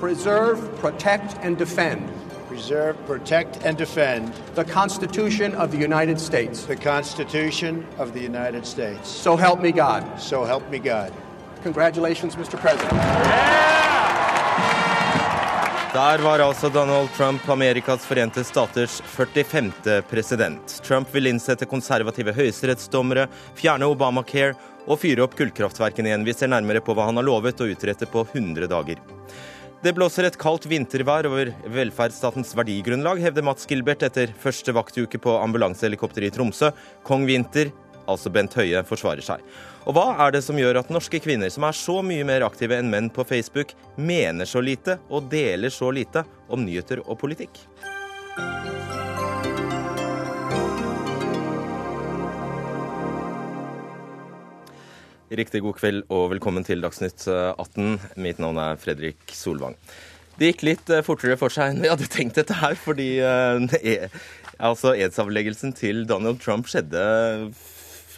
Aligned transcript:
preserve, 0.00 0.58
protect, 0.78 1.36
and 1.42 1.58
defend 1.58 2.02
preserve, 2.54 2.96
protect, 3.06 3.64
and 3.64 3.76
defend 3.76 4.32
the 4.54 4.64
Constitution 4.64 5.54
of 5.54 5.70
the 5.72 5.78
United 5.78 6.20
States. 6.20 6.66
the 6.66 6.76
Constitution 6.76 7.84
of 7.98 8.12
the 8.12 8.20
United 8.20 8.64
States. 8.64 9.08
So 9.08 9.36
help 9.36 9.60
me 9.60 9.72
God. 9.72 10.02
So 10.20 10.44
help 10.44 10.70
me 10.70 10.78
God. 10.78 11.12
Congratulations, 11.62 12.36
Mr. 12.36 12.56
President. 12.56 13.00
Der 15.94 16.18
var 16.18 16.38
altså 16.38 16.68
Donald 16.68 17.08
Trump 17.16 17.48
Amerikas 17.48 18.06
forente 18.06 18.44
staters 18.44 19.02
45. 19.06 20.02
president. 20.10 20.82
Trump 20.82 21.14
vil 21.14 21.26
innsette 21.26 21.66
konservative 21.66 22.32
høyesterettsdommere, 22.34 23.28
fjerne 23.54 23.86
Obamacare 23.86 24.54
og 24.86 24.98
fyre 24.98 25.22
opp 25.22 25.36
kullkraftverkene 25.38 26.10
igjen. 26.10 26.26
Vi 26.26 26.34
ser 26.34 26.50
nærmere 26.50 26.82
på 26.82 26.94
hva 26.94 27.06
han 27.06 27.16
har 27.16 27.26
lovet 27.26 27.62
å 27.62 27.70
utrette 27.70 28.10
på 28.10 28.26
100 28.32 28.66
dager. 28.66 28.98
Det 29.84 29.92
blåser 29.92 30.24
et 30.24 30.36
kaldt 30.40 30.64
vintervær 30.64 31.26
over 31.28 31.50
velferdsstatens 31.68 32.54
verdigrunnlag, 32.56 33.18
hevder 33.20 33.44
Mats 33.44 33.66
Gilbert 33.68 34.00
etter 34.06 34.30
første 34.40 34.72
vaktuke 34.72 35.18
på 35.20 35.34
ambulansehelikopteret 35.42 36.30
i 36.30 36.32
Tromsø. 36.32 36.70
Kong 37.04 37.26
Vinter, 37.28 37.68
altså 38.08 38.32
Bent 38.32 38.56
Høie, 38.56 38.80
forsvarer 38.88 39.20
seg. 39.26 39.44
Og 39.84 39.92
hva 39.98 40.06
er 40.24 40.32
det 40.32 40.40
som 40.46 40.56
gjør 40.56 40.80
at 40.80 40.88
norske 40.88 41.20
kvinner, 41.20 41.52
som 41.52 41.68
er 41.68 41.76
så 41.76 41.98
mye 42.00 42.24
mer 42.24 42.46
aktive 42.48 42.78
enn 42.80 42.88
menn 42.88 43.12
på 43.12 43.28
Facebook, 43.28 43.76
mener 44.00 44.48
så 44.48 44.64
lite 44.64 44.96
og 45.12 45.28
deler 45.28 45.68
så 45.68 45.92
lite 45.92 46.24
om 46.48 46.64
nyheter 46.64 47.04
og 47.04 47.20
politikk? 47.20 47.60
Riktig 55.34 55.64
god 55.64 55.74
kveld 55.74 56.04
og 56.14 56.28
velkommen 56.30 56.62
til 56.62 56.82
Dagsnytt 56.84 57.24
18. 57.26 57.96
Mitt 58.22 58.38
navn 58.38 58.58
er 58.62 58.76
Fredrik 58.78 59.32
Solvang. 59.34 59.74
Det 60.38 60.52
gikk 60.52 60.62
litt 60.66 60.90
eh, 60.94 61.02
fortere 61.06 61.34
for 61.40 61.50
seg 61.50 61.72
enn 61.72 61.82
vi 61.82 61.90
hadde 61.90 62.06
tenkt 62.10 62.38
dette 62.38 62.54
her, 62.60 62.76
fordi 62.78 63.16
eh, 63.18 64.04
altså 64.62 64.92
edsavleggelsen 64.94 65.74
til 65.78 66.04
Donald 66.10 66.38
Trump 66.42 66.70
skjedde 66.70 67.02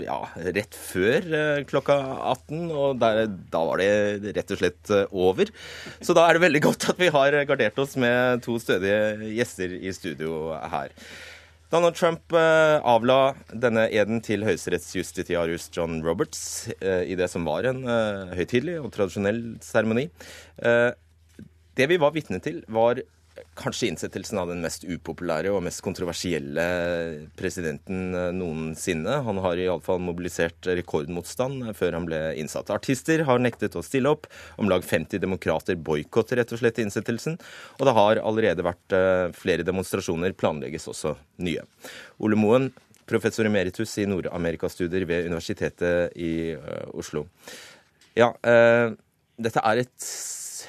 ja, 0.04 0.18
rett 0.56 0.76
før 0.76 1.28
eh, 1.38 1.62
klokka 1.68 1.96
18, 2.34 2.66
og 2.68 3.00
der, 3.00 3.22
da 3.52 3.62
var 3.70 3.80
det 3.80 4.34
rett 4.36 4.52
og 4.52 4.60
slett 4.60 4.92
over. 5.08 5.52
Så 6.04 6.16
da 6.16 6.26
er 6.26 6.36
det 6.36 6.44
veldig 6.44 6.62
godt 6.68 6.90
at 6.92 7.00
vi 7.00 7.08
har 7.16 7.38
gardert 7.48 7.80
oss 7.80 7.96
med 8.00 8.44
to 8.44 8.58
stødige 8.60 9.32
gjester 9.38 9.72
i 9.80 9.94
studio 9.96 10.52
her. 10.68 10.92
Donald 11.76 11.96
Trump 11.98 12.32
avla 12.32 13.34
denne 13.52 13.82
eden 13.92 14.22
til 14.24 14.46
høyesterettsjustitiarius 14.46 15.66
John 15.74 15.98
Roberts 16.06 16.70
i 16.80 17.12
det 17.18 17.28
som 17.28 17.44
var 17.44 17.68
en 17.68 17.82
høytidelig 18.32 18.78
og 18.80 18.88
tradisjonell 18.94 19.42
seremoni. 19.60 20.06
Det 21.76 21.88
vi 21.90 21.98
var 22.00 22.14
vitne 22.16 22.40
til, 22.40 22.62
var 22.72 23.02
kanskje 23.58 23.90
innsettelsen 23.90 24.38
av 24.40 24.50
den 24.50 24.62
mest 24.64 24.84
upopulære 24.86 25.50
og 25.54 25.62
mest 25.66 25.82
kontroversielle 25.84 26.64
presidenten 27.38 28.14
noensinne. 28.36 29.18
Han 29.26 29.40
har 29.44 29.60
iallfall 29.60 30.00
mobilisert 30.02 30.68
rekordmotstand 30.68 31.70
før 31.78 31.98
han 31.98 32.08
ble 32.08 32.20
innsatt. 32.40 32.72
Artister 32.74 33.24
har 33.28 33.42
nektet 33.42 33.76
å 33.76 33.84
stille 33.84 34.12
opp. 34.12 34.28
Om 34.60 34.70
lag 34.72 34.84
50 34.84 35.22
demokrater 35.22 35.76
boikotter 35.76 36.40
rett 36.40 36.54
og 36.54 36.62
slett 36.62 36.80
innsettelsen. 36.82 37.38
Og 37.78 37.86
det 37.88 37.96
har 37.96 38.22
allerede 38.22 38.66
vært 38.66 38.98
flere 39.36 39.66
demonstrasjoner, 39.66 40.36
planlegges 40.36 40.88
også 40.92 41.16
nye. 41.44 41.64
Ole 42.24 42.38
Moen, 42.40 42.70
professor 43.06 43.46
emeritus 43.46 43.94
i 44.02 44.08
Nord-Amerikastudier 44.10 45.06
ved 45.08 45.28
Universitetet 45.30 46.16
i 46.18 46.56
Oslo. 46.96 47.26
Ja, 48.16 48.32
eh, 48.42 48.96
dette 49.36 49.60
er 49.60 49.82
et 49.82 50.08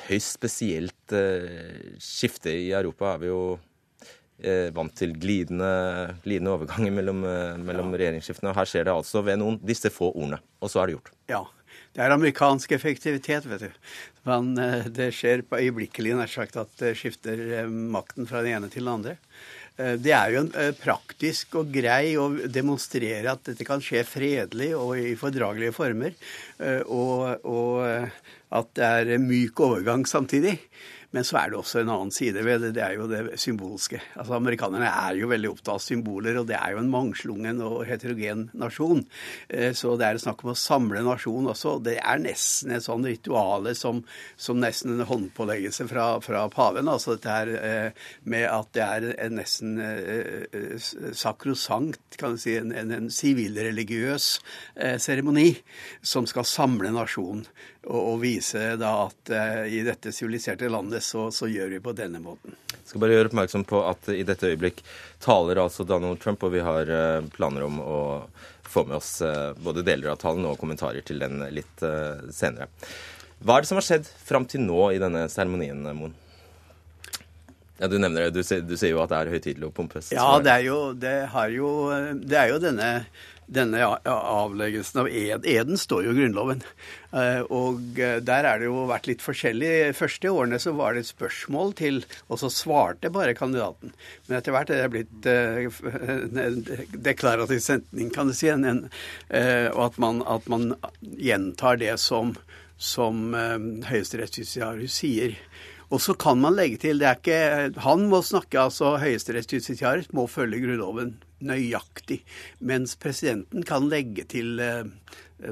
høyst 0.07 0.37
spesielt 0.37 1.15
eh, 1.15 1.97
skifte 2.01 2.53
i 2.53 2.71
Europa. 2.75 3.13
er 3.13 3.21
vi 3.23 3.29
jo 3.31 3.41
eh, 4.39 4.69
vant 4.75 4.95
til 4.97 5.15
glidende, 5.17 6.15
glidende 6.23 6.55
overganger 6.55 6.95
mellom, 6.95 7.25
eh, 7.27 7.59
mellom 7.59 7.93
ja. 7.93 8.01
regjeringsskiftene. 8.03 8.53
Og 8.53 8.59
her 8.59 8.71
skjer 8.71 8.87
det 8.87 8.95
altså 8.95 9.23
ved 9.25 9.39
noen 9.41 9.59
disse 9.65 9.91
få 9.93 10.11
ordene. 10.13 10.41
Og 10.61 10.73
så 10.73 10.81
er 10.81 10.89
det 10.89 10.97
gjort. 10.97 11.13
Ja. 11.33 11.43
Det 11.97 12.03
er 12.05 12.13
amerikansk 12.13 12.73
effektivitet, 12.75 13.47
vet 13.49 13.63
du. 13.65 13.93
Men 14.27 14.51
det 14.93 15.07
skjer 15.17 15.41
på 15.47 15.57
øyeblikkelig 15.57 16.11
nær 16.19 16.29
sagt 16.29 16.59
at 16.61 16.69
det 16.77 16.91
skifter 16.99 17.39
makten 17.65 18.27
fra 18.29 18.43
den 18.45 18.53
ene 18.53 18.69
til 18.69 18.85
den 18.85 18.91
andre. 18.91 19.15
Det 19.97 20.13
er 20.13 20.33
jo 20.33 20.43
en 20.43 20.75
praktisk 20.77 21.57
og 21.57 21.71
grei 21.73 22.13
å 22.21 22.27
demonstrere 22.53 23.33
at 23.33 23.49
dette 23.49 23.65
kan 23.65 23.81
skje 23.81 24.03
fredelig 24.05 24.69
og 24.77 24.93
i 24.99 25.15
fordragelige 25.17 25.73
former. 25.73 26.13
Og, 26.85 27.47
og 27.49 28.05
at 28.55 28.69
det 28.79 28.85
er 28.85 29.17
myk 29.23 29.59
overgang 29.59 30.05
samtidig. 30.07 30.57
Men 31.15 31.23
så 31.23 31.37
er 31.39 31.51
det 31.51 31.57
også 31.61 31.79
en 31.81 31.91
annen 31.91 32.11
side 32.11 32.41
ved 32.43 32.65
det. 32.65 32.73
Det 32.75 32.81
er 32.83 32.97
jo 32.97 33.05
det 33.07 33.39
symbolske. 33.39 34.01
Altså 34.19 34.35
Amerikanerne 34.35 34.89
er 34.89 35.15
jo 35.15 35.29
veldig 35.31 35.53
opptatt 35.53 35.77
av 35.77 35.83
symboler, 35.83 36.35
og 36.41 36.49
det 36.49 36.57
er 36.59 36.73
jo 36.73 36.81
en 36.81 36.91
mangslungen 36.91 37.61
og 37.63 37.85
heterogen 37.87 38.49
nasjon. 38.59 39.05
Eh, 39.47 39.71
så 39.77 39.95
det 39.99 40.07
er 40.09 40.19
snakk 40.21 40.43
om 40.43 40.51
å 40.51 40.57
samle 40.59 41.03
nasjon 41.07 41.47
også. 41.53 41.77
Det 41.85 41.95
er 42.01 42.19
nesten 42.21 42.75
et 42.75 42.83
sånn 42.83 43.07
rituale 43.07 43.73
som, 43.77 44.01
som 44.35 44.59
nesten 44.59 44.97
en 44.97 45.07
håndpåleggelse 45.07 45.87
fra, 45.87 46.09
fra 46.23 46.43
paven. 46.51 46.91
Altså 46.91 47.15
dette 47.15 47.37
her 47.37 47.53
eh, 47.55 48.03
med 48.27 48.43
at 48.51 48.73
det 48.75 48.85
er 48.85 49.09
en 49.15 49.39
nesten 49.39 49.79
eh, 49.79 50.75
sakrosankt, 51.15 52.19
kan 52.19 52.35
du 52.35 52.41
si, 52.41 52.57
en 52.59 53.09
sivilreligiøs 53.13 54.29
seremoni 55.01 55.51
som 56.05 56.25
skal 56.29 56.45
samle 56.47 56.89
nasjonen 56.93 57.45
og, 57.85 57.99
og 57.99 58.21
vise 58.21 58.73
da 58.79 58.93
at 59.05 59.31
uh, 59.33 59.63
i 59.69 59.81
dette 59.85 60.13
siviliserte 60.15 60.69
landet 60.71 61.05
så, 61.05 61.27
så, 61.31 61.49
gjør 61.51 61.75
vi 61.75 61.81
på 61.83 61.93
denne 61.97 62.21
måten. 62.23 62.55
Jeg 62.73 62.93
skal 62.93 63.03
bare 63.03 63.17
gjøre 63.17 63.31
oppmerksom 63.31 63.65
på 63.67 63.81
at 63.87 64.09
i 64.13 64.23
dette 64.27 64.51
øyeblikk 64.51 64.83
taler 65.23 65.61
altså 65.61 65.85
Donald 65.87 66.21
Trump, 66.23 66.43
og 66.43 66.55
vi 66.55 66.63
har 66.65 66.91
uh, 66.91 67.27
planer 67.35 67.67
om 67.67 67.81
å 67.83 67.99
få 68.67 68.85
med 68.87 68.99
oss 68.99 69.17
uh, 69.23 69.53
både 69.63 69.85
deler 69.87 70.13
av 70.13 70.21
talen 70.23 70.47
og 70.47 70.59
kommentarer 70.59 71.05
til 71.05 71.21
den 71.23 71.43
litt 71.53 71.83
senere. 72.35 72.69
Hva 73.37 73.57
er 73.57 73.63
det 73.63 73.69
som 73.69 73.77
har 73.77 73.85
skjedd 73.85 74.07
fram 74.25 74.47
til 74.49 74.63
nå 74.65 74.89
i 74.95 75.01
denne 75.01 75.27
seremonien, 75.29 75.83
Moen? 75.93 76.15
Ja, 77.77 77.87
Du 77.87 77.97
nevner 78.01 78.25
det. 78.25 78.41
Du 78.41 78.43
sier, 78.43 78.89
jo 78.89 79.01
at 79.03 79.11
det 79.11 79.17
er 79.19 79.31
høytidelig 79.35 79.67
og 79.69 79.73
pompøst. 79.77 80.13
Ja, 80.15 80.39
det 80.41 80.53
er 80.53 80.63
jo, 80.65 80.77
det 80.97 81.13
jo, 81.53 81.71
det 82.17 82.39
er 82.39 82.49
jo 82.49 82.61
denne 82.61 82.89
denne 83.47 83.79
avleggelsen 84.03 85.01
av 85.01 85.09
ed. 85.09 85.45
Eden 85.47 85.79
står 85.79 86.03
jo 86.05 86.13
i 86.13 86.17
Grunnloven. 86.17 86.63
Eh, 87.15 87.39
og 87.53 87.99
eh, 88.01 88.17
der 88.23 88.47
er 88.47 88.59
det 88.59 88.67
jo 88.67 88.83
vært 88.89 89.07
litt 89.07 89.23
forskjellig. 89.23 89.93
Første 89.97 90.31
årene 90.33 90.59
så 90.59 90.73
var 90.75 90.95
det 90.95 91.05
et 91.05 91.11
spørsmål 91.13 91.71
til, 91.79 92.01
og 92.27 92.41
så 92.41 92.51
svarte 92.51 93.11
bare 93.13 93.37
kandidaten. 93.37 93.93
Men 94.27 94.39
etter 94.39 94.55
hvert 94.55 94.73
er 94.73 94.83
det 94.83 94.91
blitt 94.93 95.29
uh, 95.31 96.43
en 96.43 96.59
deklarativ 97.07 97.63
sentning, 97.63 98.11
kan 98.13 98.27
du 98.27 98.35
si. 98.35 98.51
Og 98.51 99.81
at 99.83 99.97
man, 100.01 100.21
at 100.27 100.47
man, 100.51 100.73
gjentar 101.17 101.79
det 101.79 101.93
som, 102.01 102.33
som 102.75 103.31
høyesterettsjustitiarius 103.87 104.99
sier. 104.99 105.37
Og 105.93 106.01
så 106.03 106.15
kan 106.19 106.39
man 106.41 106.57
legge 106.57 106.81
til 106.83 106.99
det 106.99 107.07
er 107.07 107.19
ikke, 107.19 107.81
Han 107.85 108.07
må 108.11 108.21
snakke, 108.25 108.59
altså 108.59 108.97
høyesterettsjustitiarius 109.01 110.11
må 110.15 110.27
følge 110.31 110.59
Grunnloven 110.65 111.15
nøyaktig. 111.45 112.21
Mens 112.59 112.95
presidenten 112.99 113.65
kan 113.67 113.89
legge 113.91 114.25
til 114.29 114.59
eh, 114.63 114.85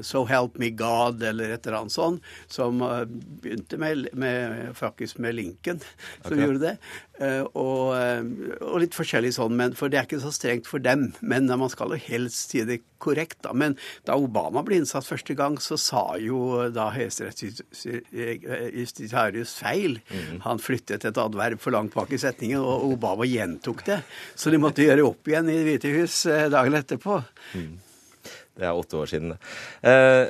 So 0.02 0.24
Help 0.26 0.58
Me 0.58 0.70
God 0.74 1.22
eller 1.22 1.50
et 1.54 1.66
eller 1.66 1.78
annet 1.80 1.92
sånt, 1.94 2.22
som 2.50 2.82
eh, 2.82 3.04
begynte 3.42 3.78
med, 3.78 4.08
med, 4.18 4.76
faktisk 4.76 5.18
med 5.22 5.34
Lincoln, 5.38 5.80
som 6.24 6.32
okay. 6.32 6.44
gjorde 6.44 6.60
det. 6.64 6.76
Eh, 7.22 7.44
og, 7.56 7.94
og, 8.60 8.80
litt 8.82 8.94
forskjellig 8.96 9.32
sånn, 9.38 9.56
men, 9.56 9.74
for 9.78 9.88
det 9.92 9.98
er 10.00 10.06
ikke 10.08 10.24
så 10.24 10.32
strengt 10.34 10.66
for 10.68 10.78
dem. 10.82 11.00
Men 11.22 11.46
man 11.46 11.70
skal 11.72 11.90
jo 11.94 11.98
helst 12.08 12.50
si 12.50 12.58
det 12.66 12.80
korrekt, 13.02 13.38
da. 13.46 13.50
Men 13.56 13.76
da 14.08 14.12
Obama 14.18 14.62
ble 14.66 14.76
innsatt 14.80 15.06
første 15.06 15.34
gang, 15.38 15.54
så 15.62 15.76
sa 15.80 16.18
jo 16.20 16.70
da 16.74 16.90
høyesterettsjustitiarius 16.96 19.52
feil. 19.60 19.92
Mm. 20.10 20.40
Han 20.48 20.58
flyttet 20.62 21.04
et 21.06 21.18
adverb 21.20 21.58
for 21.62 21.70
langt 21.76 21.94
bak 21.96 22.10
i 22.12 22.18
setningen, 22.20 22.60
og 22.60 22.92
Obama 22.96 23.24
gjentok 23.28 23.84
det. 23.86 24.00
Så 24.34 24.50
de 24.50 24.58
måtte 24.60 24.84
gjøre 24.84 25.06
opp 25.06 25.28
igjen 25.30 25.50
i 25.52 25.54
Det 25.56 25.66
hvite 25.70 25.88
hus 25.96 26.16
dagen 26.52 26.74
etterpå. 26.76 27.14
Mm. 27.56 27.74
Det 28.56 28.66
er 28.66 28.76
åtte 28.76 29.00
år 29.00 29.10
siden. 29.10 29.36
Eh, 29.86 30.26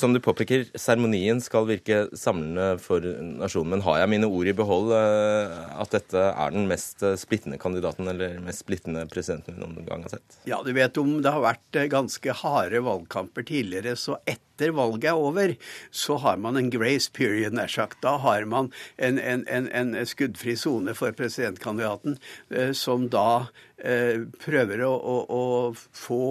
som 0.00 0.12
du 0.14 0.20
påpeker, 0.22 0.68
seremonien 0.78 1.40
skal 1.42 1.66
virke 1.66 2.04
samlende 2.16 2.78
for 2.82 3.02
nasjonen. 3.02 3.74
Men 3.74 3.84
har 3.86 4.00
jeg 4.02 4.12
mine 4.12 4.28
ord 4.30 4.50
i 4.50 4.54
behold 4.56 4.92
eh, 4.94 5.54
at 5.82 5.94
dette 5.94 6.22
er 6.28 6.54
den 6.54 6.68
mest 6.70 7.02
eh, 7.02 7.16
splittende 7.18 7.58
kandidaten 7.60 8.06
eller 8.10 8.38
mest 8.44 8.62
splittende 8.62 9.04
presidenten 9.10 9.56
vi 9.58 9.64
noen 9.64 9.88
gang 9.88 10.04
har 10.06 10.14
sett? 10.14 10.38
Ja, 10.48 10.60
du 10.62 10.70
vet 10.76 11.00
om 11.02 11.16
det 11.24 11.32
har 11.34 11.42
vært 11.42 11.78
eh, 11.80 11.88
ganske 11.90 12.36
harde 12.44 12.82
valgkamper 12.86 13.46
tidligere, 13.48 13.96
så 13.98 14.20
etter 14.22 14.74
valget 14.74 15.10
er 15.10 15.18
over, 15.18 15.54
så 15.90 16.18
har 16.22 16.38
man 16.42 16.58
en 16.58 16.70
grace 16.70 17.10
period, 17.14 17.56
nær 17.58 17.70
sagt. 17.70 17.98
Da 18.04 18.16
har 18.22 18.46
man 18.50 18.70
en, 18.96 19.18
en, 19.18 19.44
en, 19.50 19.66
en 19.70 19.94
skuddfri 20.06 20.54
sone 20.58 20.94
for 20.98 21.14
presidentkandidaten, 21.14 22.18
som 22.74 23.06
da 23.10 23.48
eh, 23.78 24.26
prøver 24.42 24.82
å, 24.86 24.94
å, 24.94 25.18
å 25.26 25.44
få 25.94 26.22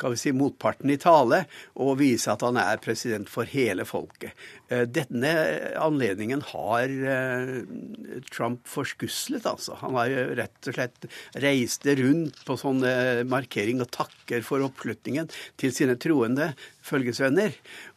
skal 0.00 0.14
vi 0.14 0.20
si, 0.20 0.32
motparten 0.32 0.90
i 0.92 0.98
tale 1.00 1.42
og 1.76 1.98
vise 2.00 2.32
at 2.32 2.44
han 2.46 2.56
er 2.60 2.80
president 2.80 3.28
for 3.28 3.48
hele 3.50 3.84
folket. 3.88 4.32
Eh, 4.72 4.86
denne 4.88 5.32
anledningen 5.76 6.40
har 6.54 6.88
eh, 6.88 7.52
Trump 8.32 8.64
forskuslet, 8.70 9.44
altså. 9.44 9.76
Han 9.82 9.98
har 9.98 10.10
jo 10.10 10.26
rett 10.40 10.70
og 10.70 10.78
slett 10.78 11.08
reist 11.44 11.84
rundt 12.00 12.40
på 12.48 12.56
sånne 12.60 13.26
markering 13.28 13.84
og 13.84 13.92
takker 13.94 14.44
for 14.46 14.64
oppslutningen 14.64 15.28
til 15.60 15.74
sine 15.74 15.98
troende 16.00 16.54
følgesvenner. 16.90 17.54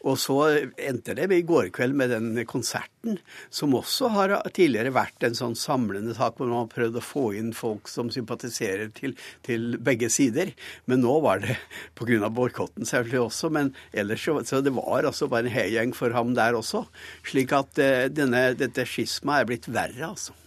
Og 0.07 0.19
så 0.21 0.37
endte 0.77 1.15
det 1.17 1.27
i 1.33 1.43
går 1.47 1.71
kveld 1.75 1.97
med 1.97 2.13
den 2.13 2.45
konserten, 2.49 3.19
som 3.53 3.75
også 3.77 4.11
har 4.13 4.35
tidligere 4.53 4.93
vært 4.95 5.25
en 5.27 5.37
sånn 5.37 5.57
samlende 5.59 6.15
sak 6.17 6.37
hvor 6.37 6.51
man 6.51 6.63
har 6.63 6.71
prøvd 6.73 6.99
å 6.99 7.05
få 7.05 7.25
inn 7.39 7.51
folk 7.57 7.89
som 7.91 8.11
sympatiserer 8.13 8.93
til, 8.95 9.17
til 9.45 9.77
begge 9.83 10.11
sider. 10.13 10.53
Men 10.89 11.03
nå 11.05 11.17
var 11.25 11.43
det 11.43 11.57
pga. 11.99 12.29
boikotten 12.29 12.87
selvfølgelig 12.87 13.25
også, 13.25 13.51
men 13.53 13.73
ellers 13.91 14.23
så, 14.23 14.37
så 14.47 14.61
det 14.63 14.75
var 14.75 15.09
altså 15.09 15.29
bare 15.31 15.49
en 15.49 15.57
heigjeng 15.57 15.97
for 15.97 16.13
ham 16.15 16.35
der 16.37 16.57
også. 16.59 16.85
Slik 17.27 17.53
at 17.55 17.81
uh, 17.81 18.05
denne, 18.11 18.51
dette 18.59 18.87
skismaet 18.87 19.43
er 19.43 19.51
blitt 19.51 19.69
verre, 19.73 20.13
altså. 20.13 20.37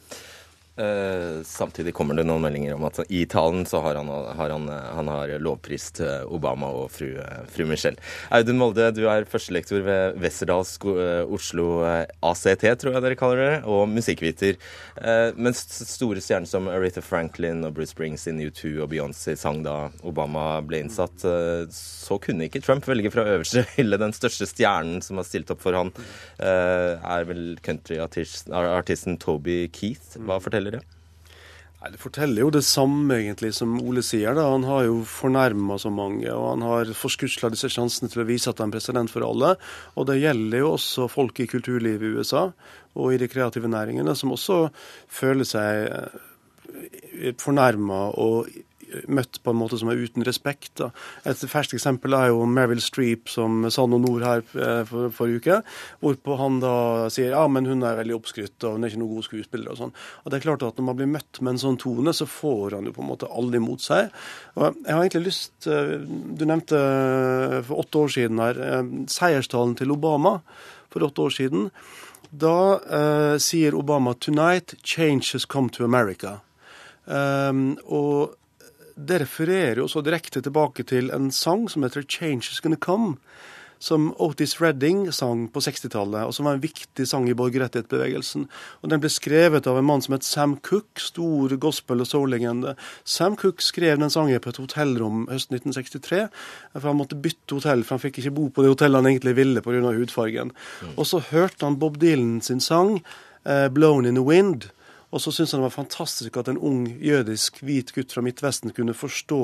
Uh, 0.76 1.40
samtidig 1.43 1.94
kommer 1.96 2.19
det 2.19 2.26
noen 2.28 2.43
meldinger 2.44 2.75
om 2.76 2.82
at 2.84 2.99
i 3.08 3.23
talen 3.32 3.62
så 3.64 3.81
har 3.81 3.96
han, 3.96 4.11
har 4.11 4.52
han, 4.52 4.67
han 4.69 5.08
har 5.08 5.31
lovprist 5.40 6.02
eh, 6.05 6.26
Obama 6.28 6.69
og 6.69 6.90
fru, 6.93 7.14
eh, 7.17 7.46
fru, 7.49 7.64
Michelle. 7.64 7.96
Audun 8.34 8.58
Molde, 8.61 8.90
du 8.93 9.06
er 9.08 9.25
førstelektor 9.25 9.81
ved 9.87 10.19
Westerdals 10.20 10.75
Oslo 11.32 11.81
ACT, 11.87 12.67
tror 12.82 12.93
jeg 12.93 13.05
dere 13.06 13.17
kaller 13.17 13.40
det, 13.40 13.55
og 13.64 13.88
musikkviter. 13.88 14.58
Mens 15.40 15.62
store 15.88 16.20
stjerner 16.23 16.49
som 16.50 16.69
Aretha 16.70 17.02
Franklin 17.05 17.64
og 17.67 17.75
Bruce 17.76 17.94
Springsteen, 17.94 18.43
U2 18.44 18.75
og 18.84 18.90
Beyoncé 18.93 19.37
sang 19.38 19.62
da 19.64 19.88
Obama 20.06 20.61
ble 20.67 20.82
innsatt, 20.84 21.25
så 21.72 22.20
kunne 22.22 22.49
ikke 22.50 22.62
Trump 22.64 22.87
velge 22.88 23.12
fra 23.14 23.26
øverste 23.32 23.64
hylle. 23.76 24.00
Den 24.02 24.14
største 24.17 24.49
stjernen 24.50 25.00
som 25.05 25.20
har 25.20 25.29
stilt 25.29 25.52
opp 25.55 25.64
for 25.64 25.76
han, 25.79 25.93
er 26.38 27.29
vel 27.29 27.56
countryartisten 27.64 29.19
Toby 29.22 29.58
Keith. 29.72 30.19
Hva 30.20 30.38
forteller 30.43 30.65
forteller 30.66 30.78
det? 30.78 30.84
Nei, 31.76 31.90
Det 31.92 32.00
forteller 32.00 32.42
jo 32.42 32.50
det 32.50 32.64
samme 32.64 33.14
egentlig 33.14 33.52
som 33.54 33.76
Ole 33.80 34.02
sier. 34.02 34.34
da. 34.34 34.50
Han 34.50 34.64
har 34.64 34.84
jo 34.84 35.04
fornærma 35.04 35.78
så 35.78 35.90
mange, 35.90 36.28
og 36.32 36.50
han 36.54 36.62
har 36.62 36.92
forskusla 36.94 37.50
disse 37.50 37.68
sjansene 37.68 38.10
til 38.10 38.22
å 38.22 38.26
vise 38.26 38.50
at 38.50 38.58
han 38.58 38.70
er 38.70 38.78
president 38.78 39.10
for 39.10 39.22
alle. 39.22 39.56
Og 39.96 40.06
det 40.06 40.20
gjelder 40.20 40.58
jo 40.58 40.72
også 40.72 41.08
folk 41.08 41.38
i 41.40 41.46
kulturlivet 41.46 42.02
i 42.02 42.16
USA 42.16 42.52
og 42.96 43.12
i 43.12 43.18
de 43.18 43.28
kreative 43.28 43.68
næringene, 43.68 44.16
som 44.16 44.32
også 44.32 44.70
føler 45.08 45.44
seg 45.44 45.90
eh, 45.92 47.34
fornærma 47.36 48.16
og 48.16 48.48
møtt 49.08 49.40
på 49.43 49.52
en 49.52 49.58
måte 49.60 49.78
som 49.81 49.90
er 49.93 50.00
uten 50.00 50.25
respekt. 50.26 50.72
Da. 50.81 50.90
Et 51.28 51.44
ferskt 51.50 51.76
eksempel 51.76 52.16
er 52.16 52.31
jo 52.31 52.46
Meryl 52.50 52.82
Streep 52.82 53.31
som 53.32 53.64
sa 53.72 53.87
noe 53.90 54.10
ord 54.10 54.26
her 54.26 54.44
eh, 54.56 54.82
for, 54.88 55.10
forrige 55.14 55.43
uke, 55.43 55.58
hvorpå 56.04 56.38
han 56.40 56.60
da 56.62 56.76
sier 57.12 57.34
ja, 57.34 57.44
men 57.50 57.69
hun 57.69 57.84
er 57.87 57.98
veldig 58.00 58.16
oppskrytt 58.19 58.66
og 58.66 58.76
hun 58.76 58.87
er 58.87 58.93
ikke 58.93 59.02
noen 59.02 59.19
god 59.19 59.28
skuespiller 59.28 59.75
og 59.75 59.81
sånn. 59.81 59.94
Og 60.25 60.32
det 60.32 60.38
er 60.38 60.46
klart 60.48 60.64
at 60.66 60.76
Når 60.76 60.84
man 60.90 60.96
blir 60.98 61.08
møtt 61.08 61.40
med 61.40 61.54
en 61.54 61.62
sånn 61.62 61.78
tone, 61.81 62.12
så 62.12 62.26
får 62.28 62.76
han 62.76 62.88
jo 62.88 62.94
på 62.96 63.04
en 63.04 63.08
måte 63.08 63.28
alle 63.32 63.56
imot 63.60 63.84
seg. 63.84 64.10
Og 64.56 64.76
jeg 64.84 64.93
har 64.93 65.02
egentlig 65.02 65.28
lyst 65.31 65.69
eh, 65.70 65.96
Du 66.02 66.44
nevnte 66.44 66.81
eh, 66.81 67.60
for 67.66 67.84
åtte 67.84 68.02
år 68.02 68.12
siden 68.12 68.43
her 68.43 68.58
seierstalen 69.10 69.76
til 69.78 69.94
Obama 69.94 70.38
for 70.93 71.06
åtte 71.06 71.26
år 71.26 71.34
siden. 71.34 71.70
Da 72.31 72.81
uh, 72.81 73.38
sier 73.38 73.75
Obama 73.75 74.14
'Tonight 74.14 74.75
change 74.82 75.32
has 75.32 75.44
come 75.44 75.70
to 75.70 75.84
America'. 75.84 76.40
Um, 77.06 77.78
og 77.87 78.34
det 78.96 79.20
refererer 79.20 79.82
jo 79.82 79.88
så 79.88 80.00
direkte 80.04 80.40
tilbake 80.43 80.84
til 80.88 81.10
en 81.12 81.31
sang 81.32 81.69
som 81.69 81.82
heter 81.84 82.02
'Change 82.02 82.50
Is 82.52 82.60
Gonna 82.60 82.76
Come', 82.76 83.16
som 83.78 84.14
Otis 84.19 84.60
Redding 84.60 85.12
sang 85.12 85.48
på 85.52 85.60
60-tallet, 85.60 86.25
og 86.25 86.34
som 86.34 86.46
var 86.46 86.56
en 86.56 86.62
viktig 86.62 87.06
sang 87.08 87.28
i 87.28 87.34
borgerrettighetsbevegelsen. 87.34 88.48
Og 88.82 88.90
Den 88.90 89.00
ble 89.00 89.10
skrevet 89.12 89.66
av 89.66 89.78
en 89.78 89.84
mann 89.84 90.02
som 90.02 90.14
het 90.14 90.25
Sam 90.25 90.56
Cook, 90.56 90.98
stor 90.98 91.48
gospel- 91.56 92.00
og 92.00 92.06
soul-legende. 92.06 92.75
Sam 93.04 93.37
Cook 93.37 93.60
skrev 93.60 93.98
den 93.98 94.10
sangen 94.10 94.40
på 94.40 94.48
et 94.48 94.56
hotellrom 94.56 95.26
høsten 95.28 95.56
1963, 95.56 96.28
for 96.72 96.88
han 96.88 96.96
måtte 96.96 97.20
bytte 97.20 97.54
hotell, 97.54 97.84
for 97.84 97.98
han 97.98 98.10
fikk 98.10 98.19
ikke 98.19 98.34
bo 98.34 98.48
på 98.48 98.62
det 98.62 98.72
hotellet 98.72 99.02
han 99.02 99.12
egentlig 99.12 99.37
ville 99.37 99.60
pga. 99.60 99.93
hudfargen. 99.93 100.52
Mm. 100.82 100.96
Og 100.96 101.06
så 101.06 101.20
hørte 101.20 101.66
han 101.66 101.78
Bob 101.78 101.98
Dylan 101.98 102.40
sin 102.40 102.60
sang, 102.60 103.04
uh, 103.44 103.69
'Blown 103.69 104.06
in 104.06 104.14
the 104.14 104.25
Wind'. 104.25 104.70
Og 105.14 105.23
så 105.23 105.32
syntes 105.32 105.55
han 105.55 105.62
det 105.62 105.69
var 105.69 105.76
fantastisk 105.76 106.37
at 106.41 106.50
en 106.50 106.58
ung 106.58 106.85
jødisk 107.03 107.61
hvit 107.64 107.93
gutt 107.94 108.12
fra 108.14 108.25
Midtvesten 108.26 108.75
kunne 108.76 108.97
forstå 108.97 109.41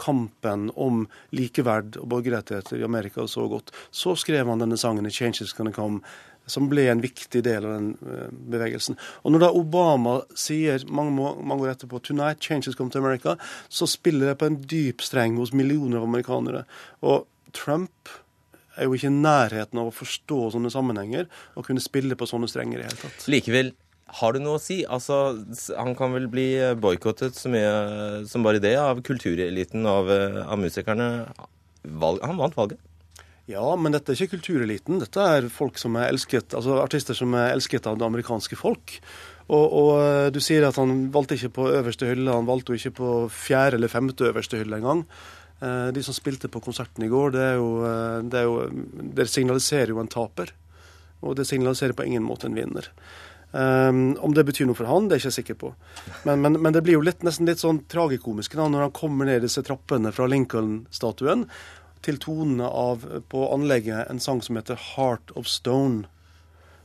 kampen 0.00 0.68
om 0.78 1.04
likeverd 1.36 1.98
og 2.00 2.08
borgerrettigheter 2.14 2.78
i 2.80 2.86
Amerika 2.86 3.26
så 3.28 3.48
godt. 3.50 3.72
Så 3.90 4.14
skrev 4.20 4.48
han 4.48 4.62
denne 4.62 4.78
sangen 4.78 5.06
i 5.06 5.10
'Changes 5.10 5.52
Gonna 5.52 5.72
Come', 5.74 6.00
som 6.46 6.68
ble 6.68 6.88
en 6.90 7.02
viktig 7.02 7.42
del 7.44 7.66
av 7.66 7.74
den 7.76 7.90
eh, 8.06 8.30
bevegelsen. 8.30 8.96
Og 9.24 9.32
når 9.32 9.44
da 9.44 9.50
Obama 9.54 10.20
sier 10.34 10.82
mange, 10.88 11.12
mange 11.42 11.66
år 11.66 11.74
etterpå 11.74 12.00
'Tonight 12.00 12.40
changes 12.40 12.74
come 12.74 12.90
to 12.90 12.98
America', 12.98 13.36
så 13.68 13.86
spiller 13.86 14.26
det 14.26 14.38
på 14.38 14.46
en 14.46 14.62
dyp 14.62 15.02
streng 15.02 15.36
hos 15.36 15.52
millioner 15.52 15.98
av 15.98 16.08
amerikanere. 16.08 16.64
Og 17.02 17.26
Trump 17.52 18.08
er 18.76 18.84
jo 18.84 18.94
ikke 18.94 19.10
i 19.10 19.20
nærheten 19.20 19.78
av 19.78 19.90
å 19.90 19.94
forstå 19.94 20.52
sånne 20.54 20.70
sammenhenger 20.70 21.26
og 21.56 21.66
kunne 21.66 21.82
spille 21.82 22.16
på 22.16 22.28
sånne 22.28 22.48
strenger 22.48 22.78
i 22.78 22.82
det 22.82 22.90
hele 22.90 23.02
tatt. 23.02 23.28
Likevel 23.28 23.72
har 24.18 24.34
du 24.34 24.40
noe 24.42 24.58
å 24.58 24.62
si? 24.62 24.80
Altså, 24.84 25.38
Han 25.78 25.94
kan 25.98 26.14
vel 26.16 26.26
bli 26.32 26.48
boikottet 26.80 27.38
så 27.38 27.50
mye 27.52 28.26
som 28.30 28.42
bare 28.46 28.62
det 28.62 28.74
av 28.80 29.02
kultureliten, 29.06 29.86
av, 29.86 30.10
av 30.10 30.58
musikerne. 30.58 31.10
Valg, 31.82 32.22
han 32.26 32.40
vant 32.40 32.58
valget. 32.58 32.80
Ja, 33.50 33.64
men 33.74 33.94
dette 33.94 34.12
er 34.12 34.18
ikke 34.18 34.36
kultureliten. 34.36 35.00
Dette 35.02 35.24
er 35.26 35.48
folk 35.50 35.78
som 35.80 35.96
er 35.98 36.10
elsket, 36.10 36.54
altså 36.54 36.78
artister 36.82 37.16
som 37.18 37.34
er 37.34 37.54
elsket 37.54 37.88
av 37.90 37.98
det 37.98 38.06
amerikanske 38.06 38.58
folk. 38.58 38.98
Og, 39.50 39.64
og 39.80 40.30
du 40.34 40.38
sier 40.42 40.68
at 40.68 40.78
han 40.78 41.08
valgte 41.14 41.34
ikke 41.34 41.54
på 41.56 41.66
øverste 41.72 42.06
hylle, 42.06 42.30
han 42.30 42.46
valgte 42.46 42.70
jo 42.70 42.78
ikke 42.78 42.98
på 43.00 43.12
fjerde 43.34 43.80
eller 43.80 43.90
femte 43.90 44.28
øverste 44.28 44.60
hylle 44.60 44.78
engang. 44.78 45.02
Eh, 45.60 45.88
de 45.96 46.04
som 46.06 46.16
spilte 46.16 46.48
på 46.52 46.62
konserten 46.64 47.04
i 47.04 47.10
går, 47.10 47.34
det, 47.34 47.48
jo, 47.58 47.72
eh, 47.88 48.20
det, 48.30 48.44
jo, 48.46 48.54
det 49.18 49.26
signaliserer 49.28 49.92
jo 49.92 50.00
en 50.02 50.12
taper. 50.12 50.54
Og 51.20 51.34
det 51.36 51.48
signaliserer 51.48 51.96
på 51.96 52.06
ingen 52.06 52.24
måte 52.24 52.48
en 52.48 52.56
vinner. 52.56 52.86
Um, 53.52 54.14
om 54.22 54.34
det 54.34 54.44
betyr 54.46 54.68
noe 54.68 54.78
for 54.78 54.86
han, 54.86 55.08
det 55.10 55.16
er 55.16 55.24
jeg 55.24 55.26
ikke 55.26 55.38
sikker 55.40 55.58
på. 55.58 55.72
Men, 56.28 56.42
men, 56.44 56.60
men 56.62 56.74
det 56.76 56.84
blir 56.86 57.00
jo 57.00 57.02
litt, 57.02 57.24
nesten 57.26 57.48
litt 57.50 57.62
sånn 57.62 57.82
tragikomisk 57.90 58.54
da, 58.54 58.68
når 58.70 58.86
han 58.86 58.94
kommer 58.94 59.26
ned 59.26 59.42
disse 59.42 59.64
trappene 59.66 60.12
fra 60.14 60.28
Lincoln-statuen 60.30 61.48
til 62.06 62.20
tonene 62.22 62.68
av 62.70 63.04
på 63.28 63.44
anlegget 63.50 64.08
en 64.08 64.22
sang 64.22 64.40
som 64.44 64.56
heter 64.56 64.78
'Heart 64.78 65.34
of 65.36 65.50
Stone'. 65.50 66.06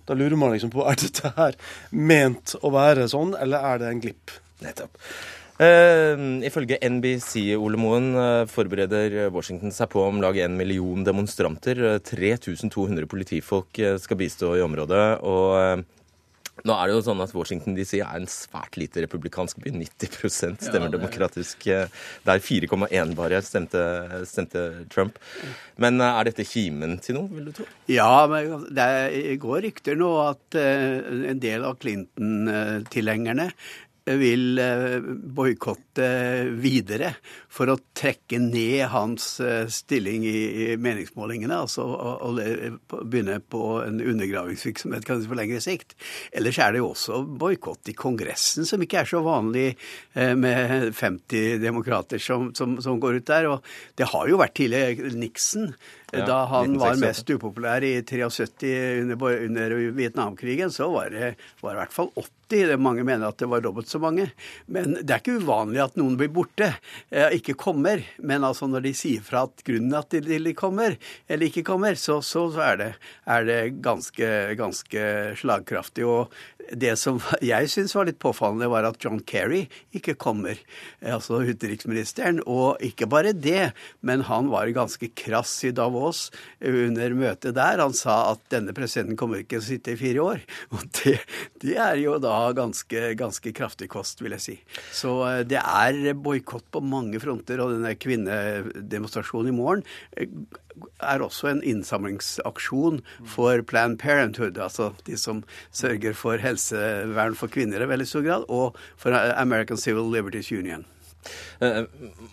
Da 0.05 0.13
lurer 0.13 0.37
man 0.37 0.51
liksom 0.53 0.73
på 0.73 0.85
er 0.89 0.97
dette 1.01 1.33
her 1.37 1.55
ment 1.91 2.57
å 2.61 2.73
være 2.73 3.07
sånn, 3.09 3.37
eller 3.39 3.61
er 3.73 3.81
det 3.81 3.89
en 3.89 4.01
glipp? 4.01 4.33
Nettopp. 4.65 4.97
Uh, 5.55 6.43
ifølge 6.43 6.81
NBC 6.83 7.55
Ole 7.55 7.79
Moen 7.79 8.09
uh, 8.17 8.43
forbereder 8.51 9.29
Washington 9.31 9.71
seg 9.71 9.87
på 9.93 10.01
om 10.03 10.19
lag 10.19 10.35
en 10.43 10.57
million 10.57 11.05
demonstranter. 11.05 12.01
3200 12.03 13.07
politifolk 13.07 13.79
uh, 13.79 13.95
skal 14.01 14.19
bistå 14.19 14.57
i 14.57 14.65
området. 14.65 15.21
og 15.23 15.85
nå 16.63 16.71
er 16.71 16.87
det 16.87 16.95
jo 16.95 17.03
sånn 17.03 17.23
at 17.23 17.33
Washington 17.35 17.75
DC 17.75 17.97
er 17.99 18.15
en 18.15 18.29
svært 18.31 18.77
lite 18.79 19.03
republikansk 19.03 19.59
by. 19.63 19.73
90% 19.75 20.63
stemmer 20.63 20.87
ja, 20.87 20.93
demokratisk. 20.95 21.65
Der 21.67 22.39
4,1 22.41 23.11
bare 23.17 23.41
stemte, 23.43 23.81
stemte, 24.29 24.63
Trump. 24.93 25.19
Men 25.81 25.99
eh, 25.99 26.19
er 26.21 26.29
dette 26.29 26.45
kimen 26.47 26.95
til 27.03 27.19
noe, 27.19 27.27
vil 27.35 27.49
du 27.49 27.55
tro? 27.59 27.67
Ja, 27.91 28.23
men 28.31 28.69
det 28.75 29.35
går 29.43 29.65
rykter 29.67 29.99
nå 29.99 30.11
at 30.23 30.57
eh, 30.59 31.03
en 31.33 31.43
del 31.43 31.67
av 31.67 31.75
Clinton-tilhengerne 31.83 33.49
vil 34.05 34.59
eh, 34.61 34.99
boikotte 35.01 36.07
videre 36.61 37.15
for 37.49 37.71
å 37.71 37.77
trekke 37.97 38.37
ned 38.41 38.85
hans 38.93 39.39
eh, 39.41 39.65
stilling 39.71 40.27
i 40.29 40.75
meningsmålingene, 40.77 41.57
altså 41.65 41.85
å 41.85 42.31
begynne 42.35 43.39
på 43.41 43.63
en 43.81 43.97
undergravingsvirksomhet 44.03 45.07
kanskje 45.07 45.31
på 45.31 45.39
lengre 45.39 45.63
sikt. 45.63 45.97
Ellers 46.35 46.59
er 46.61 46.75
det 46.75 46.83
jo 46.83 46.91
også 46.91 47.23
boikott 47.25 47.89
i 47.89 47.97
Kongressen, 47.97 48.67
som 48.69 48.83
ikke 48.85 49.01
er 49.01 49.09
så 49.09 49.23
vanlig 49.25 49.67
eh, 50.13 50.35
med 50.37 50.91
50 50.93 51.59
demokrater 51.65 52.21
som, 52.21 52.51
som, 52.57 52.77
som 52.83 53.01
går 53.01 53.21
ut 53.21 53.29
der. 53.31 53.49
Og 53.55 53.75
det 53.97 54.11
har 54.13 54.29
jo 54.29 54.41
vært 54.41 54.57
tidligere 54.61 55.15
Nixon 55.17 55.73
da 56.23 56.45
han 56.51 56.77
var 56.79 56.95
mest 57.01 57.29
upopulær 57.35 57.83
i 57.83 57.97
73 58.07 58.71
under, 59.01 59.25
under 59.47 59.75
Vietnamkrigen, 59.97 60.71
så 60.71 60.87
var 60.93 61.11
det, 61.13 61.35
var 61.61 61.75
i 61.75 61.81
hvert 61.83 61.95
fall 61.95 62.11
80. 62.15 62.31
Det 62.45 62.75
mange 62.77 63.01
mener 63.01 63.31
at 63.31 63.39
det 63.41 63.47
var 63.49 63.63
dobbelt 63.65 63.89
så 63.89 63.97
mange. 63.97 64.27
Men 64.69 64.99
det 65.01 65.09
er 65.09 65.21
ikke 65.23 65.39
uvanlig 65.41 65.79
at 65.81 65.95
noen 65.97 66.13
blir 66.19 66.29
borte, 66.29 66.67
eh, 67.09 67.33
ikke 67.39 67.55
kommer. 67.57 68.03
Men 68.21 68.45
altså 68.45 68.67
når 68.69 68.85
de 68.85 68.91
sier 68.93 69.23
fra 69.25 69.47
at 69.47 69.63
grunnen 69.65 69.95
at 69.97 70.13
de, 70.13 70.53
kommer, 70.53 70.93
eller 71.25 71.49
ikke 71.49 71.65
kommer, 71.65 71.97
så, 71.97 72.19
så, 72.21 72.45
så 72.53 72.61
er, 72.67 72.77
det, 72.83 72.91
er 73.25 73.47
det 73.49 73.59
ganske, 73.85 74.29
ganske 74.61 75.07
slagkraftig. 75.41 76.05
Og 76.05 76.29
det 76.69 76.93
som 77.01 77.17
jeg 77.41 77.71
syns 77.73 77.97
var 77.97 78.05
litt 78.11 78.21
påfallende, 78.21 78.69
var 78.69 78.85
at 78.91 79.01
John 79.01 79.23
Kerry 79.25 79.65
ikke 79.97 80.13
kommer. 80.13 80.61
eh, 81.01 81.15
Altså 81.15 81.41
utenriksministeren. 81.41 82.43
Og 82.45 82.77
ikke 82.85 83.09
bare 83.09 83.33
det, 83.33 83.71
men 84.05 84.21
han 84.29 84.53
var 84.53 84.69
ganske 84.75 85.09
krass 85.17 85.57
i 85.65 85.73
Davos 85.73 86.04
under 86.65 87.15
møtet 87.17 87.55
der. 87.57 87.81
Han 87.83 87.95
sa 87.97 88.17
at 88.33 88.43
denne 88.53 88.75
presidenten 88.75 89.17
kommer 89.19 89.41
ikke 89.41 89.55
til 89.55 89.63
å 89.63 89.67
sitte 89.69 89.95
i 89.95 89.99
fire 89.99 90.25
år. 90.25 90.43
Og 90.75 90.85
det, 90.99 91.17
det 91.63 91.77
er 91.81 92.01
jo 92.01 92.17
da 92.23 92.35
ganske, 92.57 93.07
ganske 93.19 93.55
kraftig 93.55 93.89
kost, 93.93 94.23
vil 94.23 94.35
jeg 94.37 94.45
si. 94.45 94.57
Så 94.95 95.17
eh, 95.29 95.41
det 95.47 95.61
er 95.61 96.13
boikott 96.15 96.67
på 96.73 96.83
mange 96.83 97.21
fronter, 97.23 97.61
og 97.63 97.75
denne 97.75 97.95
kvinnedemonstrasjonen 97.99 99.51
i 99.51 99.55
morgen 99.55 99.85
eh, 100.17 100.29
er 101.03 101.23
også 101.23 101.49
en 101.51 101.61
innsamlingsaksjon 101.63 103.01
for 103.31 103.61
Planned 103.67 103.99
Parenthood, 104.01 104.59
altså 104.59 104.91
de 105.07 105.17
som 105.19 105.43
sørger 105.75 106.17
for 106.17 106.41
helsevern 106.41 107.37
for 107.37 107.51
kvinner 107.51 107.83
i 107.83 107.89
veldig 107.89 108.09
stor 108.09 108.25
grad, 108.25 108.49
og 108.49 108.75
for 108.99 109.15
American 109.15 109.79
Civil 109.79 110.11
Liberties 110.11 110.51
Union. 110.51 110.85
Eh, 111.63 111.83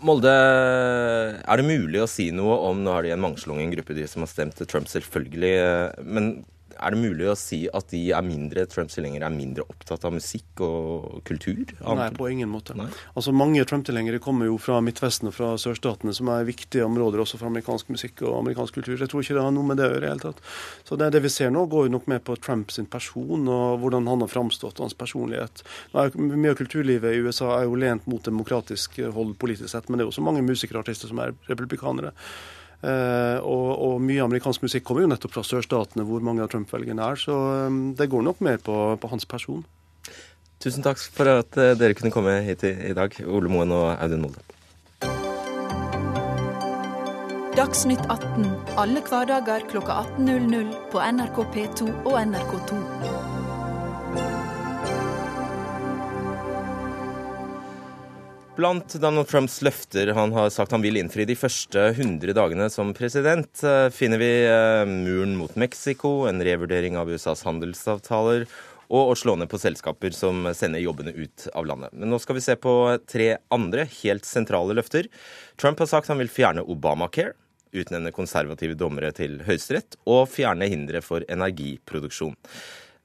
Molde, 0.03 0.33
er 0.33 1.61
det 1.61 1.67
mulig 1.67 2.03
å 2.03 2.09
si 2.11 2.31
noe 2.35 2.59
om 2.69 2.83
Nå 2.83 2.95
har 2.97 3.07
de 3.07 3.13
en 3.15 3.23
mangslungen 3.23 3.71
gruppe, 3.75 3.97
de 3.97 4.07
som 4.11 4.25
har 4.25 4.31
stemt 4.33 4.59
Trump, 4.69 4.91
selvfølgelig. 4.91 5.53
eh, 5.63 6.03
Men 6.03 6.33
er 6.83 6.95
det 6.95 7.01
mulig 7.01 7.29
å 7.31 7.37
si 7.39 7.63
at 7.71 7.89
de 7.93 8.01
er 8.15 8.25
mindre 8.27 8.65
Trump-tilhengere 8.71 9.29
er 9.29 9.35
mindre 9.35 9.65
opptatt 9.71 10.05
av 10.09 10.15
musikk 10.15 10.63
og 10.65 11.23
kultur? 11.29 11.63
Nei, 11.83 12.09
på 12.17 12.29
ingen 12.33 12.51
måte. 12.53 12.77
Nei. 12.79 12.89
Altså 13.15 13.35
Mange 13.37 13.65
Trump-tilhengere 13.69 14.21
kommer 14.23 14.51
jo 14.51 14.59
fra 14.63 14.81
Midtvesten 14.85 15.31
og 15.31 15.37
fra 15.37 15.53
sørstatene, 15.61 16.15
som 16.17 16.31
er 16.33 16.49
viktige 16.49 16.87
områder 16.87 17.23
også 17.23 17.41
for 17.41 17.51
amerikansk 17.51 17.93
musikk 17.95 18.25
og 18.27 18.41
amerikansk 18.41 18.81
kultur. 18.81 18.97
Jeg 18.99 19.13
tror 19.13 19.25
ikke 19.25 19.39
det 19.39 19.45
har 19.47 19.55
noe 19.55 19.69
med 19.69 19.81
det 19.81 19.89
å 19.89 19.93
gjøre 19.93 20.03
i 20.03 20.07
det 20.07 20.13
hele 20.13 20.27
tatt. 20.27 20.43
Så 20.89 20.99
det, 21.01 21.13
det 21.15 21.23
vi 21.25 21.33
ser 21.33 21.53
nå, 21.55 21.67
går 21.73 21.89
jo 21.89 21.95
nok 21.97 22.09
med 22.13 22.25
på 22.27 22.39
Trump 22.43 22.75
sin 22.75 22.89
person 22.91 23.49
og 23.49 23.83
hvordan 23.83 24.11
han 24.11 24.25
har 24.27 24.33
framstått, 24.33 24.83
hans 24.83 24.99
personlighet. 24.99 25.65
Er 25.95 26.11
Mye 26.23 26.55
av 26.55 26.59
kulturlivet 26.59 27.15
i 27.15 27.23
USA 27.23 27.53
er 27.59 27.69
jo 27.69 27.79
lent 27.79 28.09
mot 28.11 28.25
demokratisk 28.25 28.99
hold 29.15 29.37
politisk 29.41 29.71
sett, 29.73 29.89
men 29.89 29.99
det 29.99 30.07
er 30.07 30.13
også 30.13 30.25
mange 30.25 30.45
musikere 30.45 30.81
og 30.81 30.87
artister 30.87 31.11
som 31.11 31.21
er 31.23 31.35
republikanere. 31.51 32.13
Eh, 32.83 33.39
og, 33.47 33.69
og 33.79 34.01
mye 34.03 34.25
amerikansk 34.25 34.65
musikk 34.65 34.85
kommer 34.89 35.05
jo 35.05 35.11
nettopp 35.13 35.37
fra 35.37 35.45
sørstatene, 35.47 36.07
hvor 36.09 36.25
mange 36.25 36.43
av 36.43 36.51
Trump-velgerne 36.51 37.13
er. 37.13 37.21
Så 37.21 37.37
eh, 37.55 37.79
det 37.99 38.11
går 38.11 38.27
nok 38.27 38.43
mer 38.43 38.59
på, 38.63 38.79
på 38.99 39.13
hans 39.13 39.29
person. 39.29 39.63
Tusen 40.63 40.83
takk 40.83 40.99
for 40.99 41.31
at 41.31 41.59
eh, 41.59 41.77
dere 41.79 41.99
kunne 41.99 42.15
komme 42.15 42.41
hit 42.47 42.67
i, 42.67 42.75
i 42.91 42.97
dag, 42.99 43.15
Ole 43.27 43.51
Moen 43.53 43.75
og 43.75 43.93
Audun 43.97 44.27
Molde. 44.27 44.43
Dagsnytt 47.53 48.01
18 48.09 48.47
alle 48.81 49.03
hverdager 49.05 49.67
klokka 49.69 49.99
18.00 50.17 50.73
på 50.95 51.05
NRK 51.19 51.45
P2 51.53 51.93
og 52.09 52.17
NRK2. 52.23 53.32
Blant 58.53 58.95
Donald 59.01 59.29
Trumps 59.29 59.63
løfter 59.65 60.11
han 60.13 60.33
har 60.37 60.51
sagt 60.53 60.75
han 60.75 60.83
vil 60.85 60.99
innfri 61.01 61.25
de 61.25 61.37
første 61.41 61.87
100 61.95 62.35
dagene 62.37 62.67
som 62.69 62.91
president, 62.93 63.49
eh, 63.65 63.89
finner 63.89 64.21
vi 64.21 64.29
eh, 64.45 64.85
muren 64.85 65.33
mot 65.39 65.55
Mexico, 65.57 66.27
en 66.29 66.43
revurdering 66.45 66.99
av 67.01 67.09
USAs 67.09 67.47
handelsavtaler 67.49 68.45
og 68.93 69.15
å 69.15 69.17
slå 69.17 69.39
ned 69.41 69.49
på 69.49 69.61
selskaper 69.63 70.13
som 70.13 70.45
sender 70.53 70.85
jobbene 70.85 71.15
ut 71.17 71.47
av 71.57 71.65
landet. 71.65 71.97
Men 71.97 72.13
nå 72.13 72.21
skal 72.21 72.37
vi 72.37 72.45
se 72.45 72.59
på 72.61 72.75
tre 73.09 73.31
andre 73.57 73.87
helt 74.03 74.29
sentrale 74.29 74.77
løfter. 74.77 75.09
Trump 75.57 75.81
har 75.81 75.89
sagt 75.89 76.13
han 76.13 76.21
vil 76.21 76.29
fjerne 76.29 76.67
Obamacare, 76.69 77.33
utnevne 77.73 78.13
konservative 78.13 78.77
dommere 78.77 79.15
til 79.17 79.41
Høyesterett 79.47 79.97
og 80.05 80.27
fjerne 80.29 80.69
hindre 80.69 81.01
for 81.01 81.25
energiproduksjon. 81.25 82.37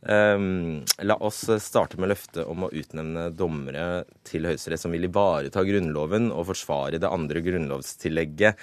Um, 0.08 0.86
la 1.04 1.18
oss 1.20 1.42
starte 1.60 2.00
med 2.00 2.14
løftet 2.14 2.48
om 2.48 2.64
å 2.64 2.72
utnevne 2.72 3.26
dommere 3.36 4.06
til 4.28 4.48
Høyesterett 4.48 4.80
som 4.80 4.94
vil 4.96 5.10
ivareta 5.10 5.66
Grunnloven 5.68 6.30
og 6.32 6.46
forsvare 6.54 7.02
det 7.04 7.10
andre 7.12 7.42
grunnlovstillegget. 7.44 8.56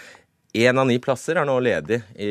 Én 0.54 0.78
av 0.78 0.86
ni 0.86 1.00
plasser 1.02 1.36
er 1.36 1.44
nå 1.48 1.56
ledig 1.60 1.98
i 2.22 2.30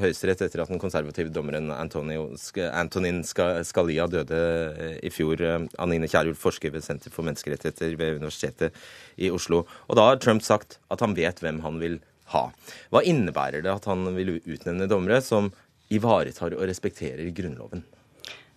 Høyesterett 0.00 0.44
etter 0.46 0.62
at 0.62 0.70
den 0.70 0.80
konservative 0.80 1.32
dommeren 1.34 1.72
Antonin 1.74 3.24
Scalia 3.26 4.06
døde 4.08 4.42
eh, 4.78 4.96
i 5.02 5.10
fjor. 5.10 5.42
Anine 5.82 6.08
Kierulf 6.08 6.38
forsker 6.38 6.72
ved 6.72 6.86
Senter 6.86 7.12
for 7.12 7.26
menneskerettigheter 7.26 7.96
ved 8.00 8.20
Universitetet 8.22 8.78
i 9.18 9.32
Oslo. 9.34 9.64
Og 9.90 9.98
da 9.98 10.06
har 10.08 10.22
Trump 10.22 10.46
sagt 10.46 10.78
at 10.94 11.02
han 11.04 11.18
vet 11.18 11.42
hvem 11.42 11.60
han 11.66 11.82
vil 11.82 11.98
ha. 12.32 12.46
Hva 12.94 13.02
innebærer 13.04 13.66
det 13.66 13.74
at 13.74 13.90
han 13.90 14.06
vil 14.16 14.38
utnevne 14.38 14.88
dommere 14.88 15.18
som 15.26 15.50
ivaretar 15.92 16.56
og 16.56 16.64
respekterer 16.70 17.28
Grunnloven? 17.34 17.84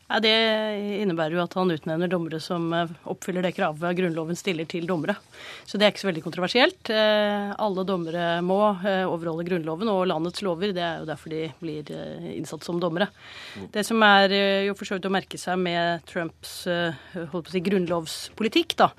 Ja, 0.08 0.22
det 0.24 0.32
innebærer 1.02 1.36
jo 1.36 1.42
at 1.44 1.56
han 1.60 1.72
utnevner 1.74 2.08
dommere 2.08 2.40
som 2.40 2.70
eh, 2.72 2.92
oppfyller 3.12 3.44
det 3.44 3.52
kravet 3.58 3.98
Grunnloven 3.98 4.38
stiller 4.40 4.68
til 4.70 4.86
dommere. 4.88 5.18
Så 5.68 5.76
det 5.76 5.84
er 5.84 5.92
ikke 5.92 6.04
så 6.06 6.08
veldig 6.08 6.24
kontroversielt. 6.24 6.92
Eh, 6.96 7.50
Alle 7.52 7.84
dommere 7.88 8.38
må 8.46 8.62
eh, 8.88 9.04
overholde 9.04 9.44
Grunnloven 9.50 9.92
og 9.92 10.06
landets 10.08 10.46
lover. 10.48 10.72
Det 10.72 10.86
er 10.86 11.02
jo 11.02 11.10
derfor 11.10 11.36
de 11.36 11.42
blir 11.60 11.92
innsatt 12.38 12.64
som 12.64 12.80
dommere. 12.80 13.10
Det 13.74 13.84
som 13.84 14.00
er 14.08 14.38
jo 14.70 14.78
for 14.80 14.88
så 14.88 14.96
vidt 14.96 15.10
å 15.10 15.14
merke 15.18 15.42
seg 15.42 15.60
med 15.60 16.08
Trumps 16.08 16.56
si, 16.64 17.64
grunnlovspolitikk, 17.68 18.78
da, 18.80 18.92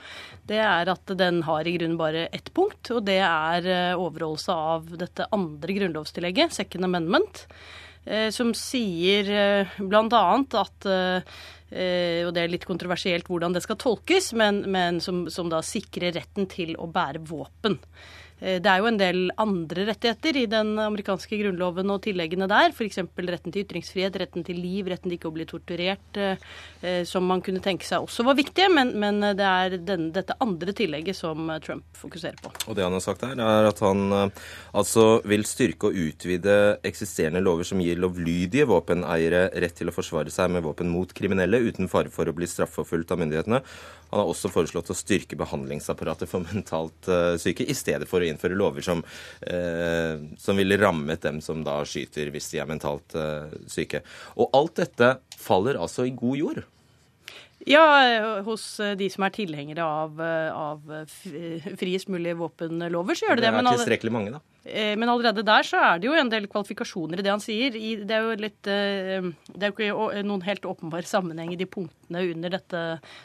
det 0.48 0.60
er 0.60 0.92
at 0.92 1.16
den 1.16 1.40
har 1.48 1.64
i 1.64 1.76
grunnen 1.78 1.96
bare 2.00 2.28
ett 2.36 2.52
punkt, 2.56 2.92
og 2.92 3.04
det 3.08 3.20
er 3.24 3.96
overholdelse 3.96 4.52
av 4.52 4.92
dette 5.00 5.28
andre 5.32 5.80
grunnlovstillegget, 5.80 6.56
second 6.60 6.88
amendment 6.88 7.46
som 8.32 8.52
sier 8.56 9.28
bl.a. 9.78 10.22
at 10.62 10.86
og 10.88 12.30
det 12.32 12.40
er 12.40 12.48
litt 12.48 12.64
kontroversielt 12.64 13.26
hvordan 13.28 13.52
det 13.52 13.60
skal 13.60 13.76
tolkes, 13.76 14.30
men, 14.38 14.62
men 14.72 15.02
som, 15.04 15.26
som, 15.28 15.50
da 15.52 15.58
sikrer 15.60 16.14
retten 16.16 16.46
til 16.48 16.72
å 16.80 16.86
bære 16.88 17.20
våpen. 17.28 17.76
Det 18.38 18.70
er 18.70 18.78
jo 18.80 18.88
en 18.90 18.98
del 19.00 19.32
andre 19.40 19.88
rettigheter 19.88 20.36
i 20.38 20.46
den 20.50 20.76
amerikanske 20.78 21.38
grunnloven 21.40 21.90
og 21.90 22.02
tilleggene 22.04 22.46
der, 22.50 22.70
f.eks. 22.70 23.00
retten 23.18 23.54
til 23.54 23.64
ytringsfrihet, 23.64 24.18
retten 24.22 24.46
til 24.46 24.60
liv, 24.62 24.86
retten 24.90 25.10
til 25.10 25.18
ikke 25.18 25.30
å 25.30 25.34
bli 25.34 25.46
torturert, 25.48 26.20
som 27.08 27.26
man 27.26 27.42
kunne 27.44 27.62
tenke 27.64 27.86
seg 27.86 28.06
også 28.06 28.24
var 28.26 28.38
viktige, 28.38 28.68
men, 28.72 28.92
men 29.00 29.20
det 29.36 29.46
er 29.46 29.76
den, 29.82 30.08
dette 30.14 30.36
andre 30.44 30.74
tillegget 30.76 31.18
som 31.18 31.50
Trump 31.64 31.86
fokuserer 31.98 32.38
på. 32.42 32.52
Og 32.68 32.78
det 32.78 32.86
han 32.86 32.94
har 32.94 33.04
sagt 33.04 33.24
her, 33.26 33.34
er 33.42 33.68
at 33.68 33.82
han 33.82 34.14
altså 34.14 35.06
vil 35.28 35.46
styrke 35.48 35.90
og 35.90 35.98
utvide 35.98 36.56
eksisterende 36.86 37.42
lover 37.44 37.66
som 37.68 37.82
gir 37.82 37.98
lovlydige 38.00 38.68
våpeneiere 38.70 39.48
rett 39.58 39.78
til 39.78 39.90
å 39.90 39.96
forsvare 39.96 40.32
seg 40.34 40.52
med 40.54 40.66
våpen 40.66 40.90
mot 40.92 41.12
kriminelle 41.16 41.60
uten 41.66 41.90
fare 41.90 42.12
for 42.14 42.30
å 42.30 42.36
bli 42.36 42.48
straffeforfulgt 42.48 43.14
av 43.14 43.22
myndighetene. 43.22 43.62
Han 44.08 44.22
har 44.22 44.30
også 44.30 44.48
foreslått 44.52 44.92
å 44.92 44.96
styrke 44.96 45.36
behandlingsapparatet 45.36 46.30
for 46.30 46.46
mentalt 46.46 47.10
syke, 47.42 47.66
i 47.66 47.76
stedet 47.76 48.08
for 48.08 48.22
å 48.22 48.27
innføre 48.32 48.58
lover 48.58 48.84
som, 48.84 49.04
eh, 49.42 50.16
som 50.40 50.58
ville 50.58 50.78
rammet 50.80 51.22
dem 51.24 51.42
som 51.44 51.62
da 51.66 51.80
skyter 51.88 52.32
hvis 52.34 52.50
de 52.52 52.62
er 52.62 52.70
mentalt 52.70 53.16
eh, 53.18 53.54
syke. 53.70 54.02
Og 54.36 54.50
alt 54.56 54.76
dette 54.80 55.14
faller 55.38 55.80
altså 55.80 56.08
i 56.08 56.14
god 56.16 56.42
jord. 56.42 56.64
Ja, 57.68 57.82
hos 58.46 58.62
de 58.96 59.08
som 59.10 59.24
er 59.26 59.32
tilhengere 59.34 59.82
av, 59.82 60.20
av 60.22 60.92
friest 61.76 62.08
mulig 62.08 62.36
våpenlover, 62.38 63.18
så 63.18 63.26
gjør 63.26 63.40
det 63.40 63.44
det. 63.44 63.50
Det 63.50 63.64
er 63.64 63.76
tilstrekkelig 63.80 64.12
mange, 64.14 64.38
da. 64.38 64.40
Men 64.68 65.08
allerede 65.08 65.44
der 65.46 65.66
så 65.66 65.78
er 65.80 66.00
det 66.00 66.08
jo 66.08 66.14
en 66.18 66.30
del 66.32 66.48
kvalifikasjoner 66.50 67.20
i 67.20 67.24
det 67.24 67.32
han 67.32 67.42
sier. 67.42 67.74
Det 67.74 68.14
er 68.14 68.26
jo 68.26 68.36
litt 68.38 68.60
Det 68.66 69.62
er 69.62 69.70
jo 69.70 69.74
ikke 69.74 70.22
noen 70.26 70.44
helt 70.46 70.66
åpenbar 70.68 71.06
sammenheng 71.08 71.52
i 71.54 71.58
de 71.60 71.66
punktene 71.68 72.22
under 72.32 72.52
dette 72.52 72.82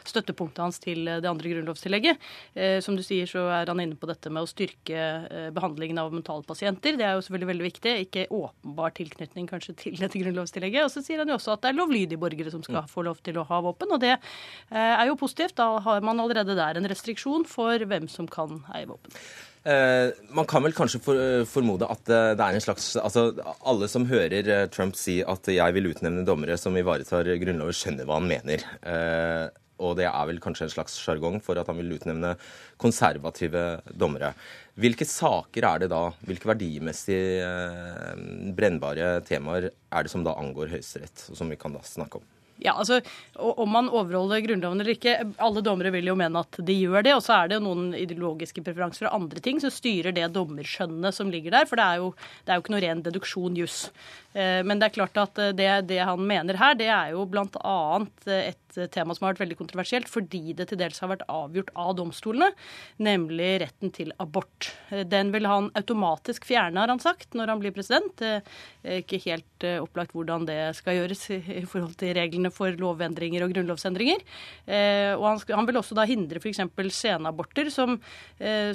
støttepunktet 0.08 0.62
hans 0.62 0.80
til 0.82 1.06
det 1.08 1.28
andre 1.28 1.52
grunnlovstillegget. 1.52 2.26
Som 2.84 2.98
du 2.98 3.04
sier, 3.04 3.28
så 3.30 3.46
er 3.52 3.70
han 3.70 3.82
inne 3.82 3.98
på 4.00 4.08
dette 4.10 4.32
med 4.32 4.44
å 4.44 4.50
styrke 4.50 5.06
behandlingen 5.56 6.00
av 6.02 6.12
mentalpasienter. 6.14 6.98
Det 7.00 7.06
er 7.06 7.16
jo 7.16 7.24
selvfølgelig 7.26 7.50
veldig 7.52 7.68
viktig. 7.68 7.94
Ikke 8.06 8.26
åpenbar 8.28 8.94
tilknytning 8.98 9.48
kanskje 9.50 9.76
til 9.86 9.98
dette 10.00 10.20
grunnlovstillegget. 10.20 10.88
Og 10.88 10.92
så 10.94 11.04
sier 11.04 11.22
han 11.22 11.32
jo 11.32 11.38
også 11.38 11.56
at 11.56 11.64
det 11.64 11.72
er 11.72 11.80
lovlydige 11.80 12.20
borgere 12.20 12.52
som 12.54 12.64
skal 12.66 12.88
få 12.90 13.06
lov 13.06 13.22
til 13.24 13.40
å 13.40 13.46
ha 13.48 13.62
våpen. 13.64 13.94
Og 13.96 14.04
det 14.04 14.14
er 14.16 15.04
jo 15.08 15.18
positivt. 15.20 15.56
Da 15.60 15.72
har 15.84 16.04
man 16.04 16.22
allerede 16.22 16.56
der 16.58 16.80
en 16.80 16.90
restriksjon 16.90 17.48
for 17.48 17.88
hvem 17.88 18.08
som 18.10 18.28
kan 18.30 18.62
eie 18.74 18.88
våpen. 18.90 19.12
Eh, 19.64 20.12
man 20.36 20.44
kan 20.44 20.60
vel 20.60 20.74
kanskje 20.76 21.00
for, 21.00 21.18
formode 21.48 21.88
at 21.88 22.02
det 22.04 22.36
er 22.36 22.52
en 22.52 22.60
slags 22.60 22.90
Altså, 23.00 23.30
alle 23.64 23.88
som 23.88 24.04
hører 24.10 24.68
Trump 24.68 24.92
si 24.96 25.22
at 25.22 25.48
'jeg 25.48 25.74
vil 25.74 25.88
utnevne 25.88 26.24
dommere 26.24 26.58
som 26.58 26.76
ivaretar 26.76 27.24
grunnloven', 27.24 27.72
skjønner 27.72 28.04
hva 28.04 28.20
han 28.20 28.28
mener. 28.28 28.60
Eh, 28.84 29.48
og 29.80 29.96
det 29.96 30.04
er 30.04 30.26
vel 30.26 30.38
kanskje 30.38 30.68
en 30.68 30.74
slags 30.74 30.98
sjargong 31.00 31.40
for 31.42 31.58
at 31.58 31.66
han 31.66 31.76
vil 31.76 31.96
utnevne 31.96 32.36
konservative 32.78 33.80
dommere. 33.90 34.34
Hvilke 34.78 35.06
saker 35.06 35.64
er 35.64 35.78
det 35.80 35.90
da, 35.90 36.12
hvilke 36.26 36.46
verdimessig 36.52 37.18
brennbare 38.54 39.24
temaer 39.26 39.70
er 39.90 40.02
det 40.02 40.10
som 40.10 40.22
da 40.22 40.36
angår 40.38 40.70
Høyesterett, 40.76 41.30
og 41.30 41.36
som 41.36 41.50
vi 41.50 41.56
kan 41.56 41.72
da 41.72 41.82
snakke 41.82 42.20
om? 42.20 42.33
Ja, 42.64 42.72
altså, 42.80 43.00
Om 43.36 43.70
man 43.70 43.90
overholder 43.92 44.40
Grunnloven 44.40 44.80
eller 44.80 44.94
ikke 44.94 45.18
Alle 45.44 45.62
dommere 45.64 45.92
vil 45.92 46.08
jo 46.08 46.16
mene 46.16 46.40
at 46.40 46.58
de 46.64 46.76
gjør 46.78 47.04
det. 47.04 47.14
Og 47.16 47.22
så 47.26 47.36
er 47.36 47.50
det 47.50 47.58
jo 47.58 47.66
noen 47.66 47.92
ideologiske 47.98 48.64
preferanser 48.64 49.10
og 49.10 49.18
andre 49.20 49.42
ting 49.44 49.60
som 49.60 49.72
styrer 49.72 50.16
det 50.16 50.30
dommerskjønnet 50.32 51.16
som 51.16 51.32
ligger 51.32 51.58
der. 51.58 51.68
For 51.68 51.80
det 51.80 51.84
er 51.84 52.02
jo, 52.02 52.12
det 52.44 52.52
er 52.52 52.58
jo 52.58 52.64
ikke 52.64 52.76
noe 52.76 52.84
ren 52.86 53.04
deduksjon 53.04 53.60
juss. 53.60 53.80
Eh, 54.34 54.60
men 54.66 54.80
det 54.80 54.88
er 54.88 54.96
klart 54.96 55.18
at 55.20 55.38
eh, 55.38 55.52
det, 55.54 55.68
det 55.90 56.00
han 56.02 56.22
mener 56.26 56.58
her, 56.58 56.74
det 56.78 56.90
er 56.90 57.12
jo 57.14 57.24
bl.a. 57.30 57.76
et 58.34 58.78
tema 58.90 59.14
som 59.14 59.28
har 59.28 59.34
vært 59.34 59.44
veldig 59.44 59.58
kontroversielt 59.60 60.10
fordi 60.10 60.56
det 60.58 60.66
til 60.72 60.80
dels 60.80 60.98
har 60.98 61.12
vært 61.12 61.22
avgjort 61.30 61.70
av 61.78 61.92
domstolene, 62.00 62.50
nemlig 62.98 63.52
retten 63.62 63.92
til 63.94 64.10
abort. 64.22 64.72
Eh, 64.90 65.04
den 65.06 65.30
vil 65.34 65.46
han 65.46 65.70
automatisk 65.78 66.48
fjerne, 66.48 66.82
har 66.82 66.90
han 66.90 67.02
sagt, 67.02 67.30
når 67.38 67.54
han 67.54 67.62
blir 67.62 67.74
president. 67.74 68.22
Ikke 68.84 69.20
helt 69.24 69.64
opplagt 69.80 70.12
hvordan 70.14 70.44
det 70.48 70.58
skal 70.76 70.98
gjøres 70.98 71.22
i 71.62 71.64
forhold 71.68 71.94
til 72.00 72.14
reglene 72.18 72.50
for 72.54 72.74
lovendringer 72.78 73.46
og 73.46 73.54
grunnlovsendringer. 73.54 74.22
Og 75.14 75.24
han, 75.24 75.40
han 75.54 75.68
vil 75.68 75.78
også 75.80 75.96
da 75.96 76.06
hindre 76.08 76.40
f.eks. 76.42 76.60
senaborter 76.94 77.70
som, 77.72 77.96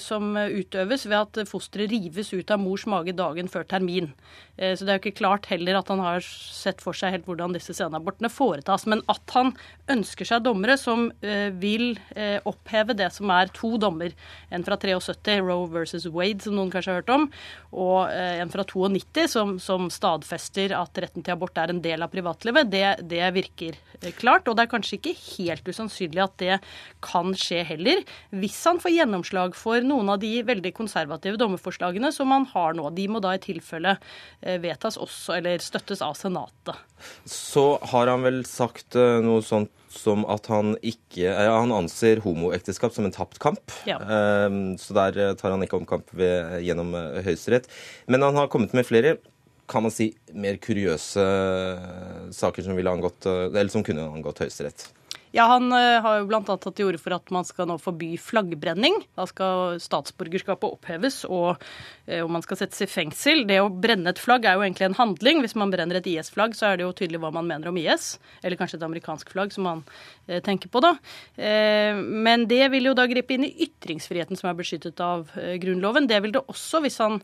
som 0.01 0.31
utøves 0.35 1.05
ved 1.09 1.17
at 1.19 1.49
fosteret 1.49 1.91
rives 1.91 2.31
ut 2.33 2.53
av 2.53 2.61
mors 2.61 2.85
mage 2.89 3.15
dagen 3.17 3.51
før 3.51 3.67
termin. 3.69 4.11
Så 4.57 4.85
det 4.85 4.91
er 4.91 4.97
jo 4.97 5.03
ikke 5.03 5.21
klart 5.21 5.48
heller 5.49 5.79
at 5.79 5.89
han 5.91 6.01
har 6.03 6.23
sett 6.23 6.81
for 6.83 6.97
seg 6.97 7.13
helt 7.15 7.27
hvordan 7.27 7.53
disse 7.55 7.73
senabortene 7.77 8.31
foretas. 8.31 8.85
Men 8.89 9.01
at 9.11 9.33
han 9.35 9.53
ønsker 9.89 10.27
seg 10.27 10.45
dommere 10.45 10.77
som 10.79 11.07
eh, 11.25 11.49
vil 11.59 11.93
eh, 12.15 12.37
oppheve 12.47 12.95
det 12.97 13.09
som 13.15 13.31
er 13.33 13.51
to 13.55 13.75
dommer. 13.81 14.13
En 14.53 14.65
fra 14.65 14.77
73, 14.79 15.39
Roe 15.45 15.67
versus 15.71 16.07
Wade, 16.09 16.43
som 16.45 16.57
noen 16.57 16.71
kanskje 16.73 16.93
har 16.93 17.01
hørt 17.01 17.13
om, 17.13 17.27
og 17.73 18.11
eh, 18.13 18.39
en 18.43 18.53
fra 18.53 18.65
92, 18.67 19.27
som, 19.33 19.55
som, 19.63 19.89
stadfester 19.89 20.75
at 20.77 20.99
retten 21.01 21.25
til 21.25 21.33
abort 21.33 21.57
er 21.59 21.73
en 21.73 21.81
del 21.83 22.03
av 22.05 22.11
privatlivet, 22.13 22.69
det, 22.69 22.85
det 23.09 23.23
virker 23.35 23.79
klart. 24.19 24.47
Og 24.47 24.57
det 24.57 24.65
er 24.65 24.71
kanskje 24.71 24.99
ikke 24.99 25.15
helt 25.17 25.67
usannsynlig 25.67 26.23
at 26.23 26.37
det 26.41 26.59
kan 27.03 27.33
skje 27.37 27.63
heller, 27.71 28.03
hvis 28.35 28.59
han 28.69 28.81
får 28.81 28.95
gjennomslag 28.95 29.57
for 29.57 29.83
noen 29.85 30.13
av 30.13 30.21
de 30.21 30.31
veldig 30.45 30.71
konservative 30.77 31.39
dommerforslagene 31.41 32.11
som 32.15 32.31
han 32.35 32.47
har 32.53 32.77
nå. 32.77 32.89
De 32.95 33.07
må 33.11 33.21
da 33.23 33.33
i 33.35 33.41
tilfelle 33.43 33.97
vedtas 34.39 34.99
også 35.01 35.38
eller 35.39 35.63
støttes 35.63 36.03
av 36.05 36.15
Senatet. 36.19 36.77
Så 37.29 37.79
har 37.91 38.11
han 38.11 38.25
vel 38.25 38.43
sagt 38.47 38.97
eh, 38.99 39.19
noe 39.23 39.43
sånt 39.45 39.73
som 39.89 40.21
at 40.29 40.45
han 40.51 40.75
ikke 40.85 41.31
ja, 41.31 41.55
Han 41.57 41.73
anser 41.73 42.21
homoekteskap 42.21 42.93
som 42.93 43.07
en 43.07 43.15
tapt 43.15 43.39
kamp. 43.41 43.73
Ja. 43.89 43.97
Um, 44.45 44.77
så 44.77 44.93
der 44.97 45.17
eh, 45.17 45.33
tar 45.39 45.55
han 45.55 45.65
ikke 45.65 45.79
omkamp 45.79 46.13
gjennom 46.13 46.93
Høyesterett. 47.25 47.69
Men 48.05 48.27
han 48.27 48.37
har 48.37 48.51
kommet 48.53 48.75
med 48.77 48.87
flere 48.87 49.17
kan 49.69 49.83
man 49.85 49.93
si, 49.93 50.07
mer 50.33 50.55
kuriøse 50.57 51.23
saker 52.33 52.65
som, 52.65 52.73
ville 52.73 52.89
angått, 52.89 53.27
eller 53.29 53.69
som 53.69 53.83
kunne 53.85 54.07
angått 54.09 54.41
Høyesterett. 54.41 54.87
Ja, 55.31 55.45
Han 55.45 55.69
uh, 55.71 56.01
har 56.01 56.19
jo 56.19 56.27
bl.a. 56.29 56.41
tatt 56.41 56.65
til 56.73 56.89
orde 56.89 57.01
for 57.01 57.13
at 57.13 57.29
man 57.33 57.45
skal 57.45 57.69
nå 57.69 57.77
forby 57.81 58.15
flaggbrenning. 58.17 58.97
Da 59.19 59.27
skal 59.29 59.77
statsborgerskapet 59.83 60.77
oppheves, 60.79 61.21
og 61.29 61.59
og 62.09 62.29
man 62.33 62.41
skal 62.41 62.57
settes 62.57 62.81
i 62.81 62.87
fengsel. 62.89 63.43
Det 63.45 63.59
å 63.61 63.69
brenne 63.69 64.09
et 64.09 64.17
flagg 64.21 64.47
er 64.47 64.55
jo 64.57 64.63
egentlig 64.65 64.87
en 64.87 64.97
handling. 64.97 65.43
Hvis 65.43 65.53
man 65.59 65.69
brenner 65.69 65.99
et 65.99 66.07
IS-flagg, 66.09 66.55
så 66.57 66.71
er 66.71 66.79
det 66.79 66.87
jo 66.87 66.93
tydelig 66.97 67.19
hva 67.21 67.29
man 67.35 67.45
mener 67.45 67.69
om 67.69 67.77
IS. 67.77 68.15
Eller 68.41 68.57
kanskje 68.57 68.79
et 68.79 68.85
amerikansk 68.87 69.29
flagg, 69.29 69.53
som 69.53 69.67
man 69.67 69.83
eh, 70.25 70.39
tenker 70.41 70.71
på, 70.73 70.81
da. 70.81 70.95
men 71.37 72.45
det 72.49 72.71
vil 72.73 72.89
jo 72.89 72.95
da 72.97 73.05
gripe 73.09 73.35
inn 73.35 73.45
i 73.45 73.51
ytringsfriheten 73.65 74.39
som 74.39 74.49
er 74.49 74.57
beskyttet 74.57 74.99
av 75.03 75.29
Grunnloven. 75.61 76.07
Det 76.09 76.17
vil 76.23 76.33
det 76.33 76.41
også, 76.49 76.81
hvis 76.83 76.97
han, 77.03 77.19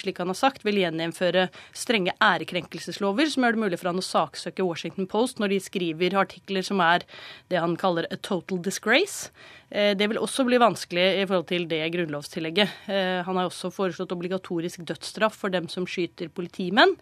slik 0.00 0.18
han 0.22 0.32
har 0.32 0.38
sagt, 0.38 0.64
vil 0.66 0.80
gjeninnføre 0.82 1.46
strenge 1.76 2.14
ærekrenkelseslover, 2.18 3.30
som 3.30 3.46
gjør 3.46 3.56
det 3.56 3.64
mulig 3.64 3.80
for 3.80 3.92
han 3.92 4.02
å 4.02 4.06
saksøke 4.06 4.66
Washington 4.66 5.08
Post 5.10 5.42
når 5.42 5.54
de 5.54 5.60
skriver 5.62 6.18
artikler 6.24 6.66
som 6.66 6.82
er 6.84 7.06
det 7.48 7.56
han 7.60 7.76
kaller 7.76 8.06
a 8.10 8.16
total 8.16 8.62
disgrace. 8.62 9.30
Eh, 9.74 9.92
det 9.98 10.06
vil 10.06 10.20
også 10.22 10.44
bli 10.46 10.58
vanskelig 10.62 11.04
i 11.18 11.24
forhold 11.26 11.48
til 11.50 11.66
det 11.70 11.82
grunnlovstillegget. 11.96 12.76
Eh, 12.86 13.22
han 13.26 13.40
har 13.40 13.48
også 13.48 13.72
foreslått 13.74 14.14
obligatorisk 14.14 14.84
dødsstraff 14.86 15.40
for 15.40 15.50
dem 15.50 15.66
som 15.72 15.88
skyter 15.90 16.30
politimenn. 16.30 16.94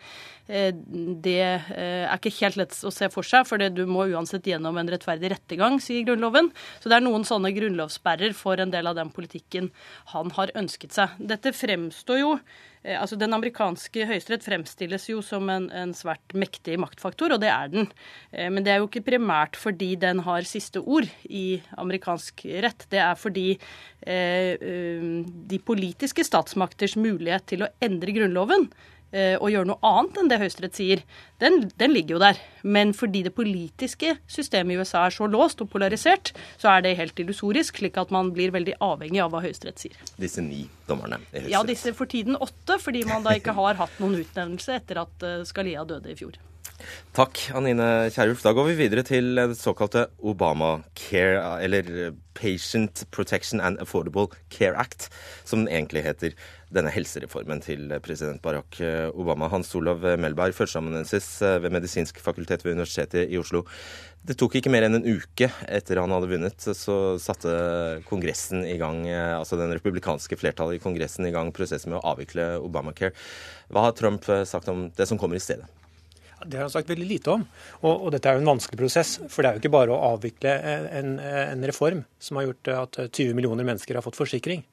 Eh, 0.48 0.72
det 0.72 1.36
er 1.42 2.16
ikke 2.16 2.32
helt 2.40 2.56
lett 2.62 2.78
å 2.88 2.94
se 2.94 3.10
for 3.12 3.28
seg, 3.28 3.44
for 3.48 3.60
du 3.60 3.84
må 3.86 4.08
uansett 4.14 4.48
gjennom 4.48 4.80
en 4.80 4.88
rettferdig 4.88 5.34
rettergang, 5.34 5.78
sier 5.84 6.06
Grunnloven. 6.08 6.48
Så 6.80 6.88
det 6.88 6.96
er 6.96 7.04
noen 7.04 7.28
sånne 7.28 7.52
grunnlovssperrer 7.52 8.32
for 8.36 8.60
en 8.60 8.72
del 8.72 8.88
av 8.88 8.96
den 8.96 9.12
politikken 9.12 9.70
han 10.16 10.32
har 10.38 10.54
ønsket 10.56 10.96
seg. 10.96 11.16
Dette 11.20 11.52
fremstår 11.52 12.24
jo 12.24 12.36
altså 12.82 13.14
Den 13.14 13.30
amerikanske 13.30 14.08
høyesterett 14.10 14.42
fremstilles 14.42 15.04
jo 15.06 15.20
som 15.22 15.46
en, 15.54 15.68
en, 15.70 15.92
svært 15.94 16.34
mektig 16.34 16.74
maktfaktor, 16.82 17.30
og 17.30 17.38
det 17.38 17.46
er 17.46 17.68
den. 17.70 17.86
Men 18.34 18.64
det 18.66 18.72
er 18.72 18.80
jo 18.80 18.88
ikke 18.88 19.04
primært 19.06 19.54
fordi 19.54 19.92
den 20.02 20.24
har 20.26 20.42
siste 20.42 20.82
ord 20.82 21.06
i 21.22 21.60
amerikansk 21.78 22.42
rett. 22.64 22.86
Det 22.92 23.02
er 23.02 23.18
fordi 23.18 23.48
eh, 23.52 24.54
eh 24.56 25.10
de 25.52 25.58
politiske 25.58 26.24
statsmakters 26.24 26.96
mulighet 26.96 27.46
til 27.52 27.66
å 27.66 27.70
endre 27.82 28.14
Grunnloven 28.16 28.70
Eh, 29.12 29.34
å 29.36 29.50
gjøre 29.52 29.68
noe 29.68 29.84
annet 29.84 30.18
enn 30.22 30.28
det 30.30 30.38
Høyesterett 30.40 30.78
sier, 30.78 31.00
den, 31.42 31.66
den, 31.76 31.92
ligger 31.92 32.16
jo 32.16 32.20
der. 32.22 32.38
Men 32.64 32.94
fordi 32.96 33.20
det 33.26 33.34
politiske 33.36 34.14
systemet 34.24 34.72
i 34.72 34.80
USA 34.80 35.02
er 35.04 35.12
så 35.12 35.28
låst 35.28 35.60
og 35.60 35.68
polarisert, 35.74 36.32
så 36.60 36.70
er 36.72 36.86
det 36.86 36.94
helt 36.96 37.20
illusorisk, 37.20 37.82
slik 37.82 38.00
at 38.00 38.14
man 38.14 38.30
blir 38.32 38.54
veldig 38.54 38.78
avhengig 38.80 39.20
av 39.20 39.34
hva 39.34 39.42
Høyesterett 39.44 39.84
sier. 39.84 39.98
Disse 40.16 40.44
ni 40.44 40.62
dommerne 40.88 41.20
i 41.26 41.26
Høyesterett? 41.26 41.52
Ja, 41.52 41.60
disse 41.68 41.92
for 41.98 42.08
tiden 42.08 42.40
åtte, 42.40 42.78
fordi 42.80 43.04
man 43.10 43.26
da 43.26 43.36
ikke 43.36 43.52
har 43.58 43.76
hatt 43.82 44.00
noen 44.00 44.16
utnevnelse 44.22 44.80
etter 44.80 45.04
at 45.04 45.28
eh, 45.28 45.44
Scalia 45.48 45.84
døde 45.84 46.14
i 46.14 46.16
fjor. 46.16 46.40
Takk, 47.12 47.50
Anine 47.52 48.08
Kierulf. 48.14 48.40
Da 48.44 48.54
går 48.56 48.70
vi 48.70 48.78
videre 48.86 49.04
til 49.04 49.34
det 49.36 49.58
såkalte 49.60 50.06
Obamacare, 50.24 51.58
eller 51.60 52.14
Patient 52.32 53.04
Protection 53.12 53.60
and 53.60 53.76
Affordable 53.82 54.32
Care 54.48 54.78
Act, 54.80 55.10
som 55.44 55.64
den 55.64 55.68
egentlig 55.68 56.06
heter. 56.06 56.32
Denne 56.72 56.88
helsereformen 56.88 57.60
til 57.60 57.92
president 58.00 58.40
Barack 58.40 58.78
Obama. 59.12 59.50
Hans 59.52 59.74
Olav 59.76 60.00
Melberg, 60.16 60.54
førsteamanuensis 60.56 61.26
ved 61.60 61.68
Medisinsk 61.74 62.16
fakultet 62.24 62.64
ved 62.64 62.78
Universitetet 62.78 63.28
i 63.28 63.36
Oslo. 63.36 63.66
Det 64.24 64.38
tok 64.40 64.56
ikke 64.56 64.72
mer 64.72 64.86
enn 64.86 64.96
en 64.96 65.04
uke 65.04 65.50
etter 65.68 66.00
han 66.00 66.14
hadde 66.16 66.30
vunnet, 66.30 66.64
så 66.78 67.18
satte 67.20 67.52
Kongressen 68.08 68.64
i 68.64 68.78
gang, 68.80 69.04
altså 69.10 69.60
den 69.60 69.74
republikanske 69.76 70.40
flertallet 70.40 70.78
i 70.78 70.82
Kongressen 70.86 71.28
i 71.28 71.34
gang 71.34 71.52
prosessen 71.52 71.92
med 71.92 72.00
å 72.00 72.14
avvikle 72.14 72.54
Obamacare. 72.62 73.12
Hva 73.68 73.90
har 73.90 73.96
Trump 73.98 74.24
sagt 74.48 74.72
om 74.72 74.86
det 74.96 75.10
som 75.10 75.20
kommer 75.20 75.36
i 75.36 75.44
stedet? 75.44 75.68
Det 76.44 76.58
har 76.58 76.66
han 76.66 76.74
sagt 76.74 76.90
veldig 76.90 77.08
lite 77.08 77.32
om. 77.32 77.44
Og, 77.82 77.92
og, 77.92 78.08
dette 78.14 78.30
er 78.30 78.36
jo 78.36 78.42
en 78.42 78.52
vanskelig 78.54 78.80
prosess. 78.80 79.14
For 79.30 79.42
det 79.42 79.50
er 79.50 79.56
jo 79.56 79.62
ikke 79.62 79.74
bare 79.74 79.94
å 79.94 80.12
avvikle 80.14 80.54
en, 80.98 81.16
en 81.22 81.66
reform 81.68 82.04
som 82.22 82.38
har 82.38 82.48
gjort 82.48 82.72
at 82.74 83.00
20 83.08 83.36
millioner 83.38 83.66
mennesker 83.68 83.98
har 83.98 84.04
fått 84.04 84.18
forsikring. 84.18 84.64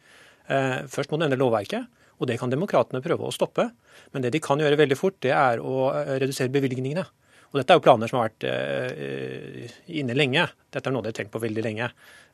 Eh, 0.49 0.81
først 0.89 1.11
må 1.11 1.19
du 1.19 1.27
endre 1.27 1.39
lovverket, 1.39 1.85
og 2.19 2.29
det 2.29 2.39
kan 2.41 2.51
demokratene 2.51 3.03
prøve 3.05 3.27
å 3.27 3.33
stoppe. 3.33 3.69
Men 4.13 4.25
det 4.25 4.33
de 4.33 4.41
kan 4.43 4.59
gjøre 4.61 4.79
veldig 4.79 4.97
fort, 4.97 5.19
det 5.25 5.33
er 5.35 5.61
å 5.61 5.89
eh, 5.93 6.15
redusere 6.23 6.53
bevilgningene. 6.53 7.05
Og 7.49 7.59
dette 7.59 7.73
er 7.73 7.79
jo 7.79 7.83
planer 7.83 8.09
som 8.09 8.19
har 8.19 8.29
vært 8.29 8.45
uh, 8.45 9.77
inne 9.99 10.15
lenge. 10.17 10.45
Dette 10.69 10.89
er 10.89 10.93
noe 10.93 11.01
de 11.01 11.09
har 11.09 11.17
tenkt 11.17 11.33
på 11.33 11.41
veldig 11.41 11.63
lenge. 11.65 11.87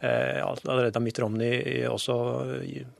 Uh, 0.04 0.42
allerede 0.44 0.92
da 0.92 1.02
Mitt 1.04 1.22
Romney 1.24 1.86
også 1.88 2.16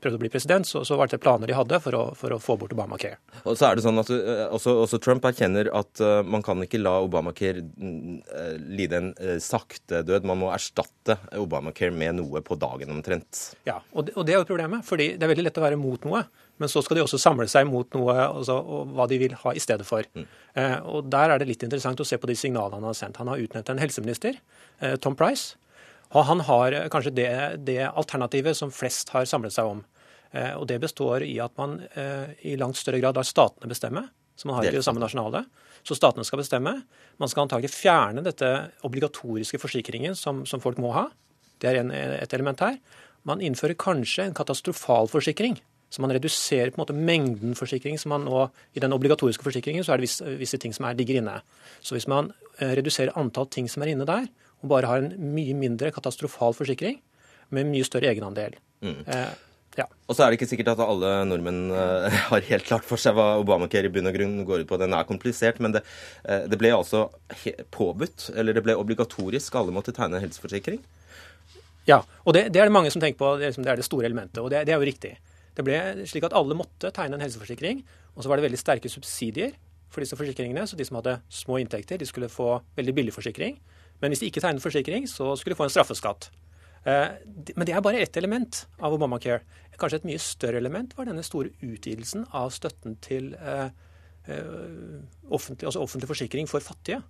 prøvde 0.00 0.16
å 0.16 0.22
bli 0.22 0.30
president, 0.32 0.64
så, 0.68 0.80
så 0.88 0.96
var 0.96 1.10
det 1.12 1.20
planer 1.20 1.50
de 1.50 1.56
hadde 1.58 1.80
for 1.84 1.98
å, 1.98 2.04
for 2.16 2.32
å 2.32 2.40
få 2.40 2.56
bort 2.60 2.72
Obamacare. 2.72 3.20
Og 3.44 3.58
så 3.58 3.68
er 3.68 3.76
det 3.76 3.84
sånn 3.84 4.00
at 4.00 4.10
også, 4.10 4.78
også, 4.86 5.00
Trump 5.04 5.28
erkjenner 5.28 5.68
at 5.76 6.00
man 6.24 6.44
kan 6.44 6.64
ikke 6.64 6.80
la 6.80 6.96
Obamacare 7.04 7.66
lide 8.64 9.02
en 9.02 9.12
sakte 9.42 10.00
død. 10.06 10.24
Man 10.28 10.40
må 10.40 10.50
erstatte 10.56 11.18
Obamacare 11.36 11.92
med 11.92 12.16
noe 12.22 12.40
på 12.44 12.56
dagen 12.60 12.96
omtrent. 12.96 13.44
Ja, 13.68 13.82
og 13.92 14.08
det, 14.08 14.16
og 14.16 14.24
det 14.24 14.36
er 14.36 14.40
jo 14.40 14.48
problemet. 14.48 14.88
fordi 14.88 15.12
det 15.16 15.24
er 15.26 15.34
veldig 15.34 15.48
lett 15.50 15.60
å 15.60 15.66
være 15.68 15.80
mot 15.80 16.08
noe. 16.08 16.24
Men 16.62 16.70
så 16.72 16.80
skal 16.84 16.96
de 16.98 17.04
også 17.04 17.20
samle 17.20 17.46
seg 17.52 17.66
mot 17.68 17.88
noe, 17.96 18.14
altså, 18.16 18.56
hva 18.96 19.06
de 19.10 19.18
vil 19.20 19.36
ha 19.42 19.52
i 19.52 19.60
stedet 19.60 19.84
for. 19.88 20.06
Mm. 20.16 20.24
Eh, 20.56 20.76
og 20.88 21.10
Der 21.12 21.34
er 21.34 21.40
det 21.40 21.50
litt 21.50 21.66
interessant 21.66 22.00
å 22.00 22.06
se 22.08 22.16
på 22.16 22.30
de 22.30 22.36
signalene 22.38 22.80
han 22.80 22.88
har 22.88 22.96
sendt. 22.96 23.20
Han 23.20 23.28
har 23.28 23.42
utnevnt 23.42 23.72
en 23.72 23.82
helseminister, 23.82 24.38
eh, 24.80 24.96
Tom 24.96 25.16
Price. 25.18 25.56
Og 26.14 26.24
han 26.28 26.40
har 26.46 26.72
eh, 26.72 26.88
kanskje 26.92 27.14
det, 27.16 27.30
det, 27.66 27.82
alternativet 27.88 28.56
som 28.56 28.72
flest 28.72 29.12
har 29.14 29.28
samlet 29.28 29.54
seg 29.56 29.68
om. 29.74 29.84
Eh, 30.32 30.54
og 30.56 30.66
Det 30.70 30.80
består 30.82 31.26
i 31.26 31.36
at 31.42 31.54
man 31.60 31.80
eh, 31.94 32.32
i 32.46 32.56
langt 32.60 32.78
større 32.80 33.02
grad 33.02 33.18
lar 33.18 33.26
statene 33.26 33.70
bestemme, 33.70 34.06
som 34.36 34.50
man 34.50 34.60
har 34.60 34.70
i 34.70 34.76
det 34.76 34.84
samme 34.86 35.02
nasjonale. 35.02 35.44
Så 35.86 35.96
statene 35.98 36.24
skal 36.26 36.40
bestemme. 36.42 36.72
Man 37.20 37.30
skal 37.30 37.46
antagelig 37.46 37.74
fjerne 37.74 38.24
dette 38.26 38.48
obligatoriske 38.86 39.60
forsikringen 39.62 40.16
som, 40.18 40.44
som 40.48 40.62
folk 40.62 40.80
må 40.82 40.92
ha. 40.96 41.08
Det 41.62 41.70
er 41.70 41.80
en, 41.80 41.92
et 41.92 42.32
element 42.36 42.60
her. 42.64 42.80
Man 43.26 43.42
innfører 43.42 43.78
kanskje 43.78 44.26
en 44.26 44.36
katastrofalforsikring 44.36 45.56
så 45.96 46.02
man 46.04 46.12
reduserer 46.12 46.68
på 46.72 46.76
en 46.76 46.82
måte 46.84 46.96
mengden 46.96 47.54
forsikring. 47.56 47.96
som 47.98 48.12
man 48.12 48.26
nå, 48.28 48.50
I 48.76 48.82
den 48.84 48.92
obligatoriske 48.92 49.44
forsikringen 49.46 49.84
så 49.84 49.94
er 49.94 49.96
det 49.96 50.10
visse, 50.10 50.24
visse 50.36 50.58
ting 50.60 50.74
som 50.76 50.84
er, 50.84 50.98
ligger 50.98 51.22
inne. 51.22 51.38
Så 51.80 51.96
hvis 51.96 52.08
man 52.08 52.34
eh, 52.60 52.76
reduserer 52.76 53.16
antall 53.16 53.48
ting 53.48 53.68
som 53.68 53.82
er 53.82 53.94
inne 53.94 54.04
der, 54.04 54.28
og 54.60 54.68
bare 54.68 54.90
har 54.90 55.00
en 55.00 55.32
mye 55.32 55.56
mindre 55.56 55.88
katastrofal 55.96 56.52
forsikring 56.56 57.00
med 57.48 57.70
mye 57.70 57.86
større 57.88 58.10
egenandel. 58.12 58.58
Mm. 58.84 59.00
Eh, 59.06 59.32
ja. 59.80 59.86
Og 60.08 60.16
så 60.16 60.24
er 60.24 60.30
det 60.30 60.38
ikke 60.38 60.50
sikkert 60.50 60.74
at 60.74 60.82
alle 60.84 61.14
nordmenn 61.28 61.72
uh, 61.72 62.12
har 62.30 62.44
helt 62.50 62.68
klart 62.68 62.84
for 62.84 63.00
seg 63.00 63.16
hva 63.16 63.38
Obamacare 63.40 63.88
i 63.88 63.92
bunn 63.92 64.08
og 64.08 64.16
grunn 64.16 64.36
går 64.48 64.64
ut 64.64 64.68
på. 64.68 64.78
Den 64.80 64.96
er 64.96 65.08
komplisert, 65.08 65.60
men 65.64 65.74
det, 65.76 65.82
uh, 66.28 66.44
det 66.48 66.60
ble 66.60 66.72
altså 66.76 67.06
påbudt, 67.72 68.30
eller 68.36 68.56
det 68.56 68.64
ble 68.64 68.76
obligatorisk. 68.76 69.56
Alle 69.56 69.72
måtte 69.76 69.96
tegne 69.96 70.20
helseforsikring. 70.20 70.80
Ja, 71.86 72.00
og 72.24 72.34
det, 72.34 72.48
det, 72.52 72.60
er 72.60 72.68
det 72.68 72.74
mange 72.74 72.90
som 72.90 73.02
tenker 73.04 73.20
på. 73.20 73.36
Det 73.36 73.46
er, 73.46 73.52
liksom, 73.52 73.64
det, 73.64 73.72
er 73.72 73.80
det 73.80 73.86
store 73.86 74.08
elementet, 74.08 74.40
og 74.42 74.50
det, 74.50 74.64
det, 74.66 74.74
er 74.74 74.80
jo 74.80 74.88
riktig. 74.88 75.12
Det 75.56 75.64
ble 75.64 75.78
slik 76.08 76.26
at 76.28 76.36
alle 76.36 76.56
måtte 76.58 76.92
tegne 76.94 77.16
en 77.16 77.24
helseforsikring, 77.24 77.80
og 78.14 78.24
så 78.24 78.30
var 78.30 78.38
det 78.38 78.46
veldig 78.46 78.60
sterke 78.60 78.92
subsidier 78.92 79.54
for 79.92 80.04
disse 80.04 80.18
forsikringene. 80.18 80.66
Så 80.68 80.76
de 80.76 80.84
som 80.84 80.98
hadde 81.00 81.18
små 81.32 81.60
inntekter, 81.62 82.00
de 82.00 82.08
skulle 82.08 82.32
få 82.32 82.58
veldig 82.76 82.94
billig 82.96 83.14
forsikring. 83.16 83.56
Men 84.02 84.12
hvis 84.12 84.20
de 84.20 84.28
ikke 84.30 84.42
tegnet 84.44 84.64
forsikring, 84.64 85.08
så 85.08 85.32
skulle 85.36 85.54
de 85.54 85.58
få 85.58 85.68
en 85.68 85.72
straffeskatt. 85.72 86.28
Eh, 86.86 87.16
men 87.56 87.66
det 87.66 87.74
er 87.74 87.82
bare 87.82 88.02
ett 88.04 88.16
element 88.16 88.66
av 88.78 88.94
Obamacare. 88.94 89.42
Kanskje 89.80 90.00
et 90.02 90.08
mye 90.08 90.22
større 90.22 90.60
element 90.60 90.94
var 90.96 91.08
denne 91.08 91.24
store 91.26 91.50
utvidelsen 91.64 92.28
av 92.36 92.52
støtten 92.54 92.96
til 93.04 93.32
eh, 93.40 93.68
eh, 94.30 95.00
offentlig, 95.28 95.66
altså 95.66 95.82
offentlig 95.82 96.10
forsikring 96.12 96.50
for 96.50 96.64
fattige. 96.64 97.02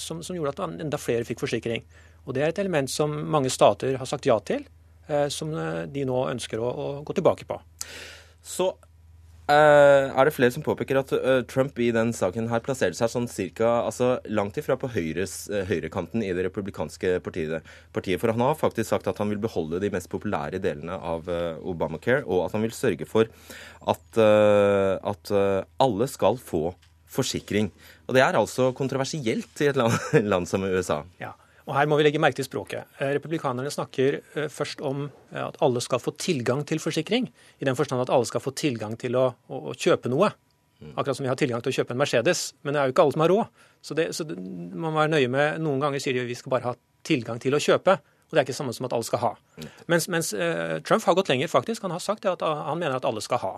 Som, 0.00 0.22
som, 0.24 0.32
gjorde 0.32 0.54
at 0.54 0.78
enda 0.80 0.96
flere 0.96 1.26
fikk 1.28 1.42
forsikring. 1.42 1.82
Og 2.24 2.32
Det 2.32 2.40
er 2.40 2.48
et 2.48 2.58
element 2.62 2.88
som 2.88 3.12
mange 3.12 3.50
stater 3.52 3.98
har 4.00 4.08
sagt 4.08 4.24
ja 4.24 4.38
til, 4.40 4.62
som 5.32 5.54
de 5.90 6.06
nå 6.06 6.20
ønsker 6.30 6.62
å, 6.62 6.68
å 6.70 6.86
gå 7.06 7.18
tilbake 7.18 7.48
på. 7.48 7.58
Så 8.42 8.72
Uh, 9.50 10.14
er 10.14 10.28
det 10.28 10.30
flere 10.36 10.52
som 10.54 10.62
påpeker 10.62 11.00
at 11.00 11.10
Trump 11.50 11.74
i 11.82 11.88
den 11.90 12.12
saken 12.14 12.46
her 12.52 12.60
plasserte 12.62 12.94
seg 12.94 13.08
sånn 13.10 13.24
cirka, 13.26 13.66
altså 13.82 14.12
langt 14.30 14.60
ifra 14.60 14.76
på 14.78 14.86
høyres, 14.94 15.48
høyrekanten 15.66 16.22
i 16.22 16.28
det 16.36 16.44
republikanske 16.46 17.16
partiet, 17.24 17.66
partiet, 17.90 18.20
For 18.22 18.30
han 18.30 18.44
har 18.44 18.54
faktisk 18.60 18.92
sagt 18.92 19.10
at 19.10 19.18
han 19.18 19.32
vil 19.32 19.42
beholde 19.42 19.80
de 19.82 19.90
mest 19.90 20.06
populære 20.12 20.60
delene 20.62 20.94
av 20.94 21.26
Obamacare, 21.66 22.22
og 22.30 22.44
at 22.44 22.54
han 22.54 22.62
vil 22.62 22.76
sørge 22.76 23.08
for 23.10 23.26
at, 23.90 24.22
at 24.22 25.34
alle 25.82 26.08
skal 26.14 26.38
få 26.38 26.68
forsikring. 27.10 27.70
Og 28.06 28.14
Det 28.14 28.22
er 28.22 28.38
altså 28.38 28.70
kontroversielt 28.76 29.62
i 29.62 29.70
et 29.70 29.78
land, 29.78 29.94
land 30.32 30.48
som 30.50 30.64
USA. 30.66 31.02
Ja. 31.20 31.34
Og 31.70 31.76
Her 31.78 31.86
må 31.86 32.00
vi 32.00 32.02
legge 32.02 32.18
merke 32.18 32.40
til 32.40 32.48
språket. 32.48 32.88
Eh, 32.98 33.12
republikanerne 33.14 33.70
snakker 33.70 34.18
eh, 34.18 34.48
først 34.50 34.80
om 34.82 35.04
eh, 35.06 35.42
at 35.44 35.58
alle 35.62 35.78
skal 35.84 36.02
få 36.02 36.16
tilgang 36.18 36.64
til 36.66 36.82
forsikring. 36.82 37.28
I 37.62 37.68
den 37.68 37.78
forstand 37.78 38.02
at 38.02 38.10
alle 38.10 38.26
skal 38.26 38.42
få 38.42 38.50
tilgang 38.58 38.96
til 38.98 39.14
å, 39.14 39.28
å, 39.46 39.60
å 39.70 39.74
kjøpe 39.78 40.10
noe. 40.10 40.32
Akkurat 40.96 41.14
som 41.14 41.26
vi 41.26 41.30
har 41.30 41.38
tilgang 41.38 41.62
til 41.62 41.70
å 41.70 41.76
kjøpe 41.76 41.94
en 41.94 42.00
Mercedes. 42.00 42.48
Men 42.64 42.74
det 42.74 42.80
er 42.80 42.88
jo 42.88 42.94
ikke 42.96 43.04
alle 43.04 43.14
som 43.14 43.22
har 43.22 43.30
råd. 43.30 43.64
Så, 43.86 43.94
det, 43.94 44.08
så 44.16 44.26
det, 44.26 44.34
man 44.40 44.88
må 44.88 44.96
være 44.96 45.12
nøye 45.12 45.30
med 45.30 45.60
Noen 45.62 45.82
ganger 45.84 46.02
sier 46.02 46.16
de 46.16 46.24
at 46.24 46.30
vi 46.30 46.38
skal 46.40 46.56
bare 46.56 46.72
ha 46.72 46.74
tilgang 47.06 47.38
til 47.42 47.54
å 47.54 47.62
kjøpe. 47.62 48.00
Og 48.00 48.34
det 48.34 48.40
er 48.40 48.48
ikke 48.48 48.54
det 48.56 48.58
samme 48.58 48.74
som 48.74 48.88
at 48.88 48.96
alle 48.96 49.06
skal 49.06 49.22
ha. 49.22 49.30
Mens, 49.90 50.08
mens 50.10 50.30
Trump 50.86 51.06
har 51.06 51.16
gått 51.18 51.30
lenger, 51.30 51.50
faktisk. 51.50 51.84
Han 51.86 51.94
har 51.94 52.02
sagt 52.02 52.26
at 52.30 52.42
han 52.42 52.78
mener 52.78 52.96
at 52.96 53.06
alle 53.06 53.22
skal 53.22 53.42
ha. 53.42 53.54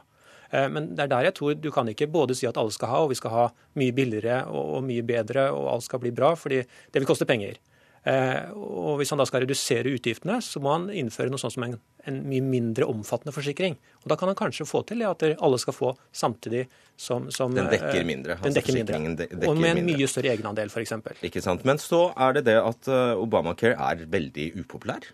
Men 0.72 0.94
det 0.96 1.04
er 1.04 1.10
der 1.12 1.26
jeg 1.28 1.36
tror 1.36 1.58
du 1.60 1.68
kan 1.72 1.88
ikke 1.92 2.08
både 2.12 2.36
si 2.36 2.48
at 2.48 2.56
alle 2.60 2.72
skal 2.72 2.88
ha, 2.88 3.02
og 3.04 3.12
vi 3.12 3.18
skal 3.20 3.34
ha 3.36 3.44
mye 3.80 3.92
billigere 3.96 4.38
og 4.48 4.80
mye 4.88 5.04
bedre, 5.04 5.50
og 5.52 5.68
alt 5.74 5.84
skal 5.84 6.00
bli 6.00 6.12
bra, 6.16 6.32
fordi 6.40 6.62
det 6.64 7.02
vil 7.02 7.08
koste 7.08 7.28
penger. 7.28 7.60
Eh, 8.02 8.50
og 8.58 8.98
Hvis 8.98 9.12
han 9.14 9.20
da 9.20 9.26
skal 9.28 9.44
redusere 9.44 9.92
utgiftene, 9.94 10.40
så 10.42 10.60
må 10.62 10.72
han 10.74 10.88
innføre 10.90 11.30
noe 11.30 11.38
sånt 11.38 11.54
som 11.54 11.66
en, 11.66 11.76
en, 12.08 12.16
mye 12.26 12.42
mindre 12.42 12.88
omfattende 12.90 13.34
forsikring. 13.34 13.76
Og 14.02 14.08
Da 14.10 14.16
kan 14.18 14.30
han 14.30 14.38
kanskje 14.38 14.66
få 14.66 14.82
til 14.88 15.04
at 15.06 15.22
alle 15.32 15.60
skal 15.62 15.76
få 15.76 15.92
samtidig 16.10 16.64
som, 16.98 17.30
som 17.30 17.54
Den 17.54 17.70
dekker 17.70 18.00
eh, 18.00 18.06
mindre. 18.06 18.38
Den 18.42 18.56
dekker 18.56 18.78
mindre. 18.78 19.00
Dekker 19.22 19.50
og 19.50 19.60
med 19.62 19.78
en 19.78 19.86
mye 19.86 20.08
større 20.10 20.32
egenandel, 20.34 20.72
f.eks. 20.72 20.96
Ikke 21.22 21.42
sant. 21.44 21.66
Men 21.68 21.78
så 21.82 22.08
er 22.18 22.38
det 22.38 22.46
det 22.50 22.58
at 22.58 22.90
eh, 22.90 23.22
Obamacare 23.22 23.78
er 23.78 24.06
veldig 24.10 24.52
upopulær. 24.64 25.10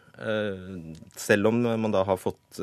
Selv 1.14 1.46
om 1.46 1.60
man 1.62 1.92
da 1.94 2.00
har 2.02 2.16
fått, 2.18 2.58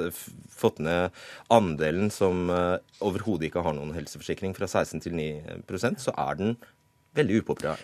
fått 0.52 0.82
ned 0.84 1.14
andelen 1.56 2.10
som 2.12 2.50
overhodet 2.52 3.48
ikke 3.48 3.64
har 3.64 3.78
noen 3.78 3.94
helseforsikring 3.96 4.52
fra 4.58 4.68
16 4.68 5.06
til 5.06 5.16
9% 5.16 6.04
så 6.04 6.12
er 6.20 6.36
den 6.42 6.58
veldig 7.16 7.46
upopulær. 7.46 7.80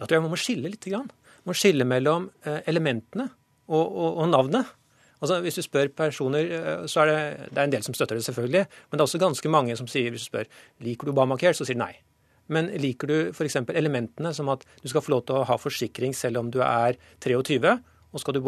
Da 0.00 0.06
tror 0.06 0.16
jeg 0.16 0.24
man 0.24 0.32
må 0.32 0.40
skille 0.40 0.72
litt. 0.72 0.88
Grann 0.88 1.12
må 1.44 1.56
skille 1.56 1.86
mellom 1.88 2.30
eh, 2.46 2.62
elementene 2.70 3.28
og, 3.68 3.84
og, 3.84 4.10
og 4.22 4.28
navnet. 4.32 4.72
Altså, 5.24 5.38
hvis 5.40 5.56
du 5.56 5.64
spør 5.64 5.92
personer, 5.96 6.50
eh, 6.58 6.86
så 6.90 7.04
er 7.04 7.10
det, 7.10 7.20
det 7.50 7.60
er 7.60 7.68
en 7.68 7.76
del 7.76 7.86
som 7.86 7.96
støtter 7.96 8.18
det, 8.18 8.26
selvfølgelig. 8.26 8.64
Men 8.88 8.96
det 8.98 9.04
er 9.04 9.08
også 9.08 9.22
ganske 9.22 9.52
mange 9.52 9.76
som 9.80 9.88
sier, 9.90 10.10
hvis 10.12 10.26
du 10.26 10.32
spør 10.32 10.50
liker 10.84 11.08
du 11.08 11.14
Obamacare, 11.14 11.56
så 11.56 11.66
sier 11.66 11.78
de 11.78 11.84
nei. 11.84 11.94
Men 12.52 12.68
liker 12.76 13.08
du 13.08 13.16
f.eks. 13.32 13.56
elementene 13.72 14.34
som 14.36 14.50
at 14.52 14.66
du 14.82 14.90
skal 14.92 15.04
få 15.04 15.14
lov 15.14 15.24
til 15.28 15.40
å 15.40 15.46
ha 15.48 15.56
forsikring 15.56 16.12
selv 16.16 16.42
om 16.42 16.50
du 16.52 16.60
er 16.64 16.98
23, 17.24 17.72
og 18.14 18.22
skal 18.22 18.36
du 18.36 18.42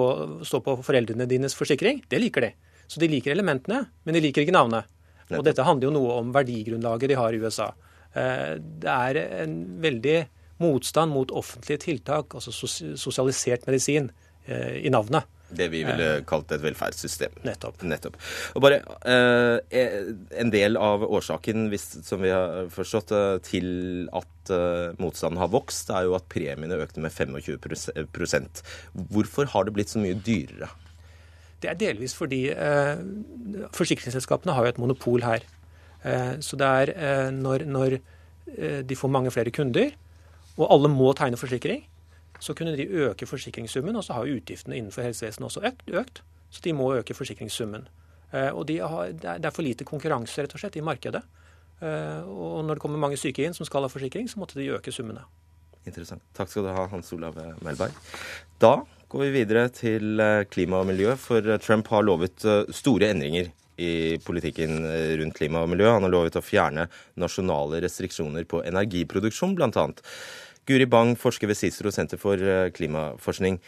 stå 0.46 0.61
på 0.62 0.76
foreldrene 0.87 1.26
dines 1.26 1.56
forsikring? 1.59 2.04
Det 2.11 2.20
liker 2.22 2.44
de. 2.44 2.52
Så 2.87 3.00
de 3.02 3.09
liker 3.11 3.32
elementene, 3.32 3.87
men 4.04 4.14
de 4.14 4.22
liker 4.22 4.44
ikke 4.44 4.54
navnet. 4.54 4.87
Og 5.35 5.42
dette 5.46 5.64
handler 5.66 5.88
jo 5.88 5.96
noe 5.96 6.18
om 6.20 6.28
verdigrunnlaget 6.35 7.11
de 7.11 7.18
har 7.18 7.35
i 7.35 7.40
USA. 7.42 7.72
Eh, 8.14 8.52
det 8.85 8.92
er 8.92 9.18
en 9.42 9.56
veldig 9.82 10.18
motstand 10.62 11.12
mot 11.12 11.31
offentlige 11.31 11.83
tiltak, 11.87 12.35
altså 12.35 12.53
sosialisert 12.97 13.66
medisin, 13.69 14.11
eh, 14.47 14.85
i 14.87 14.92
navnet. 14.92 15.27
Det 15.47 15.69
vi 15.71 15.83
ville 15.87 16.07
eh, 16.16 16.23
kalt 16.27 16.51
et 16.55 16.62
velferdssystem. 16.62 17.35
Nettopp. 17.47 17.83
Nettopp. 17.87 18.16
Og 18.59 18.64
bare 18.64 18.81
eh, 19.07 20.09
En 20.42 20.51
del 20.51 20.79
av 20.81 21.05
årsaken, 21.07 21.69
hvis, 21.71 21.87
som 22.07 22.23
vi 22.25 22.33
har 22.35 22.66
forstått, 22.75 23.12
eh, 23.14 23.37
til 23.47 23.69
at 24.16 24.51
eh, 24.55 24.97
motstanden 25.03 25.38
har 25.38 25.53
vokst, 25.55 25.92
er 25.95 26.09
jo 26.09 26.16
at 26.19 26.27
premiene 26.33 26.81
økte 26.83 27.05
med 27.05 27.14
25% 27.14 28.64
Hvorfor 29.12 29.53
har 29.55 29.69
det 29.69 29.77
blitt 29.77 29.95
så 29.95 30.03
mye 30.03 30.19
dyrere? 30.19 30.73
Det 31.62 31.71
er 31.71 31.79
delvis 31.79 32.14
fordi 32.16 32.49
eh, 32.51 32.99
forsikringsselskapene 33.75 34.57
har 34.57 34.66
jo 34.66 34.75
et 34.75 34.83
monopol 34.83 35.25
her. 35.25 35.47
så 36.45 36.55
det 36.55 36.66
er 36.66 37.31
når, 37.35 37.64
når 37.66 37.97
de 38.87 38.95
får 38.95 39.11
mange 39.11 39.31
flere 39.35 39.51
kunder, 39.51 39.88
og 40.57 40.73
alle 40.73 40.88
må 40.92 41.12
tegne 41.16 41.38
forsikring, 41.40 41.85
så 42.40 42.55
kunne 42.55 42.77
de 42.77 42.88
øke 42.88 43.27
forsikringssummen. 43.27 43.97
Og 43.97 44.05
så 44.05 44.16
har 44.16 44.29
utgiftene 44.29 44.77
innenfor 44.77 45.07
helsevesenet 45.07 45.47
også 45.49 45.64
økt, 46.01 46.23
så 46.51 46.61
de 46.64 46.75
må 46.77 46.92
øke 46.97 47.14
forsikringssummen. 47.14 47.88
Eh, 48.33 48.51
og 48.51 48.66
de 48.69 48.79
har, 48.83 49.12
det 49.12 49.45
er 49.45 49.55
for 49.55 49.66
lite 49.66 49.87
konkurranse 49.87 50.42
rett 50.42 50.55
og 50.55 50.62
slett 50.62 50.79
i 50.79 50.85
markedet. 50.85 51.23
Eh, 51.81 52.23
og 52.27 52.64
når 52.64 52.77
det 52.77 52.83
kommer 52.85 53.03
mange 53.03 53.21
syke 53.21 53.45
inn 53.45 53.57
som 53.57 53.69
skal 53.69 53.87
ha 53.87 53.92
forsikring, 53.92 54.29
så 54.31 54.40
måtte 54.42 54.59
de 54.59 54.73
øke 54.77 54.95
summene. 54.95 55.25
Interessant. 55.87 56.25
Takk 56.35 56.51
skal 56.51 56.66
du 56.66 56.73
ha, 56.75 56.88
Hans 56.90 57.12
Olav 57.14 57.37
Melberg. 57.62 57.95
Da 58.62 58.81
går 59.12 59.23
vi 59.27 59.35
videre 59.38 59.69
til 59.71 60.19
eh, 60.23 60.47
klima 60.51 60.83
og 60.83 60.90
miljø, 60.90 61.14
for 61.21 61.57
Trump 61.62 61.92
har 61.92 62.05
lovet 62.07 62.49
store 62.75 63.12
endringer 63.14 63.53
i 63.77 64.16
politikken 64.25 64.81
rundt 65.21 65.37
klima 65.37 65.61
og 65.61 65.69
miljø. 65.69 65.90
Han 65.92 66.07
har 66.07 66.12
lovet 66.14 66.38
å 66.40 66.42
fjerne 66.42 66.87
nasjonale 67.21 67.83
restriksjoner 67.85 68.47
på 68.49 68.62
energiproduksjon, 68.64 69.53
bl.a. 69.59 69.85
Guri 70.66 70.87
Bang, 70.90 71.14
forsker 71.14 71.46
ved 71.46 71.59
Cicero 71.59 71.92
senter 71.94 72.18
for 72.18 72.40
eh, 72.42 72.72
klimaforskning. 72.74 73.61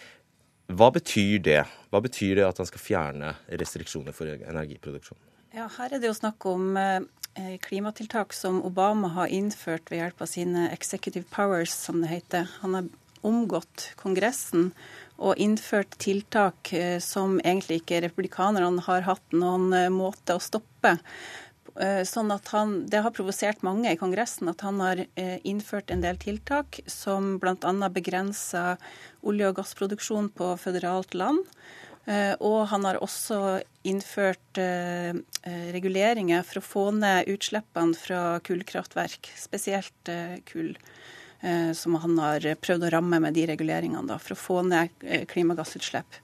Hva 0.74 0.90
betyr 0.92 1.38
det? 1.46 1.60
Hva 1.92 2.00
betyr 2.02 2.40
det 2.40 2.46
at 2.48 2.58
han 2.58 2.68
skal 2.68 2.82
fjerne 2.82 3.32
restriksjoner 3.48 4.16
for 4.16 4.26
energiproduksjon? 4.26 5.20
Ja, 5.54 5.68
Her 5.78 5.94
er 5.94 6.02
det 6.02 6.10
jo 6.10 6.16
snakk 6.18 6.44
om 6.50 6.74
eh, 6.76 7.54
klimatiltak 7.62 8.34
som 8.34 8.58
Obama 8.66 9.12
har 9.14 9.30
innført 9.30 9.92
ved 9.92 10.02
hjelp 10.02 10.26
av 10.26 10.32
sine 10.32 10.66
executive 10.74 11.24
powers, 11.30 11.72
som 11.72 12.02
det 12.02 12.10
heter. 12.10 12.50
Han 12.64 12.74
har 12.74 12.90
omgått 13.26 13.92
Kongressen 13.98 14.72
og 15.18 15.38
innført 15.38 15.94
tiltak 16.02 16.74
eh, 16.74 16.98
som 16.98 17.38
egentlig 17.44 17.84
ikke 17.84 18.02
republikanerne 18.08 18.82
har 18.90 19.06
hatt 19.06 19.38
noen 19.38 19.70
måte 19.94 20.34
å 20.34 20.42
stoppe. 20.42 20.98
Eh, 21.78 22.02
sånn 22.02 22.32
at 22.34 22.48
han, 22.50 22.86
Det 22.90 23.04
har 23.04 23.14
provosert 23.14 23.62
mange 23.62 23.92
i 23.92 23.98
Kongressen 23.98 24.50
at 24.50 24.64
han 24.66 24.80
har 24.82 25.04
eh, 25.14 25.38
innført 25.46 25.92
en 25.94 26.02
del 26.02 26.18
tiltak 26.18 26.80
som 26.90 27.36
bl.a. 27.38 27.90
begrenser 27.94 28.80
olje- 29.22 29.52
og 29.52 29.60
gassproduksjon 29.60 30.32
på 30.34 30.50
føderalt 30.58 31.14
land. 31.14 31.44
Eh, 32.10 32.34
og 32.40 32.66
han 32.72 32.86
har 32.88 32.98
også 33.04 33.60
innført 33.86 34.58
reguleringer 35.72 36.42
for 36.44 36.58
å 36.58 36.66
få 36.66 36.82
ned 36.92 37.30
utslippene 37.30 37.96
fra 37.96 38.22
kullkraftverk, 38.44 39.30
spesielt 39.38 40.10
kull. 40.50 40.74
Som 41.78 41.94
han 42.02 42.18
har 42.18 42.42
prøvd 42.58 42.88
å 42.88 42.90
ramme 42.90 43.20
med 43.22 43.36
de 43.38 43.44
reguleringene 43.46 44.10
da, 44.10 44.16
for 44.18 44.34
å 44.34 44.40
få 44.42 44.56
ned 44.66 44.90
klimagassutslipp. 45.30 46.18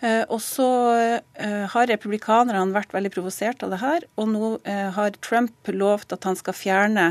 Eh, 0.00 0.22
og 0.30 0.38
så 0.42 0.68
eh, 0.94 1.64
har 1.72 1.88
republikanerne 1.90 2.74
vært 2.74 2.94
veldig 2.94 3.10
provosert 3.16 3.64
av 3.66 3.72
det 3.74 3.80
her, 3.82 4.06
og 4.20 4.30
nå 4.30 4.50
eh, 4.62 4.88
har 4.94 5.18
Trump 5.24 5.72
lovt 5.74 6.14
at 6.14 6.28
han 6.28 6.38
skal 6.38 6.54
fjerne 6.54 7.06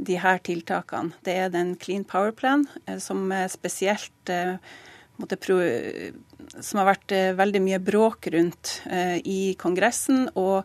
de 0.00 0.16
her 0.16 0.40
tiltakene. 0.40 1.12
Det 1.26 1.34
er 1.36 1.52
den 1.52 1.74
Clean 1.80 2.06
Power 2.08 2.32
Plan, 2.32 2.64
som 3.04 3.28
spesielt 3.52 4.30
som 6.64 6.80
har 6.80 6.88
vært 6.88 7.12
veldig 7.36 7.60
mye 7.60 7.80
bråk 7.84 8.30
rundt 8.32 8.78
i 9.28 9.52
Kongressen. 9.60 10.30
og 10.40 10.64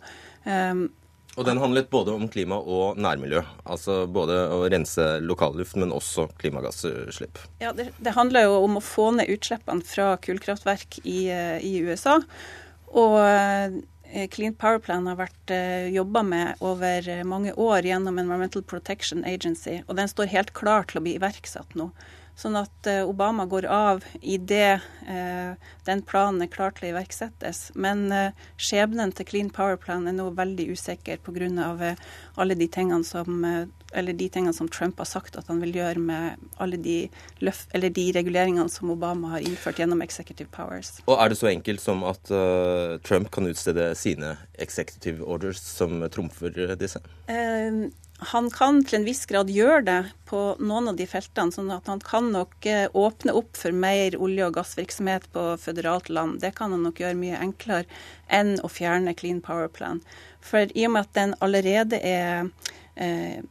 Og 1.36 1.44
den 1.48 1.60
handlet 1.60 1.90
både 1.92 2.14
om 2.16 2.28
klima 2.32 2.58
og 2.60 3.00
nærmiljø. 3.02 3.42
Altså 3.68 4.04
både 4.08 4.38
å 4.56 4.62
rense 4.72 5.08
lokalluft, 5.24 5.76
men 5.80 5.92
også 5.96 6.30
klimagassutslipp. 6.40 7.42
Ja, 7.60 7.74
det, 7.76 7.90
det, 8.00 8.16
handler 8.16 8.48
jo 8.48 8.62
om 8.64 8.80
å 8.80 8.84
få 8.84 9.10
ned 9.18 9.32
utslippene 9.34 9.84
fra 9.86 10.14
kullkraftverk 10.24 11.02
i, 11.04 11.26
eh, 11.34 11.58
i 11.60 11.76
USA. 11.84 12.22
Og 12.96 13.20
eh, 13.20 13.76
Clean 14.32 14.56
Power 14.56 14.80
Plan 14.80 15.08
har 15.10 15.18
vært 15.20 15.52
uh, 15.52 15.90
jobba 15.92 16.22
med 16.24 16.62
over 16.64 17.08
mange 17.28 17.52
år 17.60 17.84
gjennom 17.84 18.20
Environmental 18.22 18.64
Protection 18.64 19.26
Agency, 19.28 19.82
og 19.90 19.98
den 20.00 20.08
står 20.08 20.32
helt 20.32 20.54
klar 20.56 20.88
til 20.88 21.02
å 21.02 21.04
bli 21.04 21.18
iverksatt 21.18 21.76
nå. 21.76 21.90
Sånn 22.36 22.58
at 22.60 22.88
eh, 22.92 23.02
Obama 23.08 23.46
går 23.48 23.68
av 23.72 24.04
idet 24.20 24.82
eh, 25.08 25.56
den 25.88 26.02
planen 26.04 26.44
er 26.44 26.52
klar 26.52 26.76
til 26.76 26.90
å 26.90 26.92
iverksettes. 26.92 27.70
Men 27.80 28.10
eh, 28.12 28.36
skjebnen 28.60 29.14
til 29.16 29.30
Clean 29.30 29.52
Power 29.56 29.80
Plan 29.80 30.04
er 30.10 30.18
nå 30.18 30.28
veldig 30.36 30.68
usikker 30.76 31.24
pga. 31.24 31.48
Eh, 31.90 32.04
alle 32.36 32.60
de 32.60 32.68
tingene 32.68 33.08
som 33.08 33.40
eh, 33.48 33.64
eller 33.96 34.14
de 34.14 34.28
tingene 34.30 34.54
som 34.54 34.68
Trump 34.68 35.00
har 35.00 35.08
sagt 35.08 35.38
at 35.40 35.48
han 35.48 35.62
vil 35.64 35.78
gjøre 35.78 36.02
med 36.04 36.48
alle 36.60 36.78
de, 36.82 36.98
løf, 37.40 37.64
eller 37.72 37.94
de 37.96 38.10
reguleringene 38.18 38.68
som 38.72 38.92
Obama 38.92 39.36
har 39.36 39.46
innført 39.46 39.80
gjennom 39.80 40.04
executive 40.04 40.52
powers. 40.52 40.98
Og 41.08 41.16
Er 41.16 41.32
det 41.32 41.40
så 41.40 41.48
enkelt 41.48 41.84
som 41.84 42.04
at 42.04 42.32
uh, 42.32 42.98
Trump 43.08 43.32
kan 43.32 43.48
utstede 43.48 43.94
sine 43.96 44.36
executive 44.60 45.24
orders 45.24 45.62
som 45.64 46.04
trumfer 46.12 46.76
disse? 46.80 47.00
Uh, 47.30 47.88
han 48.18 48.48
kan 48.50 48.80
til 48.88 49.02
en 49.02 49.06
viss 49.08 49.26
grad 49.28 49.50
gjøre 49.52 49.82
det 49.88 49.98
på 50.30 50.40
noen 50.64 50.88
av 50.92 50.96
de 50.96 51.08
feltene. 51.08 51.52
sånn 51.52 51.72
at 51.72 51.88
han 51.92 52.00
kan 52.00 52.32
nok 52.32 52.66
eh, 52.66 52.88
åpne 52.94 53.36
opp 53.36 53.58
for 53.60 53.76
mer 53.76 54.16
olje- 54.16 54.48
og 54.48 54.56
gassvirksomhet 54.56 55.28
på 55.34 55.44
føderalt 55.60 56.10
land. 56.10 56.40
Det 56.40 56.56
kan 56.56 56.72
han 56.72 56.84
nok 56.84 57.00
gjøre 57.00 57.20
mye 57.20 57.42
enklere 57.42 57.86
enn 58.32 58.56
å 58.64 58.72
fjerne 58.72 59.14
Clean 59.14 59.42
Power 59.42 59.68
Plan. 59.68 60.02
For 60.40 60.72
i 60.72 60.88
og 60.88 60.96
med 60.96 61.10
at 61.10 61.14
den 61.14 61.36
allerede 61.44 62.00
er 62.00 62.48
eh, 62.96 63.44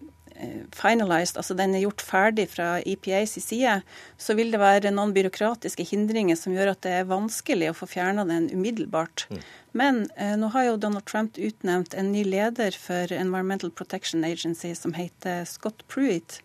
finalized, 0.75 1.39
altså 1.41 1.57
den 1.59 1.75
er 1.75 1.85
gjort 1.85 2.05
ferdig 2.05 2.47
fra 2.53 2.69
EPAs 2.85 3.37
side, 3.43 3.81
så 4.19 4.37
vil 4.39 4.53
det 4.55 4.61
være 4.63 4.93
noen 4.95 5.15
byråkratiske 5.17 5.87
hindringer 5.89 6.39
som 6.39 6.55
gjør 6.57 6.75
at 6.75 6.83
det 6.87 6.95
er 7.01 7.11
vanskelig 7.11 7.71
å 7.71 7.77
få 7.79 7.89
fjerna 7.91 8.27
den 8.29 8.51
umiddelbart. 8.53 9.27
Mm. 9.31 9.43
Men 9.75 10.01
eh, 10.17 10.37
nå 10.39 10.51
har 10.55 10.69
jo 10.69 10.81
Donald 10.81 11.07
Trump 11.11 11.39
utnevnt 11.39 11.97
en 11.99 12.13
ny 12.15 12.23
leder 12.29 12.77
for 12.79 13.11
Environmental 13.13 13.73
Protection 13.75 14.25
Agency 14.27 14.75
som 14.79 14.95
heter 14.95 15.45
Scott 15.51 15.83
Pruitt, 15.91 16.41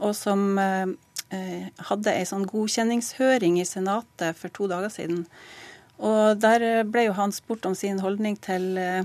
og 0.00 0.16
som 0.16 0.58
eh, 0.58 0.86
eh 1.30 1.66
hadde 1.90 2.14
ei 2.16 2.24
sånn 2.26 2.48
godkjenningshøring 2.48 3.60
i 3.60 3.68
Senatet 3.68 4.38
for 4.38 4.52
to 4.56 4.70
dager 4.70 4.92
siden. 4.92 5.26
Og 6.00 6.40
Der 6.40 6.84
ble 6.88 7.04
jo 7.10 7.16
han 7.18 7.32
spurt 7.32 7.66
om 7.68 7.76
sin 7.76 8.00
holdning 8.00 8.38
til 8.40 8.78
eh, 8.80 9.04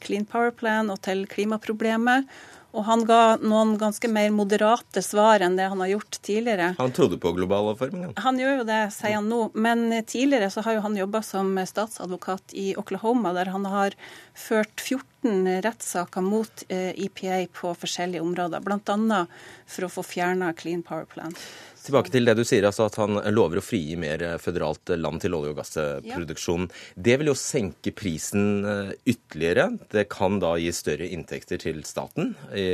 Clean 0.00 0.24
Power 0.24 0.50
Plan 0.50 0.88
og 0.90 1.02
til 1.04 1.26
klimaproblemet. 1.28 2.24
Og 2.72 2.86
han 2.88 3.04
ga 3.04 3.36
noen 3.42 3.74
ganske 3.80 4.08
mer 4.08 4.30
moderate 4.32 5.02
svar 5.04 5.44
enn 5.44 5.58
det 5.58 5.68
han 5.68 5.80
har 5.84 5.90
gjort 5.92 6.18
tidligere. 6.24 6.70
Han 6.78 6.94
trodde 6.96 7.18
på 7.20 7.34
global 7.36 7.72
oppvarming? 7.74 8.14
Han 8.24 8.40
gjør 8.40 8.62
jo 8.62 8.68
det, 8.68 8.80
sier 8.96 9.18
han 9.18 9.28
nå. 9.28 9.42
Men 9.52 9.90
tidligere 10.08 10.48
så 10.52 10.64
har 10.64 10.78
jo 10.78 10.84
han 10.86 10.96
jobba 10.96 11.20
som 11.26 11.52
statsadvokat 11.68 12.56
i 12.56 12.72
Oklahoma, 12.80 13.34
der 13.36 13.52
han 13.52 13.68
har 13.68 13.96
ført 14.32 14.80
14 14.80 15.60
rettssaker 15.66 16.24
mot 16.24 16.64
EPA 16.68 17.42
eh, 17.42 17.50
på 17.52 17.74
forskjellige 17.76 18.24
områder. 18.24 18.64
Bl.a. 18.64 19.20
for 19.68 19.86
å 19.86 19.92
få 19.92 20.06
fjerna 20.14 20.54
Clean 20.56 20.80
Power 20.86 21.04
Plan. 21.04 21.36
Tilbake 21.82 22.12
til 22.14 22.28
det 22.28 22.36
du 22.38 22.44
sier, 22.46 22.62
altså 22.68 22.84
at 22.86 22.96
han 23.00 23.18
lover 23.34 23.58
å 23.58 23.64
frigi 23.64 23.96
mer 23.98 24.22
føderalt 24.38 24.92
land 24.94 25.22
til 25.24 25.34
olje- 25.34 25.50
og 25.50 25.58
gassproduksjon. 25.58 26.68
Ja. 26.68 27.02
Det 27.08 27.16
vil 27.18 27.32
jo 27.32 27.38
senke 27.38 27.90
prisen 27.98 28.62
eh, 28.62 28.92
ytterligere. 29.10 29.66
Det 29.90 30.06
kan 30.12 30.38
da 30.42 30.54
gi 30.62 30.70
større 30.76 31.10
inntekter 31.10 31.58
til 31.64 31.82
staten 31.88 32.36
i, 32.54 32.68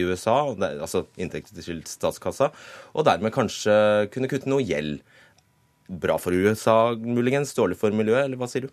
USA, 0.00 0.38
altså 0.72 1.04
inntekter 1.20 1.60
til 1.60 1.84
statskassa, 1.88 2.48
og 2.96 3.06
dermed 3.10 3.36
kanskje 3.36 3.76
kunne 4.14 4.32
kutte 4.32 4.48
noe 4.48 4.64
gjeld. 4.64 5.02
Bra 5.92 6.16
for 6.16 6.32
USA 6.32 6.94
muligens, 6.96 7.52
dårlig 7.52 7.76
for 7.76 7.92
miljøet, 7.92 8.24
eller 8.24 8.40
hva 8.40 8.48
sier 8.48 8.64
du? 8.64 8.72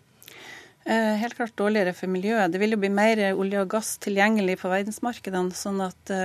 Eh, 0.88 1.14
helt 1.20 1.36
klart 1.36 1.58
dårligere 1.60 1.92
for 1.92 2.08
miljøet. 2.08 2.48
Det 2.48 2.62
vil 2.62 2.78
jo 2.78 2.80
bli 2.80 2.88
mer 2.96 3.26
olje 3.34 3.60
og 3.60 3.74
gass 3.76 3.98
tilgjengelig 4.00 4.62
på 4.62 4.72
verdensmarkedene. 4.72 5.52
sånn 5.52 5.84
at 5.84 6.18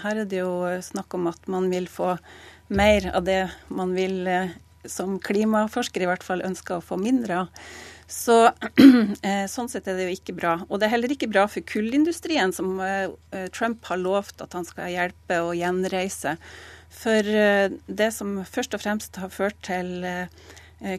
her 0.00 0.22
er 0.22 0.24
det 0.24 0.40
jo 0.40 0.78
snakk 0.80 1.20
om 1.20 1.28
at 1.28 1.52
man 1.52 1.68
vil 1.68 1.84
få 1.92 2.14
mer 2.68 3.10
av 3.16 3.24
det 3.24 3.50
man 3.68 3.94
vil, 3.94 4.26
eh, 4.26 4.56
som 4.84 5.18
klimaforsker 5.18 6.02
i 6.02 6.08
hvert 6.08 6.24
fall, 6.24 6.44
ønsker 6.44 6.78
å 6.78 6.84
få 6.84 6.98
mindre 7.00 7.42
av. 7.44 7.62
Så 8.08 8.38
eh, 9.28 9.44
Sånn 9.50 9.68
sett 9.68 9.88
er 9.88 9.98
det 9.98 10.08
jo 10.08 10.16
ikke 10.16 10.36
bra. 10.36 10.54
Og 10.68 10.80
det 10.80 10.88
er 10.88 10.94
heller 10.96 11.12
ikke 11.12 11.30
bra 11.30 11.44
for 11.50 11.64
kullindustrien, 11.68 12.54
som 12.56 12.78
eh, 12.80 13.10
Trump 13.56 13.84
har 13.90 14.00
lovt 14.00 14.44
at 14.44 14.56
han 14.56 14.68
skal 14.68 14.92
hjelpe 14.94 15.42
å 15.44 15.54
gjenreise. 15.56 16.38
For 16.88 17.20
det 17.20 18.06
som 18.16 18.38
først 18.48 18.72
og 18.72 18.80
fremst 18.80 19.18
har 19.20 19.28
ført 19.28 19.58
til 19.60 20.06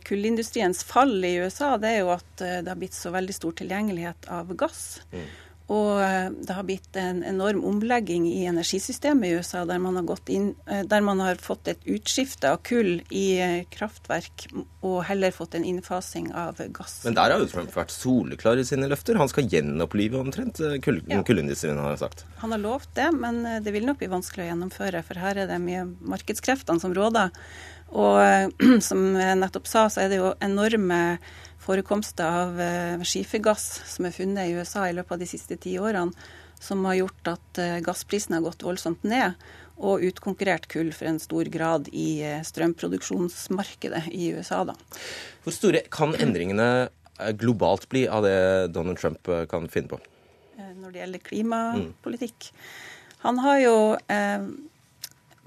kullindustriens 0.06 0.84
fall 0.86 1.16
i 1.26 1.32
USA, 1.42 1.72
det 1.82 1.90
er 1.90 2.04
jo 2.04 2.12
at 2.14 2.30
det 2.38 2.70
har 2.70 2.78
blitt 2.78 2.94
så 2.94 3.10
veldig 3.10 3.34
stor 3.34 3.56
tilgjengelighet 3.58 4.30
av 4.30 4.54
gass. 4.54 5.00
Mm. 5.10 5.26
Og 5.70 6.00
eh, 6.02 6.32
det 6.34 6.56
har 6.58 6.66
blitt 6.66 6.98
en 6.98 7.22
enorm 7.24 7.62
omlegging 7.70 8.26
i 8.26 8.48
energisystemet 8.50 9.30
i 9.30 9.38
USA, 9.38 9.62
der 9.70 9.78
man 9.82 10.00
har, 10.00 10.22
inn, 10.34 10.48
eh, 10.66 10.82
der 10.90 11.04
man 11.06 11.22
har 11.22 11.38
fått 11.42 11.70
et 11.70 11.84
utskifte 11.86 12.50
av 12.56 12.64
kull 12.66 13.04
i 13.14 13.26
eh, 13.38 13.60
kraftverk, 13.70 14.48
og 14.82 15.04
heller 15.06 15.36
fått 15.36 15.60
en 15.60 15.68
innfasing 15.70 16.32
av 16.34 16.58
gass. 16.74 17.04
Men 17.06 17.20
der 17.20 17.36
har 17.36 17.44
jo 17.44 17.50
Trump 17.52 17.76
vært 17.78 17.94
soleklar 17.94 18.58
i 18.58 18.66
sine 18.66 18.90
løfter. 18.90 19.20
Han 19.22 19.30
skal 19.30 19.46
gjenopplive 19.52 20.18
omtrent 20.18 20.58
kull, 20.82 21.04
ja. 21.06 21.22
kullindustrien, 21.28 21.78
har 21.78 21.94
han 21.94 22.02
sagt. 22.02 22.26
Han 22.42 22.56
har 22.56 22.64
lovt 22.64 22.96
det, 22.98 23.12
men 23.14 23.44
det 23.62 23.76
vil 23.76 23.86
nok 23.86 24.02
bli 24.02 24.10
vanskelig 24.10 24.48
å 24.48 24.50
gjennomføre, 24.50 25.04
for 25.06 25.22
her 25.22 25.44
er 25.44 25.52
det 25.52 25.60
mye 25.62 25.86
markedskreftene 26.02 26.82
som 26.82 26.98
råder. 26.98 27.30
Og 27.94 28.58
som 28.90 29.06
jeg 29.22 29.38
nettopp 29.38 29.70
sa, 29.70 29.86
så 29.86 30.08
er 30.08 30.10
det 30.10 30.20
jo 30.24 30.34
enorme 30.42 31.20
forekomster 31.70 32.26
av 32.26 32.60
eh, 32.62 33.02
skifergass 33.06 33.66
som 33.94 34.08
er 34.08 34.16
funnet 34.16 34.50
i 34.50 34.58
USA 34.58 34.88
i 34.90 34.94
løpet 34.98 35.16
av 35.16 35.22
de 35.22 35.30
siste 35.30 35.58
ti 35.62 35.76
årene, 35.78 36.16
som 36.60 36.82
har 36.90 36.98
gjort 36.98 37.34
at 37.36 37.60
eh, 37.62 37.80
gassprisen 37.86 38.36
har 38.38 38.46
gått 38.48 38.66
voldsomt 38.66 39.06
ned, 39.08 39.38
og 39.80 40.04
utkonkurrert 40.04 40.68
kull 40.72 40.90
for 40.96 41.08
en 41.08 41.22
stor 41.22 41.48
grad 41.54 41.88
i 41.94 42.22
eh, 42.26 42.42
strømproduksjonsmarkedet 42.48 44.08
i 44.12 44.32
USA. 44.36 44.64
Da. 44.72 44.76
Hvor 45.46 45.56
store 45.56 45.86
kan 45.94 46.18
endringene 46.18 46.90
globalt 47.40 47.86
bli 47.92 48.08
av 48.08 48.24
det 48.24 48.72
Donald 48.74 49.00
Trump 49.00 49.30
kan 49.52 49.68
finne 49.72 49.92
på? 49.92 50.00
Når 50.80 50.94
det 50.94 51.02
gjelder 51.02 51.24
klimapolitikk. 51.24 52.50
Han 53.26 53.42
har 53.44 53.60
jo 53.60 53.78
eh, 54.08 54.46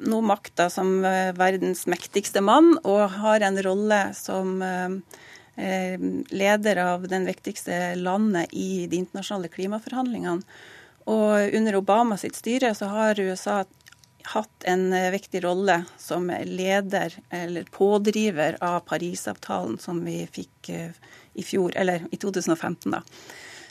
nå 0.02 0.18
makta 0.28 0.68
som 0.72 1.00
verdens 1.36 1.86
mektigste 1.88 2.42
mann, 2.44 2.74
og 2.84 3.06
har 3.16 3.44
en 3.48 3.60
rolle 3.64 4.02
som 4.16 4.58
Eh, 4.62 4.96
leder 5.54 6.78
av 6.80 7.02
den 7.08 7.26
viktigste 7.28 7.94
landet 8.00 8.54
i 8.56 8.86
de 8.88 9.02
internasjonale 9.02 9.50
klimaforhandlingene. 9.52 10.40
Og 11.12 11.54
under 11.58 11.76
Obama 11.76 12.16
sitt 12.16 12.38
styre 12.38 12.70
så 12.78 12.88
har 12.88 13.20
USA 13.20 13.58
hatt 14.24 14.64
en 14.64 14.92
eh, 14.92 15.10
viktig 15.10 15.44
rolle 15.44 15.84
som 15.98 16.32
leder 16.44 17.14
eller 17.30 17.62
pådriver 17.62 18.56
av 18.60 18.80
Parisavtalen 18.80 19.78
som 19.78 20.04
vi 20.04 20.26
fikk 20.30 20.68
eh, 20.68 20.90
i 21.34 21.42
fjor, 21.42 21.72
eller 21.76 22.06
i 22.10 22.16
2015. 22.16 22.92
da. 22.92 23.02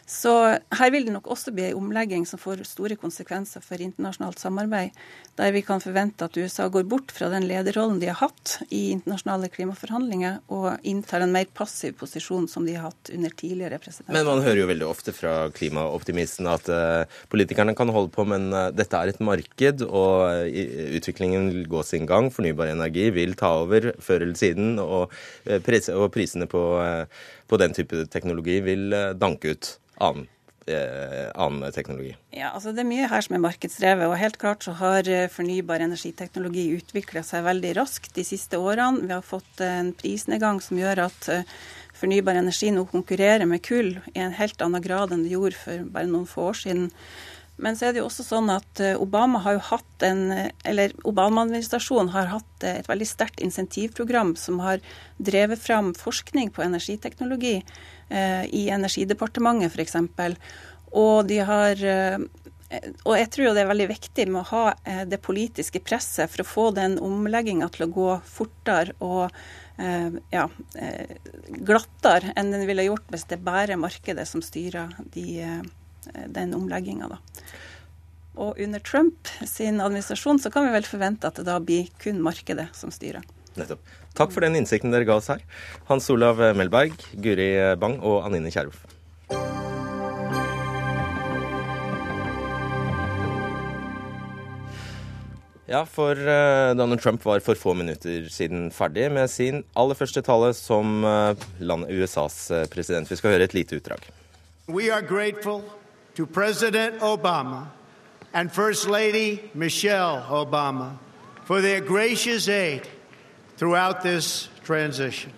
Så 0.05 0.31
her 0.75 0.91
vil 0.91 1.05
det 1.07 1.13
nok 1.15 1.29
også 1.31 1.53
bli 1.55 1.69
en 1.69 1.79
omlegging 1.79 2.25
som 2.27 2.39
får 2.41 2.65
store 2.67 2.97
konsekvenser 2.99 3.63
for 3.63 3.81
internasjonalt 3.81 4.41
samarbeid, 4.41 4.95
der 5.39 5.53
vi 5.55 5.61
kan 5.65 5.81
forvente 5.83 6.27
at 6.27 6.37
USA 6.37 6.67
går 6.71 6.83
bort 6.89 7.13
fra 7.15 7.29
den 7.31 7.47
lederrollen 7.47 8.01
de 8.01 8.09
har 8.11 8.19
hatt 8.19 8.57
i 8.69 8.91
internasjonale 8.91 9.47
klimaforhandlinger, 9.53 10.41
og 10.51 10.83
inntar 10.87 11.23
en 11.23 11.33
mer 11.33 11.47
passiv 11.55 11.95
posisjon 12.01 12.49
som 12.51 12.67
de 12.67 12.75
har 12.75 12.89
hatt 12.89 13.13
under 13.15 13.33
tidligere 13.39 13.79
presidenter. 13.81 14.15
Men 14.17 14.27
man 14.27 14.43
hører 14.45 14.63
jo 14.63 14.69
veldig 14.71 14.89
ofte 14.89 15.15
fra 15.15 15.35
klimaoptimisten 15.55 16.49
at 16.51 16.67
uh, 16.73 17.21
politikerne 17.31 17.75
kan 17.77 17.93
holde 17.93 18.11
på, 18.13 18.25
men 18.27 18.49
uh, 18.51 18.67
dette 18.75 18.97
er 18.97 19.13
et 19.13 19.23
marked, 19.23 19.85
og 19.87 20.27
uh, 20.27 20.95
utviklingen 20.99 21.51
vil 21.55 21.69
gå 21.71 21.85
sin 21.87 22.09
gang. 22.09 22.31
Fornybar 22.33 22.73
energi 22.73 23.09
vil 23.15 23.37
ta 23.39 23.53
over 23.63 23.93
før 24.03 24.27
eller 24.27 24.39
siden, 24.39 24.75
og, 24.81 25.13
og 25.47 26.09
prisene 26.13 26.47
på, 26.51 26.61
på 27.51 27.59
den 27.59 27.75
type 27.75 28.05
teknologi 28.07 28.61
vil 28.63 28.95
danke 29.19 29.51
ut 29.51 29.73
annen, 30.01 30.27
eh, 30.67 31.29
annen 31.35 31.71
teknologi? 31.71 32.15
Ja, 32.31 32.51
altså 32.55 32.71
Det 32.71 32.83
er 32.83 32.89
mye 32.89 33.09
her 33.09 33.21
som 33.21 33.35
er 33.35 33.43
markedsdrevet. 33.43 34.07
og 34.07 34.17
Helt 34.17 34.37
klart 34.37 34.63
så 34.63 34.71
har 34.71 35.07
eh, 35.07 35.27
fornybar 35.27 35.83
energiteknologi 35.83 36.77
utvikla 36.77 37.23
seg 37.23 37.45
veldig 37.45 37.75
raskt 37.77 38.13
de 38.15 38.23
siste 38.23 38.57
årene. 38.57 39.05
Vi 39.05 39.13
har 39.13 39.21
fått 39.21 39.61
en 39.61 39.93
prisnedgang 39.93 40.61
som 40.61 40.77
gjør 40.77 41.05
at 41.07 41.29
eh, 41.29 41.43
fornybar 41.93 42.39
energi 42.39 42.71
nå 42.71 42.85
konkurrerer 42.89 43.45
med 43.45 43.61
kull 43.61 43.99
i 44.13 44.19
en 44.19 44.33
helt 44.33 44.61
annen 44.61 44.81
grad 44.81 45.11
enn 45.11 45.23
det 45.23 45.35
gjorde 45.35 45.59
for 45.59 45.85
bare 45.91 46.09
noen 46.09 46.29
få 46.29 46.49
år 46.51 46.61
siden. 46.63 46.89
Men 47.61 47.77
så 47.77 47.87
er 47.87 47.93
det 47.93 48.01
jo 48.01 48.07
også 48.09 48.25
sånn 48.25 48.49
at 48.53 48.81
eh, 48.81 48.97
Obama 48.99 49.41
har 49.45 49.57
jo 49.57 49.63
hatt 49.69 50.05
en, 50.05 50.23
eller 50.67 50.93
Obama-administrasjonen 51.07 52.11
har 52.15 52.31
hatt 52.33 52.65
et 52.65 52.89
veldig 52.89 53.07
sterkt 53.07 53.41
insentivprogram 53.45 54.33
som 54.39 54.59
har 54.65 54.81
drevet 55.21 55.61
fram 55.61 55.93
forskning 55.97 56.49
på 56.55 56.65
energiteknologi. 56.65 57.59
Eh, 58.09 58.43
i 58.49 58.67
Energidepartementet 58.73 59.71
f.eks. 59.75 59.97
Og 60.91 61.27
de 61.29 61.37
har 61.45 61.85
og 63.03 63.15
jeg 63.17 63.27
tror 63.31 63.45
jo 63.45 63.51
det 63.55 63.65
er 63.65 63.67
veldig 63.67 63.87
viktig 63.89 64.25
med 64.31 64.41
å 64.41 64.47
ha 64.47 65.03
det 65.07 65.17
politiske 65.23 65.81
presset 65.83 66.31
for 66.31 66.43
å 66.43 66.47
få 66.47 66.65
den 66.75 66.93
omlegginga 67.03 67.67
til 67.71 67.83
å 67.83 67.91
gå 67.91 68.13
fortere 68.23 68.95
og 69.03 69.27
ja, 70.31 70.45
glattere 71.67 72.31
enn 72.39 72.53
den 72.55 72.63
ville 72.69 72.87
gjort 72.87 73.11
hvis 73.11 73.27
det 73.27 73.41
er 73.41 73.43
bare 73.43 73.79
markedet 73.79 74.23
som 74.29 74.43
styrer 74.45 74.95
de, 75.11 75.43
den 76.27 76.55
omlegginga. 76.57 77.17
Og 78.39 78.59
under 78.59 78.79
Trump 78.79 79.27
sin 79.45 79.81
administrasjon 79.83 80.39
så 80.39 80.51
kan 80.51 80.67
vi 80.67 80.75
vel 80.77 80.87
forvente 80.87 81.27
at 81.27 81.39
det 81.39 81.47
da 81.49 81.59
blir 81.59 81.91
kun 82.01 82.21
markedet 82.23 82.69
som 82.77 82.93
styrer. 82.93 83.25
Nettopp. 83.59 83.83
Takk 84.15 84.31
for 84.31 84.43
den 84.43 84.55
innsikten 84.59 84.93
dere 84.93 85.07
ga 85.07 85.17
oss 85.19 85.27
her. 85.31 85.43
Hans 85.89 86.07
Olav 86.11 86.39
Melberg, 86.55 86.95
Guri 87.19 87.51
Bang 87.79 87.99
og 87.99 88.23
Anine 88.27 88.51
Kierulf. 88.51 88.85
Ja, 95.71 95.85
for 95.87 96.19
uh, 96.19 96.73
Donald 96.75 96.99
Trump 96.99 97.23
var 97.23 97.39
for 97.39 97.55
få 97.55 97.73
minutter 97.79 98.25
siden 98.27 98.71
ferdig 98.75 99.05
med 99.11 99.31
sin 99.31 99.61
aller 99.79 99.95
første 99.95 100.23
tale 100.27 100.51
som 100.55 101.05
uh, 101.07 101.31
land, 101.63 101.87
USAs 101.87 102.49
president. 102.71 103.07
Vi 103.07 103.19
skal 103.19 103.37
høre 103.37 103.47
et 103.47 103.55
lite 103.55 103.79
utdrag. 103.79 104.03
We 104.67 104.91
are 104.91 105.01
grateful 105.01 105.63
to 106.15 106.25
President 106.25 106.99
Obama 106.99 107.67
and 108.33 108.51
First 108.51 108.87
Lady 108.87 109.49
Michelle 109.53 110.21
Obama 110.23 110.97
for 111.45 111.61
their 111.61 111.81
gracious 111.81 112.47
aid 112.47 112.87
throughout 113.57 114.01
this 114.01 114.49
transition. 114.63 115.31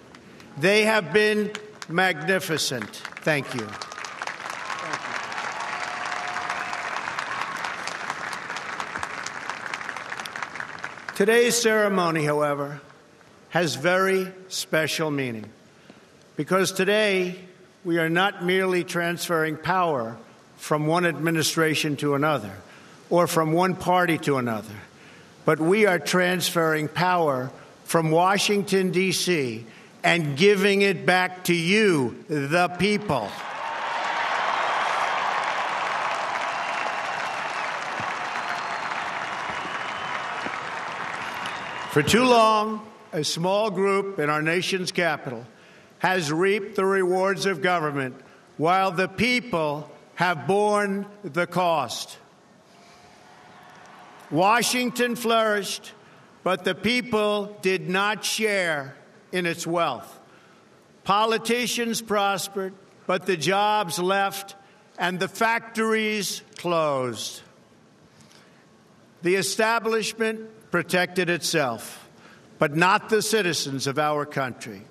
They 0.57 0.83
have 0.85 1.11
been 1.13 1.51
magnificent. 1.89 2.89
Thank 3.21 3.53
you. 3.55 3.67
Today's 11.15 11.55
ceremony, 11.55 12.25
however, 12.25 12.81
has 13.49 13.75
very 13.75 14.31
special 14.47 15.11
meaning 15.11 15.45
because 16.35 16.71
today 16.71 17.35
we 17.85 17.99
are 17.99 18.09
not 18.09 18.43
merely 18.43 18.83
transferring 18.83 19.57
power 19.57 20.17
from 20.63 20.87
one 20.87 21.05
administration 21.05 21.97
to 21.97 22.15
another 22.15 22.53
or 23.09 23.27
from 23.27 23.51
one 23.51 23.75
party 23.75 24.17
to 24.17 24.37
another, 24.37 24.73
but 25.43 25.59
we 25.59 25.85
are 25.85 25.99
transferring 25.99 26.87
power 26.87 27.51
from 27.83 28.11
Washington, 28.11 28.89
D.C., 28.89 29.65
and 30.05 30.37
giving 30.37 30.81
it 30.81 31.05
back 31.05 31.43
to 31.43 31.53
you, 31.53 32.15
the 32.29 32.69
people. 32.79 33.27
For 41.91 42.01
too 42.01 42.23
long, 42.23 42.87
a 43.11 43.25
small 43.25 43.69
group 43.69 44.17
in 44.17 44.29
our 44.29 44.41
nation's 44.41 44.93
capital 44.93 45.45
has 45.99 46.31
reaped 46.31 46.77
the 46.77 46.85
rewards 46.85 47.45
of 47.45 47.61
government 47.61 48.15
while 48.55 48.91
the 48.91 49.09
people 49.09 49.89
have 50.15 50.47
borne 50.47 51.05
the 51.23 51.47
cost. 51.47 52.17
Washington 54.31 55.15
flourished, 55.15 55.91
but 56.43 56.63
the 56.63 56.75
people 56.75 57.57
did 57.61 57.89
not 57.89 58.23
share 58.23 58.95
in 59.31 59.45
its 59.45 59.65
wealth. 59.65 60.19
Politicians 61.03 62.01
prospered, 62.01 62.73
but 63.05 63.25
the 63.25 63.37
jobs 63.37 63.99
left 63.99 64.55
and 64.97 65.19
the 65.19 65.27
factories 65.27 66.41
closed. 66.57 67.41
The 69.21 69.35
establishment 69.35 70.71
protected 70.71 71.29
itself, 71.29 72.07
but 72.59 72.75
not 72.75 73.09
the 73.09 73.21
citizens 73.21 73.87
of 73.87 73.99
our 73.99 74.25
country. 74.25 74.81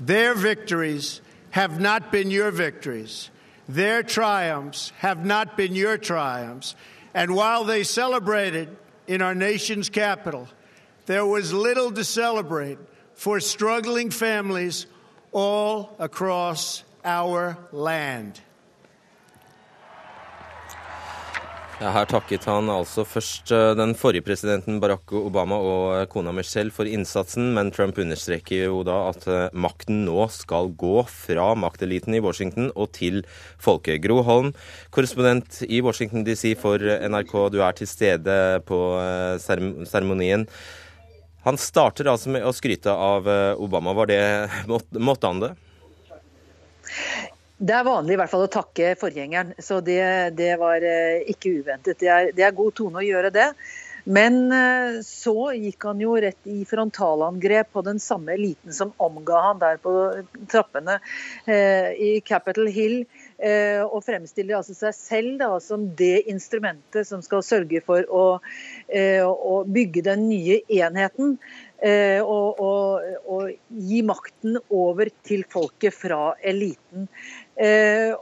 Their 0.00 0.34
victories 0.34 1.20
have 1.50 1.80
not 1.80 2.10
been 2.10 2.30
your 2.30 2.50
victories. 2.50 3.30
Their 3.68 4.02
triumphs 4.02 4.92
have 4.98 5.24
not 5.24 5.56
been 5.56 5.74
your 5.74 5.98
triumphs. 5.98 6.74
And 7.14 7.34
while 7.34 7.64
they 7.64 7.84
celebrated 7.84 8.76
in 9.06 9.22
our 9.22 9.34
nation's 9.34 9.88
capital, 9.88 10.48
there 11.06 11.26
was 11.26 11.52
little 11.52 11.92
to 11.92 12.04
celebrate 12.04 12.78
for 13.14 13.40
struggling 13.40 14.10
families 14.10 14.86
all 15.32 15.94
across 15.98 16.82
our 17.04 17.56
land. 17.72 18.40
Ja, 21.82 21.90
her 21.90 22.06
takket 22.06 22.44
han 22.46 22.68
altså 22.70 23.02
først 23.02 23.50
eh, 23.50 23.72
den 23.74 23.96
forrige 23.98 24.22
presidenten 24.22 24.76
Barack 24.78 25.10
Obama 25.18 25.56
og 25.58 25.80
eh, 25.96 26.04
kona 26.10 26.30
Michelle 26.30 26.70
for 26.70 26.86
innsatsen, 26.86 27.48
men 27.56 27.72
Trump 27.74 27.98
understreker 27.98 28.68
jo 28.68 28.84
da 28.86 29.00
at 29.08 29.26
eh, 29.26 29.48
makten 29.50 30.04
nå 30.06 30.28
skal 30.30 30.70
gå 30.78 31.02
fra 31.10 31.48
makteliten 31.58 32.14
i 32.14 32.22
Washington 32.22 32.70
og 32.78 32.92
til 32.94 33.24
folket. 33.58 33.98
Gro 34.06 34.20
Holm, 34.22 34.52
korrespondent 34.94 35.64
i 35.66 35.82
Washington 35.82 36.22
DC 36.28 36.54
for 36.62 36.78
NRK, 36.78 37.34
du 37.50 37.58
er 37.66 37.74
til 37.74 37.90
stede 37.90 38.38
på 38.70 38.80
seremonien. 39.42 40.46
Han 41.44 41.58
starter 41.58 42.06
altså 42.12 42.30
med 42.38 42.46
å 42.46 42.54
skryte 42.54 42.94
av 42.94 43.26
Obama. 43.60 43.92
Var 43.98 44.12
det, 44.14 44.22
måtte 44.70 45.26
han 45.26 45.42
det? 45.42 45.54
Det 47.64 47.72
er 47.72 47.86
vanlig 47.86 48.12
i 48.12 48.20
hvert 48.20 48.28
fall 48.28 48.44
å 48.44 48.52
takke 48.52 48.92
forgjengeren, 49.00 49.54
så 49.62 49.78
det, 49.84 50.02
det 50.36 50.52
var 50.60 50.84
eh, 50.84 51.24
ikke 51.32 51.62
uventet. 51.62 51.96
Det 52.02 52.10
er, 52.12 52.28
det 52.36 52.44
er, 52.44 52.52
god 52.56 52.76
tone 52.76 53.00
å 53.00 53.04
gjøre 53.06 53.30
det. 53.32 53.46
Men 54.04 54.52
eh, 54.52 54.98
så 55.06 55.48
gikk 55.56 55.86
han 55.88 56.02
jo 56.02 56.12
rett 56.20 56.50
i 56.50 56.66
frontalangrep 56.68 57.70
på 57.72 57.80
den 57.86 58.02
samme 58.04 58.34
eliten 58.36 58.74
som 58.76 58.92
omga 59.00 59.40
han 59.46 59.62
der 59.62 59.80
på 59.80 59.94
trappene 60.52 60.98
eh, 61.48 61.94
i 61.96 62.10
Capitol 62.26 62.68
Hill. 62.68 63.04
og 63.84 63.98
fremstiller 64.06 64.56
altså 64.56 64.72
seg 64.76 64.94
selv 64.94 65.32
da, 65.40 65.48
som 65.60 65.88
det 65.98 66.28
instrumentet 66.30 67.04
som 67.08 67.20
skal 67.24 67.42
sørge 67.44 67.80
for 67.84 68.06
å, 68.08 68.22
å 68.38 69.54
bygge 69.66 70.04
den 70.06 70.28
nye 70.30 70.60
enheten. 70.70 71.34
Og, 71.84 72.60
og, 72.64 73.02
og, 73.28 73.50
gi 73.68 73.98
makten 74.06 74.56
over 74.72 75.10
til 75.26 75.42
folket 75.50 75.92
fra 75.98 76.30
eliten. 76.40 77.10
Eh, 77.56 78.14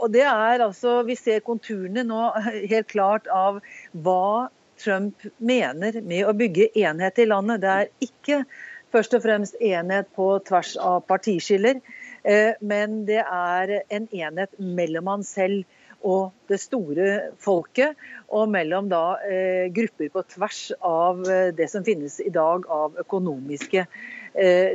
og 0.00 0.10
det 0.10 0.24
er 0.26 0.64
altså, 0.64 1.02
Vi 1.06 1.14
ser 1.18 1.44
konturene 1.46 2.02
nå 2.06 2.30
helt 2.72 2.90
klart 2.90 3.28
av 3.30 3.60
hva 3.92 4.50
Trump 4.80 5.26
mener 5.38 6.00
med 6.00 6.24
å 6.24 6.36
bygge 6.36 6.70
enhet 6.80 7.20
i 7.20 7.28
landet. 7.28 7.60
Det 7.60 7.72
er 7.72 7.90
ikke 8.06 8.44
først 8.90 9.14
og 9.14 9.26
fremst 9.26 9.58
enhet 9.60 10.08
på 10.16 10.32
tvers 10.48 10.72
av 10.80 11.02
partiskiller, 11.06 11.82
eh, 12.24 12.56
men 12.60 13.04
det 13.06 13.20
er 13.20 13.74
en 13.82 14.08
enhet 14.08 14.56
mellom 14.56 15.12
han 15.12 15.26
selv 15.26 15.68
og 16.00 16.32
det 16.48 16.56
store 16.62 17.10
folket, 17.44 17.92
og 18.32 18.48
mellom 18.48 18.88
da 18.88 19.18
eh, 19.20 19.68
grupper 19.68 20.08
på 20.14 20.22
tvers 20.32 20.62
av 20.80 21.20
det 21.52 21.68
som 21.68 21.84
finnes 21.84 22.16
i 22.24 22.32
dag 22.32 22.64
av 22.72 22.96
økonomiske 23.04 23.84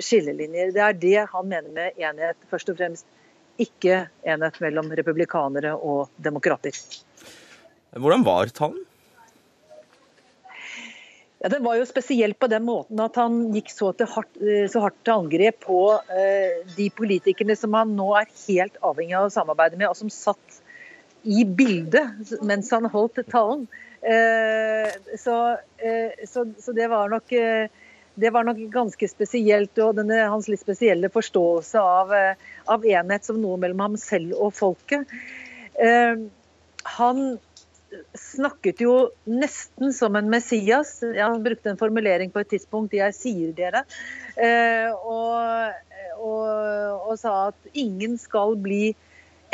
skillelinjer. 0.05 0.73
Det 0.75 0.81
er 0.85 0.97
det 1.01 1.19
han 1.31 1.49
mener 1.49 1.73
med 1.73 1.97
enhet, 1.97 2.37
først 2.51 2.69
og 2.69 2.77
fremst 2.77 3.09
ikke 3.61 4.05
enhet 4.27 4.59
mellom 4.63 4.91
republikanere 4.97 5.75
og 5.75 6.11
demokrater. 6.21 6.75
Hvordan 7.95 8.25
var 8.27 8.51
talen? 8.51 8.83
Ja, 11.39 11.49
Den 11.49 11.63
var 11.63 11.77
jo 11.77 11.85
spesielt 11.85 12.39
på 12.39 12.47
den 12.49 12.63
måten 12.65 12.99
at 13.03 13.15
han 13.19 13.51
gikk 13.53 13.69
så, 13.69 13.91
hardt, 13.93 14.37
eh, 14.41 14.65
så 14.71 14.81
hardt 14.81 14.97
til 15.05 15.13
angrep 15.13 15.59
på 15.67 15.79
eh, 16.09 16.63
de 16.75 16.89
politikerne 16.89 17.55
som 17.59 17.75
han 17.77 17.91
nå 17.95 18.07
er 18.17 18.31
helt 18.47 18.79
avhengig 18.81 19.17
av 19.19 19.27
å 19.27 19.33
samarbeide 19.35 19.77
med, 19.77 19.91
og 19.91 19.99
som 19.99 20.09
satt 20.09 20.61
i 21.25 21.45
bildet 21.45 22.33
mens 22.45 22.71
han 22.73 22.89
holdt 22.89 23.21
talen. 23.29 23.67
Eh, 24.01 24.89
så, 25.21 25.37
eh, 25.77 26.25
så, 26.29 26.47
så, 26.61 26.73
det 26.77 26.89
var 26.91 27.09
nok 27.09 27.31
eh, 27.33 27.69
det 28.15 28.31
var 28.33 28.47
nok 28.47 28.59
ganske 28.73 29.09
spesielt. 29.09 29.77
Og 29.83 29.95
denne, 29.99 30.21
hans 30.31 30.49
litt 30.51 30.63
spesielle 30.63 31.11
forståelse 31.13 31.81
av, 31.81 32.13
eh, 32.13 32.47
av, 32.71 32.85
enhet 32.85 33.27
som 33.27 33.41
noe 33.41 33.59
mellom 33.61 33.83
ham 33.85 33.97
selv 34.01 34.35
og 34.37 34.53
folket. 34.55 35.11
Eh, 35.79 36.25
han 36.97 37.21
snakket 38.15 38.81
jo 38.83 38.95
nesten 39.29 39.93
som 39.95 40.15
en 40.15 40.29
Messias. 40.29 40.97
Han 41.01 41.43
brukte 41.43 41.71
en 41.71 41.79
formulering 41.79 42.31
på 42.31 42.39
et 42.39 42.49
tidspunkt 42.49 42.93
'jeg 42.93 43.15
sier 43.15 43.53
dere'. 43.53 43.85
Eh, 44.35 44.91
og, 44.91 45.71
og, 46.19 47.09
og 47.09 47.19
sa 47.19 47.47
at 47.47 47.55
ingen 47.73 48.17
skal 48.17 48.55
bli 48.55 48.95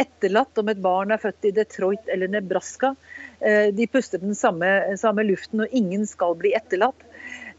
etterlatt 0.02 0.58
om 0.58 0.69
et 0.71 0.82
barn 0.82 1.12
er 1.12 1.21
født 1.21 1.50
i 1.50 1.52
Detroit 1.56 2.10
eller 2.12 2.32
Nebraska. 2.32 2.95
Eh, 3.39 3.69
de 3.76 3.88
puster 3.88 4.21
den 4.21 4.36
samme, 4.36 4.97
samme 4.97 5.26
luften, 5.28 5.62
og 5.62 5.67
ingen 5.76 6.08
skal 6.10 6.36
bli 6.39 6.54
etterlatt. 6.58 7.08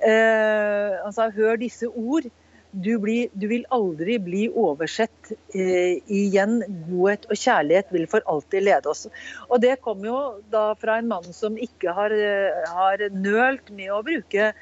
Eh, 0.03 1.11
han 1.17 1.33
'hør 1.33 1.57
disse 1.57 1.87
ord'. 1.88 2.31
du, 2.73 2.99
blir, 2.99 3.29
du, 3.37 3.47
vil 3.51 3.65
aldri 3.75 4.17
bli 4.23 4.47
oversett 4.49 5.33
eh, 5.55 6.01
igjen. 6.09 6.62
Godhet 6.88 7.27
og 7.29 7.37
kjærlighet 7.37 7.93
vil 7.93 8.07
for 8.11 8.25
alltid 8.27 8.65
lede 8.65 8.88
oss. 8.93 9.07
Og 9.49 9.61
Det 9.61 9.76
kom 9.85 10.05
jo 10.07 10.18
da 10.53 10.70
fra 10.81 10.99
en 10.99 11.11
mann 11.11 11.29
som 11.37 11.59
ikke 11.61 11.93
har, 11.93 12.14
eh, 12.16 12.62
har 12.72 13.05
nølt 13.12 13.68
med 13.76 13.93
å 13.93 14.01
bruke 14.07 14.53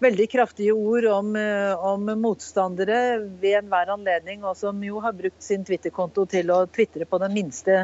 veldig 0.00 0.28
kraftige 0.32 0.72
ord 0.72 1.04
om, 1.12 1.34
eh, 1.36 1.74
om, 1.74 2.06
motstandere 2.22 3.18
ved 3.42 3.58
enhver 3.64 3.90
anledning, 3.92 4.44
og 4.44 4.56
som 4.56 4.78
jo 4.82 5.02
har 5.02 5.12
brukt 5.12 5.42
sin 5.42 5.66
Twitter-konto 5.66 6.24
til 6.30 6.54
å 6.54 6.62
tvitre 6.70 7.04
på 7.04 7.20
den 7.20 7.34
minste 7.34 7.82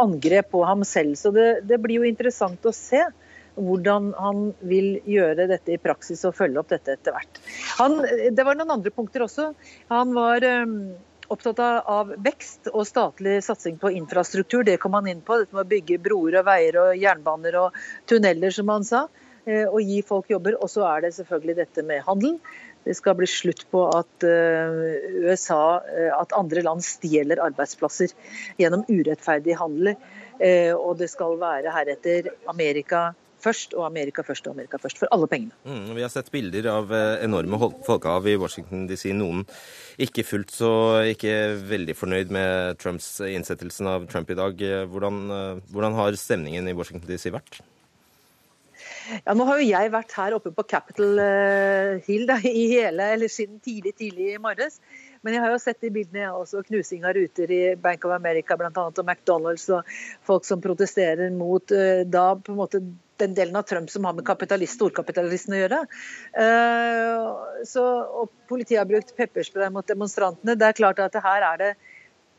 angrep 0.00 0.52
på 0.54 0.62
ham 0.64 0.86
selv. 0.88 1.18
Så 1.18 1.34
det, 1.34 1.66
det 1.68 1.80
blir 1.82 2.00
jo 2.00 2.08
interessant 2.08 2.64
å 2.64 2.72
se 2.72 3.02
hvordan 3.60 4.10
han 4.18 4.50
vil 4.66 4.98
gjøre 5.08 5.48
dette 5.50 5.76
i 5.76 5.80
praksis 5.80 6.24
og 6.28 6.36
følge 6.38 6.62
opp 6.62 6.72
dette 6.72 6.96
etter 6.96 7.16
hvert. 7.16 7.40
Han, 7.78 8.00
det 8.34 8.46
var 8.46 8.58
noen 8.58 8.76
andre 8.78 8.92
punkter 8.94 9.24
også. 9.26 9.50
Han 9.92 10.14
var 10.16 10.44
um, 10.64 10.76
opptatt 11.30 11.60
av 11.62 12.12
vekst 12.24 12.70
og 12.72 12.86
statlig 12.88 13.38
satsing 13.46 13.78
på 13.80 13.92
infrastruktur. 14.00 14.64
Det 14.66 14.78
kom 14.82 14.96
han 14.98 15.08
inn 15.10 15.22
på. 15.22 15.38
Dette 15.40 15.54
med 15.54 15.66
å 15.66 15.70
bygge 15.70 16.00
broer 16.02 16.40
og 16.40 16.48
veier 16.48 16.78
og 16.82 16.96
jernbaner 16.98 17.58
og 17.60 17.76
tunneler, 18.10 18.54
som 18.54 18.72
han 18.72 18.86
sa. 18.86 19.04
Eh, 19.46 19.66
og 19.66 19.80
gi 19.86 20.00
folk 20.06 20.30
jobber. 20.32 20.58
Og 20.60 20.72
så 20.72 20.84
er 20.90 21.06
det 21.06 21.14
selvfølgelig 21.16 21.60
dette 21.62 21.86
med 21.86 22.04
handel. 22.06 22.36
Det 22.84 22.96
skal 22.96 23.16
bli 23.18 23.28
slutt 23.28 23.66
på 23.70 23.84
at 23.92 24.24
uh, 24.24 24.78
USA, 25.28 25.78
uh, 25.84 26.12
at 26.16 26.32
andre 26.32 26.64
land 26.64 26.80
stjeler 26.84 27.42
arbeidsplasser 27.44 28.14
gjennom 28.60 28.86
urettferdig 28.88 29.58
handel. 29.60 29.94
Og 30.40 30.94
det 30.96 31.10
skal 31.12 31.34
være 31.36 31.68
heretter 31.74 32.30
Amerika 32.48 33.10
først, 33.42 33.74
og 33.78 33.86
Amerika 33.88 34.24
først 34.26 34.46
og 34.48 34.56
Amerika 34.56 34.78
først. 34.80 35.00
For 35.00 35.10
alle 35.14 35.28
pengene. 35.30 35.56
Mm, 35.64 35.94
vi 35.96 36.04
har 36.04 36.12
sett 36.12 36.30
bilder 36.32 36.68
av 36.72 36.92
eh, 36.94 37.24
enorme 37.24 37.58
folkehav 37.86 38.28
i 38.28 38.36
Washington 38.40 38.86
DC. 38.90 39.10
Noen 39.16 39.44
ikke 40.00 40.24
fullt 40.26 40.54
så 40.54 40.70
ikke 41.10 41.34
veldig 41.68 41.96
fornøyd 41.96 42.32
med 42.34 42.78
Trumps 42.80 43.18
innsettelsen 43.26 43.90
av 43.90 44.06
Trump 44.10 44.30
i 44.32 44.38
dag. 44.38 44.64
Hvordan, 44.92 45.20
eh, 45.34 45.60
hvordan 45.74 45.98
har 45.98 46.16
stemningen 46.20 46.70
i 46.70 46.76
Washington 46.76 47.08
DC 47.10 47.30
vært? 47.34 47.60
Ja, 49.24 49.34
Nå 49.34 49.44
har 49.48 49.58
jo 49.58 49.66
jeg 49.66 49.90
vært 49.92 50.14
her 50.14 50.36
oppe 50.36 50.52
på 50.54 50.64
Capitol 50.70 51.18
eh, 51.22 52.00
Hill 52.06 52.26
da, 52.30 52.38
i 52.46 52.68
hele, 52.76 53.12
eller 53.16 53.32
siden 53.32 53.58
tidlig 53.64 53.96
tidlig 53.98 54.34
i 54.34 54.42
morges. 54.42 54.78
Men 55.20 55.34
jeg 55.36 55.44
har 55.44 55.52
jo 55.52 55.60
sett 55.60 55.82
de 55.84 55.90
bildene, 55.92 56.22
jeg 56.22 56.32
også. 56.32 56.62
Knusing 56.70 57.04
av 57.04 57.12
ruter 57.18 57.50
i 57.52 57.60
Bank 57.76 58.06
of 58.08 58.14
America 58.14 58.56
bl.a. 58.56 58.70
og 58.72 59.02
McDonald's 59.04 59.66
og 59.74 59.88
folk 60.24 60.46
som 60.48 60.62
protesterer 60.64 61.28
mot 61.34 61.74
da 62.08 62.24
på 62.40 62.54
en 62.54 62.60
måte 62.62 62.80
den 63.20 63.36
delen 63.36 63.58
av 63.58 63.66
Trump 63.68 63.90
som 63.90 64.06
har 64.08 64.16
med 64.16 64.26
kapitalist, 64.26 64.78
storkapitalisten 64.78 65.56
å 65.56 65.60
gjøre. 65.60 65.82
Uh, 66.36 67.62
så, 67.68 67.84
og 68.22 68.32
Politiet 68.50 68.80
har 68.80 68.88
brukt 68.88 69.14
pepperspray 69.16 69.70
mot 69.72 69.86
demonstrantene. 69.86 70.56
Det 70.58 70.68
er 70.70 70.80
klart 70.80 71.02
at 71.04 71.20
her 71.22 71.46
er 71.52 71.62
det, 71.62 71.70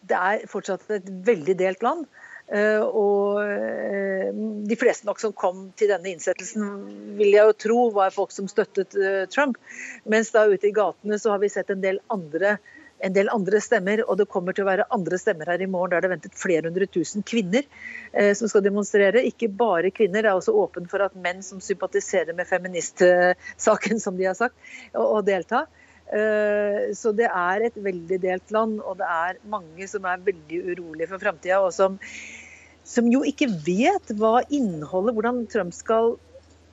det 0.09 0.17
er 0.17 0.43
fortsatt 0.51 0.89
et 0.97 1.07
veldig 1.27 1.57
delt 1.61 1.85
land. 1.85 2.09
Uh, 2.51 2.83
og 2.83 3.39
uh, 3.47 4.27
de 4.67 4.77
fleste 4.79 5.07
nok 5.07 5.21
som 5.23 5.35
kom 5.37 5.69
til 5.79 5.93
denne 5.93 6.11
innsettelsen, 6.11 6.67
vil 7.19 7.37
jeg 7.37 7.47
jo 7.47 7.57
tro 7.67 7.79
var 7.95 8.13
folk 8.15 8.33
som 8.35 8.49
støttet 8.51 8.97
Trump. 9.31 9.61
Mens 10.09 10.33
da 10.35 10.47
ute 10.49 10.69
i 10.69 10.75
gatene 10.75 11.21
så 11.21 11.35
har 11.35 11.43
vi 11.43 11.53
sett 11.53 11.71
en 11.71 11.83
del 11.83 12.01
andre 12.11 12.57
en 13.05 13.15
del 13.15 13.31
andre 13.33 13.61
stemmer, 13.63 14.03
og 14.05 14.19
det 14.19 14.29
kommer 14.31 14.55
til 14.55 14.65
å 14.65 14.69
være 14.69 14.87
andre 14.93 15.19
stemmer 15.21 15.49
her 15.51 15.61
i 15.63 15.69
morgen. 15.69 15.93
Der 15.93 16.03
det 16.03 16.09
er 16.09 16.15
ventet 16.15 16.39
flere 16.39 16.69
hundre 16.69 16.87
tusen 16.89 17.25
kvinner 17.27 17.65
eh, 17.65 18.31
som 18.37 18.51
skal 18.51 18.65
demonstrere. 18.65 19.23
Ikke 19.27 19.49
bare 19.49 19.93
kvinner, 19.93 20.23
det 20.23 20.31
er 20.31 20.37
også 20.37 20.55
åpent 20.63 20.91
for 20.91 21.03
at 21.05 21.17
menn 21.17 21.41
som 21.45 21.61
sympatiserer 21.63 22.37
med 22.37 22.49
feministsaken, 22.49 24.01
som 24.03 24.19
de 24.19 24.29
har 24.29 24.37
sagt, 24.37 24.57
å, 24.97 25.21
delta. 25.25 25.65
Eh, 26.11 26.91
så 26.97 27.13
det 27.17 27.29
er 27.29 27.67
et 27.67 27.77
veldig 27.81 28.21
delt 28.23 28.53
land, 28.53 28.79
og 28.83 28.99
det 29.01 29.09
er 29.09 29.41
mange 29.49 29.89
som 29.89 30.05
er 30.09 30.25
veldig 30.25 30.63
urolige 30.71 31.11
for 31.13 31.23
framtida, 31.23 31.61
og 31.63 31.73
som, 31.75 31.97
som 32.87 33.07
jo 33.11 33.23
ikke 33.27 33.49
vet 33.65 34.13
hva 34.19 34.41
innholdet, 34.49 35.15
hvordan 35.17 35.45
Trump 35.51 35.75
skal 35.77 36.17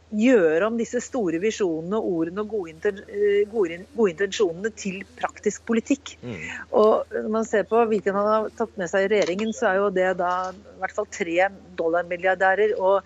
gjøre 0.09 0.69
om 0.69 0.77
disse 0.79 1.01
store 1.05 1.41
visjonene, 1.43 1.99
ordene 2.01 2.43
og 2.45 2.53
gode, 2.53 2.93
eh, 3.13 3.43
gode 3.51 3.81
intensjonene 4.09 4.71
til 4.73 5.03
praktisk 5.19 5.67
politikk. 5.69 6.17
Mm. 6.23 6.37
Og 6.73 7.05
Når 7.13 7.29
man 7.31 7.45
ser 7.45 7.65
på 7.65 7.85
hvilken 7.91 8.15
han 8.15 8.27
har 8.27 8.49
tatt 8.57 8.77
med 8.77 8.89
seg 8.89 9.05
i 9.05 9.11
regjeringen, 9.15 9.53
så 9.53 9.69
er 9.69 9.75
jo 9.83 9.91
det 9.91 10.17
da 10.19 10.51
i 10.53 10.79
hvert 10.81 10.95
fall 10.97 11.09
tre 11.13 11.49
dollarmilliardærer 11.77 12.77
og 12.79 13.03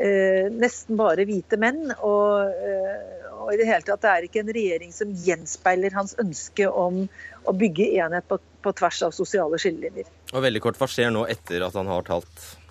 eh, 0.00 0.48
nesten 0.50 0.96
bare 0.96 1.26
hvite 1.28 1.58
menn. 1.60 1.92
Og, 2.00 2.48
eh, 2.50 3.28
og, 3.36 3.52
i 3.52 3.60
det 3.60 3.68
hele 3.68 3.86
tatt 3.86 4.02
det 4.02 4.10
er 4.10 4.26
ikke 4.26 4.42
en 4.42 4.54
regjering 4.56 4.92
som 4.92 5.12
gjenspeiler 5.12 5.94
hans 5.94 6.16
ønske 6.18 6.66
om 6.66 7.04
å 7.46 7.54
bygge 7.54 7.92
enhet 7.98 8.26
på, 8.26 8.38
på 8.62 8.74
tvers 8.78 9.02
av 9.06 9.14
sosiale 9.14 9.58
skillelinjer. 9.58 10.10
Og 10.32 10.42
veldig 10.42 10.64
kort, 10.64 10.80
Hva 10.80 10.90
skjer 10.90 11.14
nå 11.14 11.26
etter 11.30 11.62
at 11.66 11.78
han 11.78 11.90
har 11.90 12.02
talt? 12.06 12.61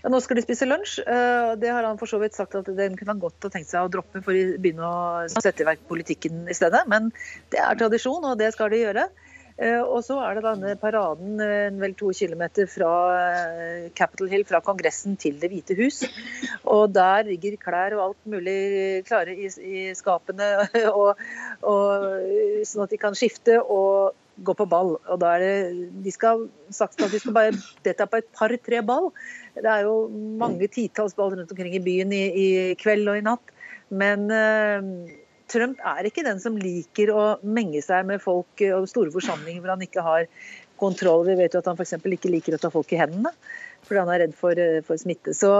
Ja, 0.00 0.08
nå 0.12 0.20
skal 0.24 0.38
de 0.38 0.44
spise 0.44 0.68
lunsj. 0.68 1.00
Eh, 1.04 1.54
det 1.60 1.72
har 1.72 1.84
han 1.84 1.98
for 2.00 2.10
så 2.10 2.20
vidt 2.22 2.36
sagt 2.36 2.56
at 2.56 2.68
den 2.76 2.96
kunne 2.96 3.14
han 3.14 3.22
godt 3.22 3.44
ha 3.44 3.52
tenkt 3.52 3.70
seg 3.72 3.84
å 3.84 3.90
droppe 3.92 4.22
for 4.24 4.36
å 4.36 4.60
begynne 4.60 4.86
å 4.86 5.26
sette 5.32 5.64
i 5.64 5.68
verk 5.68 5.82
politikken 5.90 6.46
i 6.48 6.56
stedet. 6.56 6.86
Men 6.90 7.10
det 7.52 7.60
er 7.60 7.80
tradisjon, 7.80 8.24
og 8.24 8.38
det 8.40 8.52
skal 8.56 8.72
de 8.72 8.80
gjøre. 8.84 9.10
Eh, 9.60 9.82
og 9.82 10.00
så 10.06 10.16
er 10.24 10.38
det 10.38 10.44
denne 10.46 10.72
paraden 10.80 11.42
eh, 11.44 11.68
vel 11.82 11.92
to 11.98 12.14
kilometer 12.16 12.70
fra 12.70 12.92
Capitol 13.98 14.30
Hill, 14.32 14.46
fra 14.48 14.62
Kongressen 14.64 15.18
til 15.20 15.36
Det 15.42 15.50
hvite 15.52 15.76
hus. 15.76 16.00
Og 16.64 16.94
der 16.96 17.28
ligger 17.28 17.60
klær 17.60 17.98
og 17.98 18.06
alt 18.06 18.32
mulig 18.32 19.04
klare 19.10 19.36
i, 19.36 19.50
i 19.50 19.84
skapene, 19.98 20.48
og, 21.02 21.20
og, 21.60 22.08
sånn 22.64 22.86
at 22.86 22.96
de 22.96 23.02
kan 23.04 23.18
skifte. 23.18 23.60
og 23.60 24.16
gå 24.44 24.54
på 24.56 24.66
ball. 24.68 24.96
og 25.06 25.20
da 25.22 25.34
er 25.36 25.44
det, 25.44 25.88
De 26.04 26.12
skal 26.14 26.48
sagt 26.70 27.00
at 27.02 27.12
de 27.12 27.20
skal 27.20 27.36
bare 27.36 27.56
delta 27.84 28.06
på 28.06 28.20
et 28.20 28.28
par-tre 28.36 28.82
ball. 28.86 29.10
Det 29.56 29.68
er 29.68 29.86
jo 29.88 30.08
mange 30.40 30.68
titalls 30.68 31.14
ball 31.14 31.34
rundt 31.34 31.50
omkring 31.50 31.74
i 31.76 31.82
byen 31.84 32.12
i, 32.12 32.24
i 32.28 32.46
kveld 32.80 33.08
og 33.08 33.20
i 33.20 33.26
natt. 33.26 33.54
Men 33.90 34.30
uh, 34.30 35.10
Trump 35.50 35.80
er 35.82 36.06
ikke 36.06 36.24
den 36.26 36.40
som 36.42 36.58
liker 36.60 37.10
å 37.12 37.24
menge 37.42 37.82
seg 37.82 38.06
med 38.08 38.22
folk 38.22 38.62
og 38.70 38.88
store 38.90 39.12
forsamlinger 39.14 39.64
hvor 39.64 39.74
han 39.74 39.86
ikke 39.86 40.04
har 40.06 40.28
kontroll. 40.80 41.26
Vi 41.28 41.36
vet 41.38 41.54
jo 41.54 41.60
at 41.60 41.68
han 41.68 41.78
f.eks. 41.78 41.98
ikke 41.98 42.32
liker 42.32 42.56
å 42.56 42.62
ta 42.62 42.70
folk 42.72 42.92
i 42.94 43.00
hendene 43.00 43.34
fordi 43.80 44.02
han 44.02 44.10
er 44.12 44.20
redd 44.22 44.34
for, 44.36 44.58
eh, 44.60 44.82
for 44.86 45.00
smitte. 45.00 45.32
Så, 45.34 45.50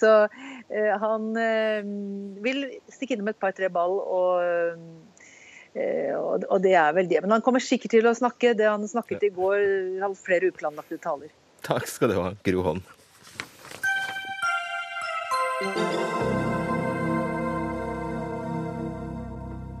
så 0.00 0.12
uh, 0.30 0.94
han 1.02 1.28
uh, 1.36 1.88
vil 2.44 2.64
stikke 2.94 3.16
innom 3.16 3.32
et 3.32 3.40
par-tre 3.42 3.68
ball 3.72 3.98
og 4.00 5.05
og, 5.76 6.58
det 6.64 6.74
er 6.78 6.94
vel 6.96 7.08
det. 7.10 7.20
Men 7.24 7.36
han 7.36 7.44
kommer 7.44 7.62
sikkert 7.64 7.96
til 7.96 8.08
å 8.08 8.14
snakke. 8.16 8.54
Det 8.56 8.68
han 8.68 8.86
snakket 8.88 9.28
i 9.28 9.32
går, 9.34 9.58
har 10.02 10.16
flere 10.18 10.52
uplanlagte 10.52 11.00
taler. 11.02 11.32
Takk 11.66 11.88
skal 11.90 12.12
du 12.12 12.20
ha, 12.20 12.30
Gro 12.46 12.64
Holm. 12.66 12.84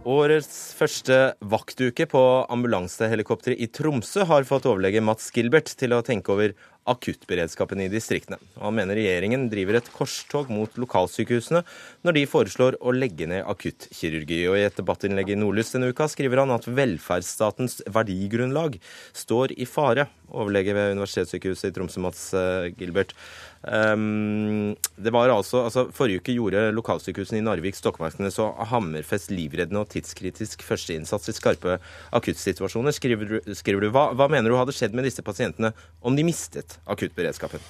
Årets 0.06 0.70
første 0.78 1.16
vaktuke 1.50 2.06
på 2.06 2.20
ambulansehelikopteret 2.54 3.58
i 3.58 3.66
Tromsø 3.74 4.22
har 4.30 4.46
fått 4.46 4.68
overlege 4.70 5.02
Mats 5.02 5.32
Gilbert 5.34 5.72
til 5.74 5.96
å 5.96 6.04
tenke 6.06 6.30
over 6.30 6.54
akuttberedskapen 6.90 7.82
i 7.84 7.88
distriktene. 7.92 8.38
Han 8.62 8.76
mener 8.78 8.98
regjeringen 8.98 9.48
driver 9.52 9.78
et 9.80 9.90
korstog 9.94 10.50
mot 10.52 10.78
lokalsykehusene 10.78 11.62
når 12.06 12.16
de 12.16 12.24
foreslår 12.30 12.78
å 12.80 12.94
legge 12.94 13.28
ned 13.30 13.44
akuttkirurgi. 13.48 14.42
Og 14.50 14.58
I 14.58 14.66
et 14.68 14.78
debattinnlegg 14.78 15.32
i 15.34 15.38
Nordlys 15.38 15.74
denne 15.74 15.90
uka 15.92 16.08
skriver 16.10 16.42
han 16.42 16.54
at 16.54 16.68
velferdsstatens 16.68 17.80
verdigrunnlag 17.92 18.78
står 19.16 19.56
i 19.58 19.68
fare. 19.68 20.08
Overlege 20.30 20.74
ved 20.76 20.96
Universitetssykehuset 20.96 21.70
i 21.70 21.76
Tromsø, 21.76 22.02
Mats 22.02 22.28
eh, 22.34 22.72
Gilbert. 22.78 23.14
Um, 23.66 24.76
det 24.94 25.10
var 25.10 25.28
altså, 25.28 25.64
altså, 25.66 25.88
Forrige 25.90 26.22
uke 26.22 26.36
gjorde 26.36 26.68
lokalsykehusene 26.76 27.40
i 27.40 27.44
Narvik, 27.44 27.74
Stokmarknes 27.74 28.38
og 28.42 28.60
Hammerfest 28.70 29.32
livreddende 29.34 29.82
og 29.82 29.90
tidskritisk 29.90 30.62
førsteinnsats 30.62 31.32
i 31.32 31.34
skarpe 31.34 31.80
akuttsituasjoner. 32.14 32.94
Skriver 32.94 33.32
du, 33.32 33.36
skriver 33.58 33.88
du. 33.88 33.90
Hva, 33.94 34.12
hva 34.14 34.30
mener 34.30 34.52
du 34.52 34.58
hadde 34.60 34.74
skjedd 34.76 34.94
med 34.94 35.08
disse 35.08 35.24
pasientene 35.26 35.72
om 36.06 36.14
de 36.14 36.26
mistet 36.26 36.78
akuttberedskapen? 36.86 37.62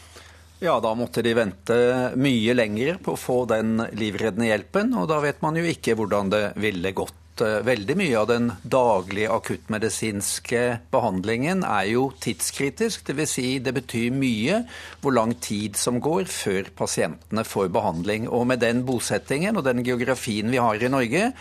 Ja, 0.60 0.78
da 0.80 0.94
måtte 0.96 1.24
de 1.24 1.34
vente 1.36 1.76
mye 2.16 2.54
lenger 2.56 3.00
på 3.04 3.12
å 3.12 3.20
få 3.20 3.42
den 3.48 3.76
livreddende 3.96 4.48
hjelpen, 4.48 4.94
og 4.96 5.08
da 5.10 5.20
vet 5.24 5.42
man 5.44 5.56
jo 5.56 5.64
ikke 5.68 5.96
hvordan 5.96 6.32
det 6.32 6.44
ville 6.60 6.92
gått 6.96 7.16
Eh, 7.36 7.58
veldig 7.60 7.96
mye 8.00 8.16
av 8.16 8.28
den 8.30 8.46
daglige 8.64 9.28
akuttmedisinske 9.34 10.60
behandlingen 10.92 11.66
er 11.68 11.90
jo 11.90 12.06
tidskritisk. 12.24 13.04
Dvs. 13.04 13.34
Si 13.36 13.48
det 13.60 13.74
betyr 13.76 14.14
mye 14.16 14.62
hvor 15.02 15.12
lang 15.12 15.34
tid 15.44 15.76
som 15.76 15.98
går 16.00 16.24
før 16.32 16.70
pasientene 16.78 17.44
får 17.44 17.68
behandling. 17.74 18.28
Og 18.32 18.46
med 18.48 18.62
den 18.64 18.80
bosettingen 18.88 19.60
og 19.60 19.66
den 19.66 19.84
geografien 19.84 20.48
vi 20.48 20.62
har 20.62 20.80
i 20.80 20.88
Norge, 20.88 21.32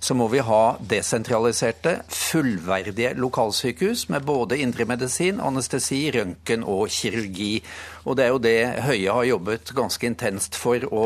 så 0.00 0.16
må 0.16 0.30
vi 0.32 0.40
ha 0.40 0.62
desentraliserte, 0.88 1.98
fullverdige 2.08 3.12
lokalsykehus 3.20 4.08
med 4.08 4.24
både 4.24 4.56
indremedisin, 4.64 5.42
anestesi, 5.44 6.06
røntgen 6.16 6.64
og 6.64 6.88
kirurgi. 6.88 7.58
Og 8.02 8.16
det 8.18 8.24
er 8.24 8.32
jo 8.32 8.40
det 8.42 8.84
Høie 8.86 9.14
har 9.14 9.26
jobbet 9.28 9.72
ganske 9.76 10.08
intenst 10.08 10.56
for 10.58 10.82
å 10.90 11.04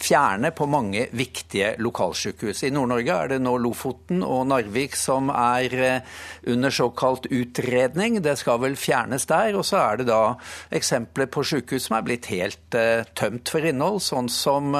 fjerne 0.00 0.50
på 0.56 0.68
mange 0.70 1.06
viktige 1.16 1.74
lokalsykehus. 1.82 2.62
I 2.64 2.72
Nord-Norge 2.72 3.16
er 3.16 3.32
det 3.34 3.40
nå 3.44 3.56
Lofoten 3.60 4.22
og 4.24 4.46
Narvik 4.48 4.96
som 4.96 5.28
er 5.34 5.76
under 6.48 6.72
såkalt 6.72 7.28
utredning. 7.28 8.22
Det 8.24 8.38
skal 8.40 8.62
vel 8.64 8.78
fjernes 8.80 9.28
der. 9.28 9.58
Og 9.58 9.66
så 9.68 9.82
er 9.82 10.00
det 10.00 10.08
da 10.08 10.22
eksempler 10.74 11.28
på 11.28 11.44
sykehus 11.44 11.90
som 11.90 11.98
er 11.98 12.08
blitt 12.08 12.30
helt 12.32 12.78
tømt 13.18 13.52
for 13.52 13.68
innhold, 13.68 14.00
sånn 14.04 14.32
som 14.32 14.72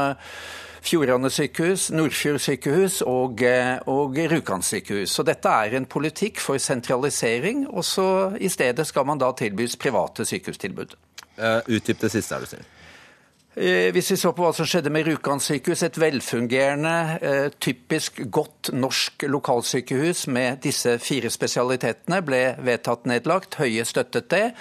Fjordane 0.88 1.28
sykehus, 1.34 1.88
Nordfjord 1.90 2.40
sykehus 2.40 3.00
og, 3.02 3.42
og 3.90 4.20
Rjukan 4.30 4.62
sykehus. 4.64 5.10
Så 5.12 5.24
dette 5.26 5.50
er 5.50 5.74
en 5.76 5.88
politikk 5.90 6.40
for 6.40 6.62
sentralisering, 6.62 7.66
og 7.68 7.84
så 7.84 8.06
i 8.38 8.48
stedet 8.48 8.86
skal 8.88 9.08
man 9.10 9.20
da 9.20 9.32
tilbys 9.36 9.76
private 9.76 10.24
sykehustilbud. 10.28 10.94
Uh, 11.38 11.60
Utdyp 11.76 12.00
det 12.02 12.10
siste, 12.10 12.34
er 12.34 12.42
du 12.42 12.50
snill. 12.50 12.66
Eh, 13.58 13.88
hvis 13.90 14.12
vi 14.12 14.16
så 14.20 14.30
på 14.30 14.44
hva 14.44 14.52
som 14.54 14.66
skjedde 14.68 14.90
med 14.94 15.08
Rjukan 15.08 15.40
sykehus, 15.42 15.80
et 15.82 15.96
velfungerende, 15.98 17.18
eh, 17.20 17.48
typisk 17.58 18.20
godt 18.30 18.70
norsk 18.72 19.24
lokalsykehus 19.26 20.28
med 20.28 20.60
disse 20.62 20.98
fire 21.02 21.30
spesialitetene, 21.30 22.22
ble 22.22 22.54
vedtatt 22.62 23.08
nedlagt. 23.10 23.58
Høie 23.58 23.84
støttet 23.84 24.30
det 24.30 24.52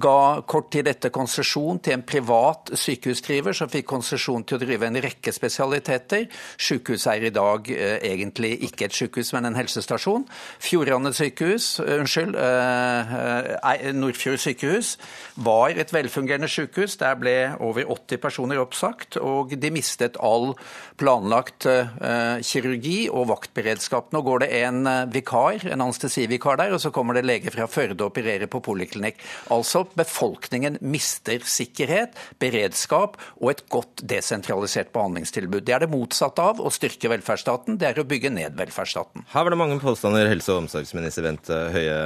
ga 0.00 0.42
kort 0.48 0.70
tid 0.74 0.88
etter 0.90 1.12
konsesjon 1.14 1.80
til 1.84 1.96
en 1.96 2.04
privat 2.06 2.72
sykehusdriver 2.78 3.56
som 3.56 3.70
fikk 3.72 3.86
konsesjon 3.90 4.44
til 4.44 4.58
å 4.58 4.62
drive 4.62 4.88
en 4.88 5.00
rekke 5.04 5.32
spesialiteter. 5.34 6.26
Sykehuset 6.56 7.10
er 7.14 7.28
i 7.28 7.32
dag 7.34 7.70
eh, 7.74 7.96
egentlig 8.10 8.54
ikke 8.68 8.88
et 8.88 8.96
sykehus, 8.96 9.32
men 9.36 9.50
en 9.50 9.58
helsestasjon. 9.58 10.26
Fjordane 10.62 11.12
sykehus, 11.14 11.68
uh, 11.82 11.94
unnskyld, 12.00 12.38
eh, 12.38 13.14
eh 13.54 13.92
Nordfjord 13.94 14.42
sykehus 14.42 14.94
var 15.36 15.76
et 15.78 15.92
velfungerende 15.92 16.48
sykehus. 16.50 16.98
Der 17.00 17.18
ble 17.20 17.36
over 17.60 17.84
80 17.96 18.22
personer 18.22 18.62
oppsagt, 18.62 19.18
og 19.20 19.54
de 19.60 19.70
mistet 19.74 20.18
all 20.22 20.54
planlagt 21.00 21.66
eh, 21.70 22.40
kirurgi 22.44 23.08
og 23.10 23.28
vaktberedskap. 23.32 24.12
Nå 24.14 24.22
går 24.26 24.44
det 24.44 24.50
en 24.62 24.86
eh, 24.90 25.02
vikar, 25.14 25.64
en 25.70 25.84
anestesivikar 25.86 26.60
der, 26.60 26.74
og 26.74 26.82
så 26.82 26.92
kommer 26.94 27.18
det 27.18 27.26
lege 27.26 27.52
fra 27.54 27.68
Førde 27.70 27.98
og 27.98 28.12
opererer 28.12 28.50
på 28.50 28.62
poliklinikk. 28.64 29.20
Altså 29.54 29.83
Altså 29.84 29.98
befolkningen 29.98 30.78
mister 30.80 31.42
sikkerhet, 31.44 32.14
beredskap 32.40 33.18
og 33.40 33.50
et 33.52 33.64
godt 33.72 34.02
desentralisert 34.08 34.92
behandlingstilbud. 34.94 35.64
Det 35.66 35.74
er 35.76 35.84
det 35.84 35.90
motsatte 35.92 36.42
av 36.42 36.62
å 36.62 36.72
styrke 36.72 37.10
velferdsstaten, 37.12 37.78
det 37.80 37.90
er 37.90 38.00
å 38.00 38.06
bygge 38.08 38.32
ned 38.32 38.56
velferdsstaten. 38.58 39.26
Her 39.32 39.44
var 39.44 39.54
det 39.54 39.60
mange 39.60 39.80
påstander, 39.82 40.28
helse- 40.30 40.52
og 40.54 40.64
omsorgsminister 40.64 41.26
Bent 41.26 41.50
Høie 41.74 41.98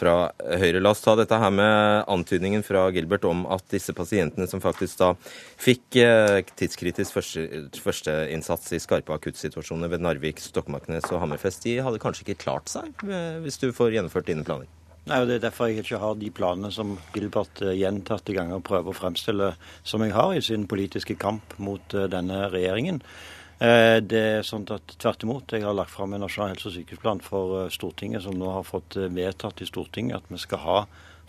fra 0.00 0.14
Høyre. 0.40 0.80
La 0.80 0.94
oss 0.94 1.02
ta 1.04 1.14
dette 1.18 1.38
her 1.38 1.52
med 1.52 2.08
antydningen 2.10 2.64
fra 2.66 2.86
Gilbert 2.94 3.26
om 3.28 3.44
at 3.52 3.66
disse 3.72 3.94
pasientene 3.96 4.48
som 4.50 4.62
faktisk 4.62 5.00
da 5.02 5.12
fikk 5.60 6.00
eh, 6.00 6.40
tidskritisk 6.56 7.14
førsteinnsats 7.20 8.70
første 8.70 8.78
i 8.78 8.82
skarpe 8.82 9.14
akuttsituasjoner 9.14 9.92
ved 9.92 10.04
Narvik, 10.04 10.40
Stokmarknes 10.42 11.10
og 11.12 11.22
Hammerfest, 11.22 11.66
de 11.66 11.78
hadde 11.84 12.02
kanskje 12.02 12.26
ikke 12.26 12.42
klart 12.46 12.72
seg 12.72 12.90
eh, 13.06 13.40
hvis 13.44 13.60
du 13.60 13.70
får 13.76 13.98
gjennomført 13.98 14.30
dine 14.32 14.46
planer? 14.46 14.70
Nei, 15.10 15.18
og 15.18 15.26
Det 15.26 15.40
er 15.40 15.46
derfor 15.48 15.66
jeg 15.66 15.82
ikke 15.82 15.98
har 15.98 16.14
de 16.14 16.28
planene 16.30 16.68
som 16.70 16.92
Gilbert 17.10 17.58
eh, 17.64 17.74
gjentatte 17.80 18.34
ganger 18.36 18.62
prøver 18.62 18.92
å 18.92 18.94
fremstille 18.94 19.48
som 19.82 20.04
jeg 20.04 20.14
har 20.14 20.36
i 20.36 20.42
sin 20.44 20.68
politiske 20.70 21.16
kamp 21.18 21.56
mot 21.58 21.96
eh, 21.98 22.06
denne 22.12 22.44
regjeringen. 22.52 23.00
Eh, 23.58 23.98
det 24.06 24.20
er 24.36 24.46
sånn 24.46 24.68
at 24.70 24.94
Tvert 25.02 25.26
imot, 25.26 25.50
jeg 25.50 25.66
har 25.66 25.74
lagt 25.74 25.90
fram 25.90 26.14
en 26.14 26.22
nasjonal 26.22 26.54
helse- 26.54 26.70
og 26.70 26.76
sykehusplan 26.76 27.24
for 27.26 27.74
Stortinget, 27.74 28.22
som 28.22 28.38
nå 28.38 28.52
har 28.54 28.68
fått 28.68 29.00
vedtatt 29.10 29.64
i 29.64 29.66
Stortinget 29.66 30.20
at 30.20 30.30
vi 30.30 30.38
skal 30.38 30.62
ha 30.62 30.78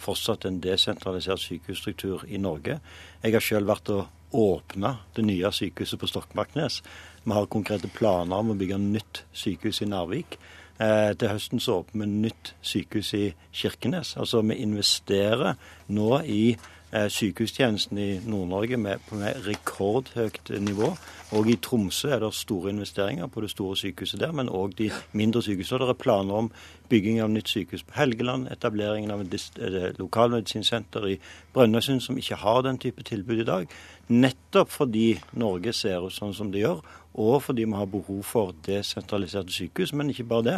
fortsatt 0.01 0.45
en 0.45 0.61
desentralisert 0.61 1.41
sykehusstruktur 1.41 2.29
i 2.29 2.37
Norge. 2.37 2.77
Jeg 3.25 3.33
har 3.33 3.49
selv 3.49 3.73
vært 3.73 3.89
og 3.97 4.05
åpna 4.31 4.93
det 5.17 5.25
nye 5.25 5.49
sykehuset 5.51 5.99
på 5.99 6.07
Stokmarknes. 6.07 6.83
Vi 7.25 7.33
har 7.33 7.49
konkrete 7.49 7.89
planer 7.89 8.45
om 8.45 8.53
å 8.53 8.61
bygge 8.61 8.77
nytt 8.77 9.25
sykehus 9.33 9.81
i 9.81 9.89
Narvik. 9.89 10.37
Eh, 10.81 11.17
til 11.17 11.29
høsten 11.29 11.59
så 11.61 11.81
åpner 11.81 12.05
vi 12.05 12.11
nytt 12.25 12.55
sykehus 12.65 13.13
i 13.13 13.25
Kirkenes. 13.53 14.15
Altså 14.17 14.41
vi 14.41 14.55
investerer 14.63 15.53
nå 15.93 16.07
i 16.25 16.55
eh, 16.55 17.09
sykehustjenesten 17.09 17.97
i 18.01 18.09
Nord-Norge 18.25 18.77
med, 18.77 19.03
med 19.11 19.45
rekordhøyt 19.45 20.49
nivå. 20.59 20.95
Og 21.37 21.49
i 21.49 21.55
Tromsø 21.61 22.09
er 22.09 22.19
det 22.19 22.33
store 22.33 22.73
investeringer 22.73 23.27
på 23.27 23.41
det 23.41 23.51
store 23.53 23.77
sykehuset 23.77 24.19
der, 24.19 24.31
men 24.31 24.49
òg 24.49 24.73
de 24.77 24.89
mindre 25.13 25.43
sykehusene. 25.45 25.83
Det 25.85 25.93
er 25.93 26.01
planer 26.01 26.33
om 26.33 26.51
bygging 26.89 27.21
av 27.21 27.29
nytt 27.29 27.53
sykehus 27.53 27.85
på 27.87 27.99
Helgeland, 27.99 28.49
etableringen 28.51 29.13
av 29.13 29.21
et 29.21 29.99
lokalmedisinsenter 29.99 31.07
i 31.13 31.19
Brønnøysund 31.53 32.01
som 32.01 32.17
ikke 32.17 32.41
har 32.41 32.65
den 32.65 32.81
type 32.81 33.03
tilbud 33.03 33.45
i 33.45 33.47
dag. 33.47 33.69
Nettopp 34.11 34.71
fordi 34.73 35.15
Norge 35.39 35.71
ser 35.73 36.03
ut 36.03 36.15
sånn 36.15 36.35
som 36.35 36.51
det 36.51 36.65
gjør, 36.65 36.81
og 37.21 37.37
fordi 37.45 37.63
vi 37.63 37.77
har 37.79 37.87
behov 37.91 38.23
for 38.27 38.55
desentraliserte 38.67 39.53
sykehus. 39.55 39.93
Men 39.95 40.11
ikke 40.11 40.27
bare 40.27 40.47
det. 40.47 40.57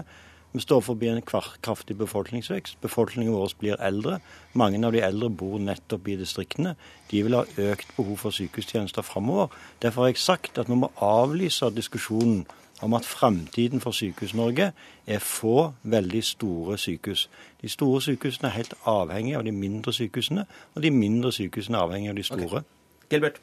Vi 0.54 0.62
står 0.62 0.82
forbi 0.86 1.08
en 1.10 1.22
kraftig 1.26 1.96
befolkningsvekst. 1.98 2.78
Befolkningen 2.82 3.34
vår 3.34 3.54
blir 3.58 3.80
eldre. 3.82 4.20
Mange 4.54 4.82
av 4.86 4.94
de 4.94 5.02
eldre 5.02 5.30
bor 5.30 5.58
nettopp 5.58 6.08
i 6.14 6.18
distriktene. 6.18 6.76
De 7.10 7.24
vil 7.26 7.34
ha 7.34 7.46
økt 7.72 7.96
behov 7.98 8.20
for 8.22 8.34
sykehustjenester 8.34 9.02
framover. 9.02 9.50
Derfor 9.82 10.06
har 10.06 10.14
jeg 10.14 10.22
sagt 10.22 10.62
at 10.62 10.70
vi 10.70 10.78
må 10.78 10.92
avlyse 11.02 11.72
diskusjonen 11.74 12.46
om 12.84 12.94
at 12.94 13.06
framtiden 13.06 13.82
for 13.82 13.96
Sykehus-Norge 13.96 14.72
er 15.08 15.20
få 15.20 15.74
veldig 15.84 16.24
store 16.24 16.78
sykehus. 16.78 17.30
De 17.62 17.70
store 17.70 18.02
sykehusene 18.02 18.50
er 18.50 18.58
helt 18.58 18.74
avhengige 18.86 19.38
av 19.38 19.46
de 19.48 19.52
mindre 19.56 19.94
sykehusene, 19.94 20.46
og 20.76 20.84
de 20.84 20.92
mindre 20.92 21.32
sykehusene 21.32 21.78
er 21.78 21.82
avhengige 21.88 22.10
av 22.10 22.20
de 22.20 22.24
store. 22.24 22.64
Okay. 22.66 22.83
Gilbert? 23.14 23.40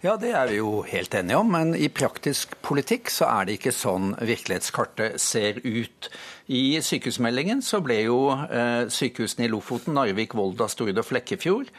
Ja, 0.00 0.14
det 0.16 0.30
er 0.32 0.46
vi 0.48 0.56
jo 0.56 0.80
helt 0.88 1.12
enige 1.18 1.36
om, 1.36 1.50
men 1.52 1.74
i 1.76 1.90
praktisk 1.92 2.54
politikk 2.64 3.10
så 3.12 3.26
er 3.28 3.48
det 3.48 3.58
ikke 3.58 3.72
sånn 3.76 4.14
virkelighetskartet 4.16 5.20
ser 5.20 5.58
ut. 5.60 6.08
I 6.50 6.80
sykehusmeldingen 6.82 7.60
så 7.62 7.78
ble 7.84 8.00
jo 8.08 8.24
eh, 8.34 8.88
sykehusene 8.90 9.46
i 9.46 9.50
Lofoten, 9.52 9.94
Narvik, 9.94 10.34
Volda, 10.34 10.66
Stord 10.66 10.98
og 10.98 11.06
Flekkefjord 11.06 11.70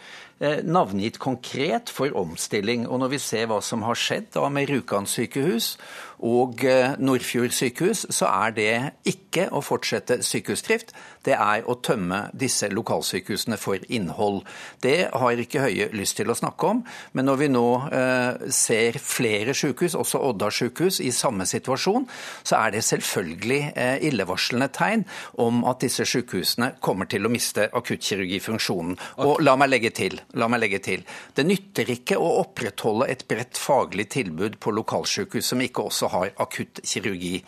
eh, 0.41 0.61
navngitt 0.63 1.19
konkret 1.19 1.89
for 1.89 2.13
omstilling. 2.17 2.87
Og 2.89 2.99
når 2.99 3.15
vi 3.15 3.21
ser 3.21 3.49
hva 3.49 3.61
som 3.63 3.85
har 3.85 3.99
skjedd 3.99 4.31
da 4.35 4.47
med 4.49 4.69
Rjukan 4.69 5.07
sykehus 5.09 5.75
og 6.21 6.63
eh, 6.65 6.95
Nordfjord 7.01 7.53
sykehus, 7.55 8.05
så 8.13 8.29
er 8.29 8.55
det 8.57 8.73
ikke 9.09 9.47
å 9.53 9.61
fortsette 9.65 10.21
sykehusdrift, 10.25 10.93
det 11.25 11.35
er 11.37 11.65
å 11.69 11.77
tømme 11.85 12.23
disse 12.37 12.69
lokalsykehusene 12.73 13.57
for 13.61 13.81
innhold. 13.89 14.41
Det 14.81 15.09
har 15.13 15.41
ikke 15.41 15.65
Høie 15.65 15.89
lyst 15.93 16.17
til 16.17 16.31
å 16.33 16.37
snakke 16.37 16.69
om, 16.73 16.83
men 17.13 17.27
når 17.29 17.41
vi 17.41 17.49
nå 17.53 17.65
eh, 17.93 18.47
ser 18.53 18.97
flere 19.01 19.55
sykehus, 19.57 19.97
også 19.97 20.21
Odda 20.31 20.51
sykehus, 20.53 20.99
i 21.01 21.11
samme 21.13 21.45
situasjon, 21.49 22.07
så 22.43 22.59
er 22.61 22.75
det 22.75 22.83
selvfølgelig 22.85 23.61
eh, 23.75 23.97
illevarslende 24.09 24.60
tegn 24.69 25.05
om 25.41 25.63
at 25.65 25.81
disse 25.81 26.05
sykehusene 26.05 26.75
kommer 26.83 27.09
til 27.09 27.25
å 27.25 27.31
miste 27.33 27.69
akuttkirurgifunksjonen. 27.73 28.97
Og 29.25 29.41
la 29.41 29.55
meg 29.59 29.71
legge 29.71 29.91
til, 29.95 30.19
la 30.37 30.49
meg 30.51 30.63
legge 30.63 30.81
til, 30.83 31.05
det 31.35 31.47
nytter 31.47 31.89
ikke 31.95 32.19
å 32.21 32.29
opprettholde 32.43 33.09
et 33.11 33.25
bredt 33.29 33.57
faglig 33.59 34.09
tilbud 34.13 34.59
på 34.61 34.73
lokalsykehus 34.75 35.51
som 35.53 35.61
ikke 35.63 35.87
også 35.89 36.11
har 36.13 36.33
akuttkirurgi. 36.43 37.41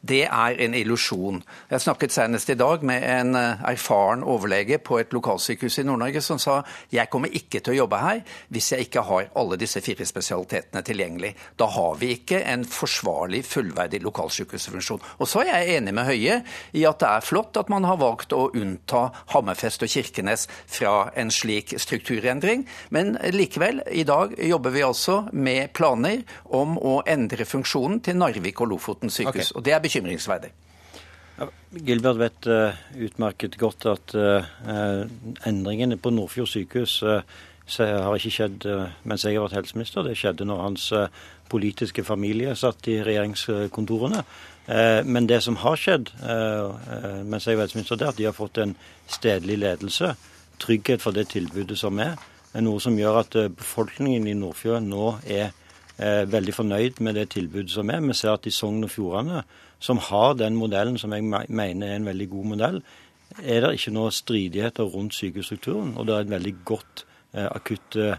Det 0.00 0.22
er 0.26 0.60
en 0.64 0.74
illusjon. 0.74 1.42
Jeg 1.70 1.84
snakket 1.84 2.14
senest 2.14 2.50
i 2.50 2.58
dag 2.58 2.84
med 2.86 3.04
en 3.04 3.36
eh, 3.36 3.64
erfaren 3.72 4.24
overlege 4.24 4.78
på 4.82 5.00
et 5.00 5.12
lokalsykehus 5.12 5.80
i 5.82 5.86
Nord-Norge 5.88 6.22
som 6.24 6.40
sa 6.40 6.60
jeg 6.92 7.10
kommer 7.12 7.32
ikke 7.36 7.60
til 7.60 7.74
å 7.74 7.78
jobbe 7.82 8.00
her 8.00 8.22
hvis 8.52 8.72
jeg 8.72 8.88
ikke 8.88 9.04
har 9.08 9.28
alle 9.38 9.58
disse 9.60 9.82
fire 9.84 10.06
spesialitetene 10.08 10.82
tilgjengelig. 10.86 11.34
Da 11.60 11.68
har 11.70 11.98
vi 12.00 12.14
ikke 12.16 12.42
en 12.48 12.64
forsvarlig, 12.64 13.42
fullverdig 13.46 14.02
lokalsykehusfunksjon. 14.04 15.02
Og 15.18 15.28
så 15.28 15.44
er 15.44 15.52
jeg 15.52 15.80
enig 15.80 15.94
med 15.96 16.08
Høie 16.08 16.40
i 16.72 16.86
at 16.88 17.02
det 17.02 17.10
er 17.10 17.26
flott 17.26 17.58
at 17.60 17.70
man 17.72 17.86
har 17.88 18.00
valgt 18.00 18.34
å 18.36 18.48
unnta 18.56 19.08
Hammerfest 19.34 19.84
og 19.86 19.92
Kirkenes 19.92 20.46
fra 20.70 21.10
en 21.18 21.32
slik 21.34 21.74
strukturendring, 21.80 22.66
men 22.94 23.16
likevel, 23.34 23.82
i 23.90 24.04
dag 24.08 24.34
jobber 24.38 24.74
vi 24.74 24.86
altså 24.86 25.22
med 25.32 25.72
planer 25.76 26.24
om 26.44 26.76
å 26.78 27.00
endre 27.08 27.46
funksjonen 27.48 28.00
til 28.04 28.18
Narvik 28.20 28.60
og 28.60 28.74
Lofoten 28.74 29.12
sykehus. 29.12 29.52
Okay. 29.52 29.58
Og 29.58 29.66
det 29.66 29.76
er 29.76 29.84
bekymringsverdig. 29.84 30.52
Gilbert 31.70 32.18
vet 32.18 32.48
uh, 32.50 32.80
utmerket 32.98 33.56
godt 33.60 33.86
at 33.88 34.14
uh, 34.18 34.44
endringene 35.46 35.96
på 35.96 36.12
Nordfjord 36.12 36.50
sykehus 36.50 36.98
uh, 37.06 37.22
har 37.70 38.16
ikke 38.18 38.32
skjedd 38.34 38.64
mens 39.06 39.22
jeg 39.24 39.36
har 39.36 39.44
vært 39.46 39.60
helseminister. 39.60 40.02
Det 40.02 40.16
skjedde 40.18 40.48
når 40.48 40.62
hans 40.64 40.88
politiske 41.50 42.02
familie 42.02 42.56
satt 42.58 42.88
i 42.90 42.96
regjeringskontorene. 43.06 44.24
Men 44.70 45.26
det 45.26 45.40
som 45.42 45.56
har 45.58 45.78
skjedd 45.80 46.12
mens 47.26 47.46
jeg 47.48 47.58
var 47.58 47.64
helseminister, 47.64 47.98
er 47.98 48.12
at 48.12 48.18
de 48.20 48.28
har 48.28 48.36
fått 48.36 48.60
en 48.62 48.76
stedlig 49.10 49.56
ledelse. 49.58 50.12
Trygghet 50.62 51.02
for 51.02 51.16
det 51.16 51.24
tilbudet 51.32 51.74
som 51.80 51.98
er. 51.98 52.12
Noe 52.62 52.78
som 52.78 52.94
gjør 52.94 53.18
at 53.24 53.34
befolkningen 53.56 54.28
i 54.30 54.36
Nordfjord 54.38 54.86
nå 54.86 55.08
er 55.26 55.50
veldig 56.30 56.54
fornøyd 56.54 57.02
med 57.02 57.18
det 57.18 57.32
tilbudet 57.34 57.74
som 57.74 57.90
er. 57.90 58.04
Vi 58.06 58.14
ser 58.20 58.36
at 58.36 58.46
i 58.46 58.54
Sogn 58.54 58.86
og 58.86 58.94
Fjordane 58.94 59.42
som 59.80 59.98
har 59.98 60.34
den 60.36 60.58
modellen 60.60 60.98
som 61.00 61.12
jeg 61.16 61.24
mener 61.24 61.86
er 61.86 61.96
en 61.96 62.08
veldig 62.08 62.28
god 62.30 62.50
modell, 62.54 62.82
er 63.40 63.62
det 63.64 63.72
ikke 63.78 63.94
noe 63.94 64.12
stridigheter 64.12 64.90
rundt 64.90 65.16
sykehusstrukturen. 65.16 65.94
Og 65.96 66.06
det 66.06 66.14
er 66.14 66.26
et 66.26 66.34
veldig 66.34 66.54
godt 66.68 67.04
eh, 67.32 67.46
akutt 67.46 67.96
eh, 67.96 68.18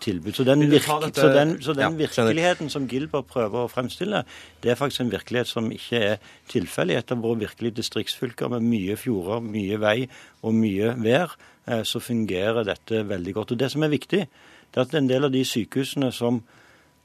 tilbud. 0.00 0.32
Så 0.36 0.44
den, 0.44 0.64
virk, 0.70 0.84
så 1.14 1.28
den, 1.32 1.54
så 1.62 1.72
den 1.76 1.98
virkeligheten 1.98 2.70
som 2.72 2.88
Gilbert 2.88 3.30
prøver 3.30 3.64
å 3.64 3.70
fremstille, 3.70 4.22
det 4.60 4.72
er 4.72 4.78
faktisk 4.78 5.06
en 5.06 5.12
virkelighet 5.12 5.48
som 5.48 5.70
ikke 5.72 6.02
er 6.12 6.32
tilfellet 6.52 6.94
i 6.94 7.00
et 7.00 7.14
av 7.14 7.22
våre 7.24 7.40
virkelig 7.46 7.72
distriktsfylker 7.78 8.52
med 8.52 8.66
mye 8.66 8.98
fjorder, 9.00 9.40
mye 9.44 9.80
vei 9.80 9.96
og 10.42 10.56
mye 10.58 10.94
vær. 11.00 11.36
Eh, 11.66 11.82
så 11.84 12.00
fungerer 12.00 12.64
dette 12.68 13.04
veldig 13.08 13.34
godt. 13.34 13.52
Og 13.52 13.58
Det 13.58 13.70
som 13.72 13.82
er 13.82 13.92
viktig, 13.92 14.26
det 14.70 14.76
er 14.76 14.86
at 14.86 14.94
en 14.94 15.08
del 15.08 15.24
av 15.24 15.32
de 15.32 15.44
sykehusene 15.44 16.12
som 16.12 16.42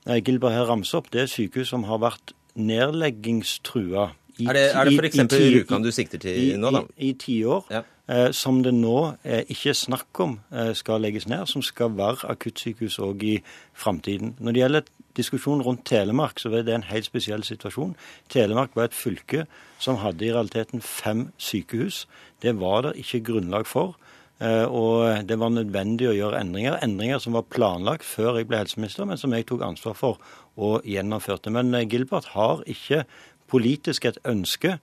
eh, 0.08 0.20
Gilbert 0.20 0.54
her 0.54 0.68
ramser 0.70 1.00
opp, 1.00 1.12
det 1.14 1.26
er 1.26 1.32
sykehus 1.32 1.72
som 1.74 1.88
har 1.90 2.04
vært 2.04 2.36
nedleggingstrua. 2.56 4.12
I, 4.38 4.48
er 4.50 4.54
det, 4.54 4.64
er 4.76 4.90
det 4.90 5.00
f.eks. 5.00 5.20
Rjukan 5.32 5.84
du 5.84 5.92
sikter 5.96 6.20
til 6.20 6.40
i, 6.40 6.56
nå, 6.60 6.72
da? 6.76 6.84
I 7.00 7.14
tiår. 7.20 7.70
Ja. 7.72 7.86
Eh, 8.08 8.30
som 8.38 8.60
det 8.62 8.74
nå 8.76 9.16
eh, 9.26 9.48
ikke 9.50 9.72
er 9.72 9.78
snakk 9.80 10.20
om 10.22 10.36
eh, 10.54 10.76
skal 10.78 11.02
legges 11.02 11.26
ned, 11.26 11.48
som 11.50 11.64
skal 11.66 11.96
være 11.98 12.28
akuttsykehus 12.36 13.00
òg 13.02 13.24
i 13.26 13.36
framtiden. 13.74 14.36
Når 14.38 14.54
det 14.54 14.62
gjelder 14.62 14.92
diskusjonen 15.18 15.66
rundt 15.66 15.88
Telemark, 15.90 16.38
så 16.38 16.52
er 16.54 16.68
det 16.68 16.76
en 16.76 16.86
helt 16.86 17.10
spesiell 17.10 17.42
situasjon. 17.48 17.96
Telemark 18.30 18.78
var 18.78 18.92
et 18.92 18.98
fylke 18.98 19.48
som 19.82 19.98
hadde 20.04 20.28
i 20.28 20.34
realiteten 20.36 20.86
fem 20.86 21.32
sykehus. 21.42 22.04
Det 22.46 22.54
var 22.62 22.86
det 22.86 22.96
ikke 23.02 23.24
grunnlag 23.32 23.66
for. 23.66 23.98
Og 24.44 25.24
det 25.24 25.38
var 25.40 25.54
nødvendig 25.54 26.10
å 26.10 26.16
gjøre 26.18 26.42
endringer. 26.44 26.76
Endringer 26.84 27.22
som 27.24 27.38
var 27.38 27.46
planlagt 27.48 28.04
før 28.04 28.36
jeg 28.36 28.50
ble 28.50 28.60
helseminister, 28.60 29.08
men 29.08 29.18
som 29.18 29.32
jeg 29.32 29.48
tok 29.48 29.64
ansvar 29.64 29.96
for 29.96 30.20
og 30.60 30.84
gjennomførte. 30.84 31.54
Men 31.56 31.72
Gilbert 31.88 32.34
har 32.34 32.66
ikke 32.68 33.06
politisk 33.48 34.10
et 34.10 34.20
ønske 34.28 34.76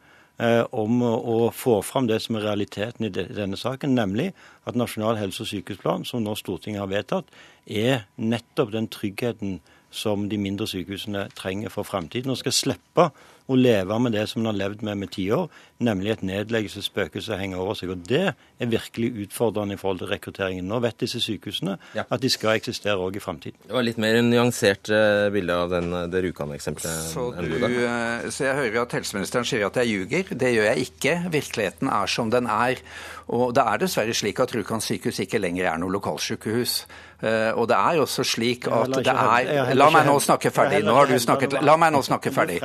om 0.72 1.02
å 1.04 1.50
få 1.54 1.76
fram 1.86 2.08
det 2.08 2.18
som 2.24 2.38
er 2.38 2.46
realiteten 2.46 3.06
i 3.06 3.10
denne 3.12 3.58
saken, 3.58 3.94
nemlig 3.94 4.32
at 4.66 4.78
Nasjonal 4.78 5.18
helse- 5.20 5.44
og 5.44 5.50
sykehusplan, 5.50 6.06
som 6.08 6.24
nå 6.24 6.34
Stortinget 6.38 6.82
har 6.82 6.90
vedtatt, 6.90 7.28
er 7.66 8.06
nettopp 8.16 8.72
den 8.72 8.88
tryggheten 8.90 9.60
som 9.92 10.28
de 10.28 10.40
mindre 10.40 10.66
sykehusene 10.66 11.28
trenger 11.38 11.72
for 11.72 11.86
fremtiden. 11.86 12.32
Og 12.32 12.40
skal 12.40 12.56
slippe 12.56 13.10
å 13.50 13.58
leve 13.58 13.96
med 13.98 14.14
det 14.14 14.24
som 14.30 14.42
en 14.42 14.50
har 14.52 14.56
levd 14.56 14.84
med 14.86 15.00
med 15.02 15.10
tiår, 15.14 15.48
nemlig 15.82 16.12
et 16.12 16.22
nedleggelsesspøkelse 16.26 17.36
henger 17.40 17.60
over 17.62 17.76
seg. 17.78 17.90
Og 17.90 18.04
Det 18.06 18.22
er 18.32 18.70
virkelig 18.70 19.10
utfordrende 19.26 19.74
i 19.74 19.80
forhold 19.80 20.02
til 20.02 20.12
rekrutteringen. 20.12 20.68
Nå 20.68 20.78
vet 20.84 21.00
disse 21.02 21.20
sykehusene 21.22 21.76
ja. 21.96 22.04
at 22.06 22.22
de 22.22 22.30
skal 22.30 22.60
eksistere 22.60 22.96
òg 23.02 23.18
i 23.18 23.22
fremtiden. 23.24 23.58
Det 23.66 23.74
var 23.74 23.86
litt 23.86 24.00
mer 24.02 24.20
nyansert 24.22 24.92
uh, 24.94 25.26
bilde 25.34 25.58
av 25.64 25.74
den, 25.74 25.90
det 26.12 26.22
Rjukan-eksempelet. 26.28 27.08
Så, 27.12 27.28
uh, 27.34 28.28
så 28.30 28.48
jeg 28.48 28.58
hører 28.60 28.82
at 28.84 28.98
helseministeren 29.00 29.48
sier 29.48 29.66
at 29.66 29.80
jeg 29.82 29.90
ljuger. 29.90 30.34
Det 30.38 30.52
gjør 30.54 30.70
jeg 30.70 30.88
ikke. 30.88 31.16
Virkeligheten 31.34 31.90
er 31.92 32.14
som 32.14 32.30
den 32.32 32.46
er. 32.50 32.82
Og 33.32 33.50
det 33.56 33.64
er 33.66 33.82
dessverre 33.82 34.14
slik 34.16 34.40
at 34.42 34.54
Rjukan 34.54 34.82
sykehus 34.82 35.22
ikke 35.24 35.42
lenger 35.42 35.70
er 35.72 35.82
noe 35.82 35.92
lokalsykehus. 35.98 36.82
Uh, 37.22 37.54
og 37.54 37.68
det 37.70 37.76
er 37.78 37.98
jo 37.98 38.04
også 38.06 38.24
slik 38.26 38.66
at 38.66 38.96
det 38.98 39.12
er 39.12 39.76
La 39.78 39.88
meg 39.94 40.08
nå 40.08 40.16
snakke 40.22 40.50
ferdig. 40.54 40.82
Nå 40.82 40.94
har 40.96 41.10
du 41.10 41.14
snakket 41.22 41.54
La 41.62 41.76
meg 41.78 41.92
nå 41.94 42.00
snakke 42.02 42.32
ferdig. 42.34 42.58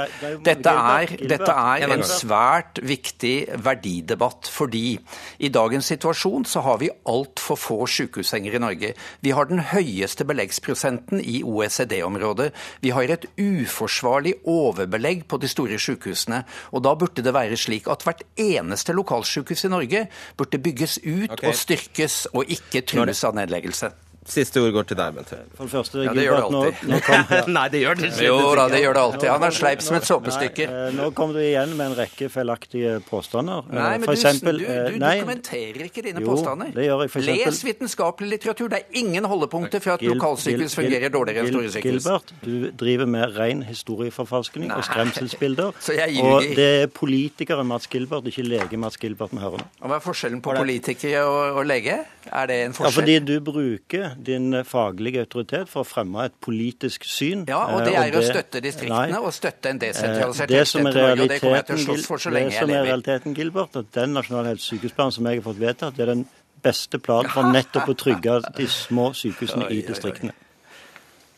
Dette 0.45 0.73
er, 0.73 1.13
dette 1.29 1.53
er 1.53 1.85
en 1.93 2.05
svært 2.07 2.81
viktig 2.81 3.35
verdidebatt, 3.63 4.49
fordi 4.49 4.97
i 5.43 5.51
dagens 5.53 5.91
situasjon 5.93 6.47
så 6.49 6.63
har 6.65 6.81
vi 6.81 6.89
altfor 7.09 7.59
få 7.59 7.77
sykehussenger 7.91 8.57
i 8.57 8.63
Norge. 8.63 8.93
Vi 9.21 9.35
har 9.37 9.49
den 9.51 9.61
høyeste 9.73 10.25
beleggsprosenten 10.27 11.21
i 11.21 11.43
OECD-området. 11.45 12.49
Vi 12.81 12.95
har 12.95 13.13
et 13.13 13.29
uforsvarlig 13.37 14.39
overbelegg 14.47 15.27
på 15.29 15.37
de 15.41 15.51
store 15.51 15.77
sykehusene. 15.81 16.43
Og 16.73 16.83
da 16.85 16.95
burde 16.97 17.23
det 17.25 17.35
være 17.35 17.59
slik 17.59 17.87
at 17.91 18.05
hvert 18.07 18.25
eneste 18.41 18.95
lokalsykehus 18.97 19.67
i 19.67 19.73
Norge 19.73 20.07
burde 20.37 20.61
bygges 20.61 20.99
ut 21.05 21.31
okay. 21.31 21.47
og 21.47 21.55
styrkes, 21.55 22.19
og 22.33 22.49
ikke 22.57 22.85
trues 22.87 23.23
av 23.27 23.37
nedleggelse. 23.37 23.93
Siste 24.27 24.59
ord 24.59 24.73
går 24.75 24.87
til 24.89 24.97
deg, 24.99 25.15
Bent 25.15 25.29
For 25.55 25.63
det 25.63 25.71
første, 25.71 26.01
ja, 26.03 26.13
det 26.15 26.25
gjør 26.25 26.35
det 26.35 26.47
alltid. 26.47 26.81
Nå, 26.83 26.91
nå 26.91 26.99
kom, 27.05 27.21
ja. 27.31 27.43
Nei, 27.57 27.65
det 27.71 27.79
gjør 27.79 27.99
det 27.99 28.09
ikke. 28.09 28.25
Jo 28.27 28.37
da, 28.59 28.65
det 28.73 28.81
gjør 28.83 28.97
det 28.97 29.03
alltid. 29.05 29.27
Han 29.31 29.45
er 29.47 29.55
sleip 29.55 29.83
som 29.85 29.97
et 29.97 30.07
såpestykke. 30.09 30.67
Eh, 30.67 30.89
nå 30.97 31.07
kom 31.15 31.31
du 31.35 31.39
igjen 31.39 31.75
med 31.79 31.93
en 31.93 31.95
rekke 32.01 32.27
feilaktige 32.33 32.97
påstander. 33.07 33.63
Eh, 33.71 33.77
nei, 33.77 33.93
men 34.03 34.11
eksempel, 34.11 34.59
du, 34.59 34.65
du, 34.67 34.97
du 34.97 35.05
dokumenterer 35.05 35.87
ikke 35.87 36.03
dine 36.09 36.23
jo, 36.23 36.33
påstander. 36.33 36.73
Det 36.75 36.87
gjør 36.89 37.05
jeg. 37.05 37.13
For 37.13 37.23
eksempel, 37.23 37.47
Les 37.47 37.61
vitenskapelig 37.69 38.31
litteratur. 38.33 38.71
Det 38.73 38.81
er 38.81 38.99
ingen 38.99 39.29
holdepunkter 39.31 39.83
for 39.85 39.95
at 39.95 40.03
Gil, 40.03 40.11
lokalsykehus 40.15 40.75
fungerer 40.75 41.13
dårligere 41.13 41.45
enn 41.45 41.53
store 41.53 41.71
sykehus. 41.77 42.03
Gilbert, 42.03 42.35
du 42.43 42.67
driver 42.83 43.11
med 43.15 43.39
ren 43.39 43.63
historieforfalskning 43.69 44.75
og 44.75 44.83
skremselsbilder. 44.89 45.71
Så 45.87 45.95
jeg 45.95 46.19
og 46.27 46.43
det 46.57 46.67
er 46.83 46.91
politikere 46.91 47.63
Mats 47.67 47.87
Gilbert, 47.91 48.27
ikke 48.27 48.43
lege 48.43 48.81
Mats 48.81 48.99
Gilbert 48.99 49.31
vi 49.31 49.41
hører 49.43 49.63
nå. 49.63 49.71
Hva 49.87 50.01
er 50.01 50.03
forskjellen 50.03 50.43
på 50.43 50.55
politikere 50.57 51.23
og, 51.23 51.61
og 51.61 51.67
lege? 51.69 52.01
Er 52.27 52.51
det 52.51 52.59
en 52.65 52.75
forskjell? 52.75 52.91
Ja, 52.91 52.95
fordi 52.99 53.19
du 53.23 53.35
bruker 53.43 54.16
din 54.25 54.55
faglige 54.67 55.23
autoritet 55.25 55.69
for 55.71 55.83
å 55.83 55.87
fremme 55.87 56.25
et 56.27 56.35
politisk 56.43 57.05
syn. 57.07 57.45
Ja, 57.49 57.63
og 57.75 57.85
det 57.87 57.93
er 57.99 58.11
jo 58.11 58.21
å 58.21 58.25
støtte 58.25 58.61
distriktene 58.63 59.13
nei, 59.13 59.21
og 59.21 59.33
støtte 59.35 59.71
en 59.73 59.81
desentralisert 59.81 60.51
helsetjeneste 60.53 60.81
i 60.81 61.05
Norge. 61.05 61.29
Det 61.31 61.39
kommer 61.43 61.59
jeg 61.59 61.67
til 61.69 61.77
å 61.77 61.85
slåss 61.85 62.09
for 62.09 62.23
så 62.23 62.33
lenge 62.33 62.51
jeg 62.55 62.67
lever. 62.67 62.67
Det 62.67 62.73
som 62.73 62.75
er 62.79 62.89
realiteten, 62.91 63.37
Gilbert, 63.37 63.79
at 63.81 63.93
den 63.97 64.13
nasjonale 64.17 64.53
helse- 64.53 64.67
og 64.67 64.75
sykehusplanen 64.75 65.17
som 65.17 65.31
jeg 65.31 65.41
har 65.41 65.47
fått 65.47 65.61
vedtatt, 65.63 65.97
det 65.97 66.05
er 66.07 66.13
den 66.13 66.27
beste 66.65 67.01
planen 67.03 67.33
for 67.33 67.51
nettopp 67.57 67.93
å 67.93 67.97
trygge 67.97 68.39
de 68.57 68.69
små 68.71 69.09
sykehusene 69.17 69.69
i 69.73 69.81
distriktene. 69.87 70.35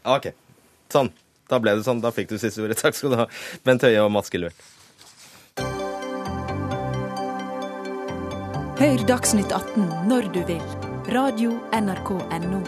OK. 0.08 0.32
Sånn. 0.94 1.12
Da 1.50 1.58
ble 1.62 1.78
det 1.78 1.86
sånn. 1.88 2.02
Da 2.04 2.14
fikk 2.14 2.30
du 2.32 2.38
siste 2.42 2.62
ordet. 2.64 2.78
Takk 2.82 2.98
skal 2.98 3.16
du 3.16 3.22
ha, 3.24 3.30
Bent 3.66 3.86
Høie 3.86 4.04
og 4.04 4.14
Mats 4.14 4.30
Gilbert. 4.34 4.68
Hør 8.80 9.02
Dagsnytt 9.10 9.52
18 9.52 10.08
når 10.08 10.30
du 10.32 10.40
vil. 10.48 10.79
Radio 11.10 11.56
NRK 11.74 12.10
Radio.nrk.no. 12.12 12.60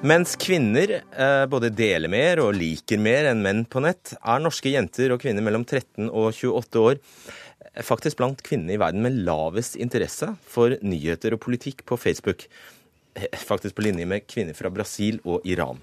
Mens 0.00 0.36
kvinner 0.40 1.02
eh, 1.12 1.46
både 1.52 1.68
deler 1.76 2.08
mer 2.08 2.40
og 2.40 2.54
liker 2.56 2.96
mer 2.96 3.28
enn 3.28 3.42
menn 3.44 3.66
på 3.68 3.82
nett, 3.84 4.14
er 4.16 4.40
norske 4.40 4.72
jenter 4.72 5.12
og 5.12 5.20
kvinner 5.20 5.44
mellom 5.44 5.66
13 5.68 6.08
og 6.08 6.30
28 6.32 6.80
år 6.80 6.96
eh, 6.96 7.84
faktisk 7.84 8.16
blant 8.22 8.40
kvinnene 8.46 8.78
i 8.78 8.80
verden 8.80 9.04
med 9.04 9.20
lavest 9.28 9.76
interesse 9.76 10.30
for 10.40 10.78
nyheter 10.80 11.36
og 11.36 11.44
politikk 11.44 11.84
på 11.84 12.00
Facebook. 12.00 12.48
Eh, 13.14 13.26
faktisk 13.36 13.74
på 13.74 13.82
linje 13.82 14.06
med 14.06 14.26
kvinner 14.30 14.54
fra 14.54 14.70
Brasil 14.70 15.18
og 15.26 15.42
Iran. 15.48 15.80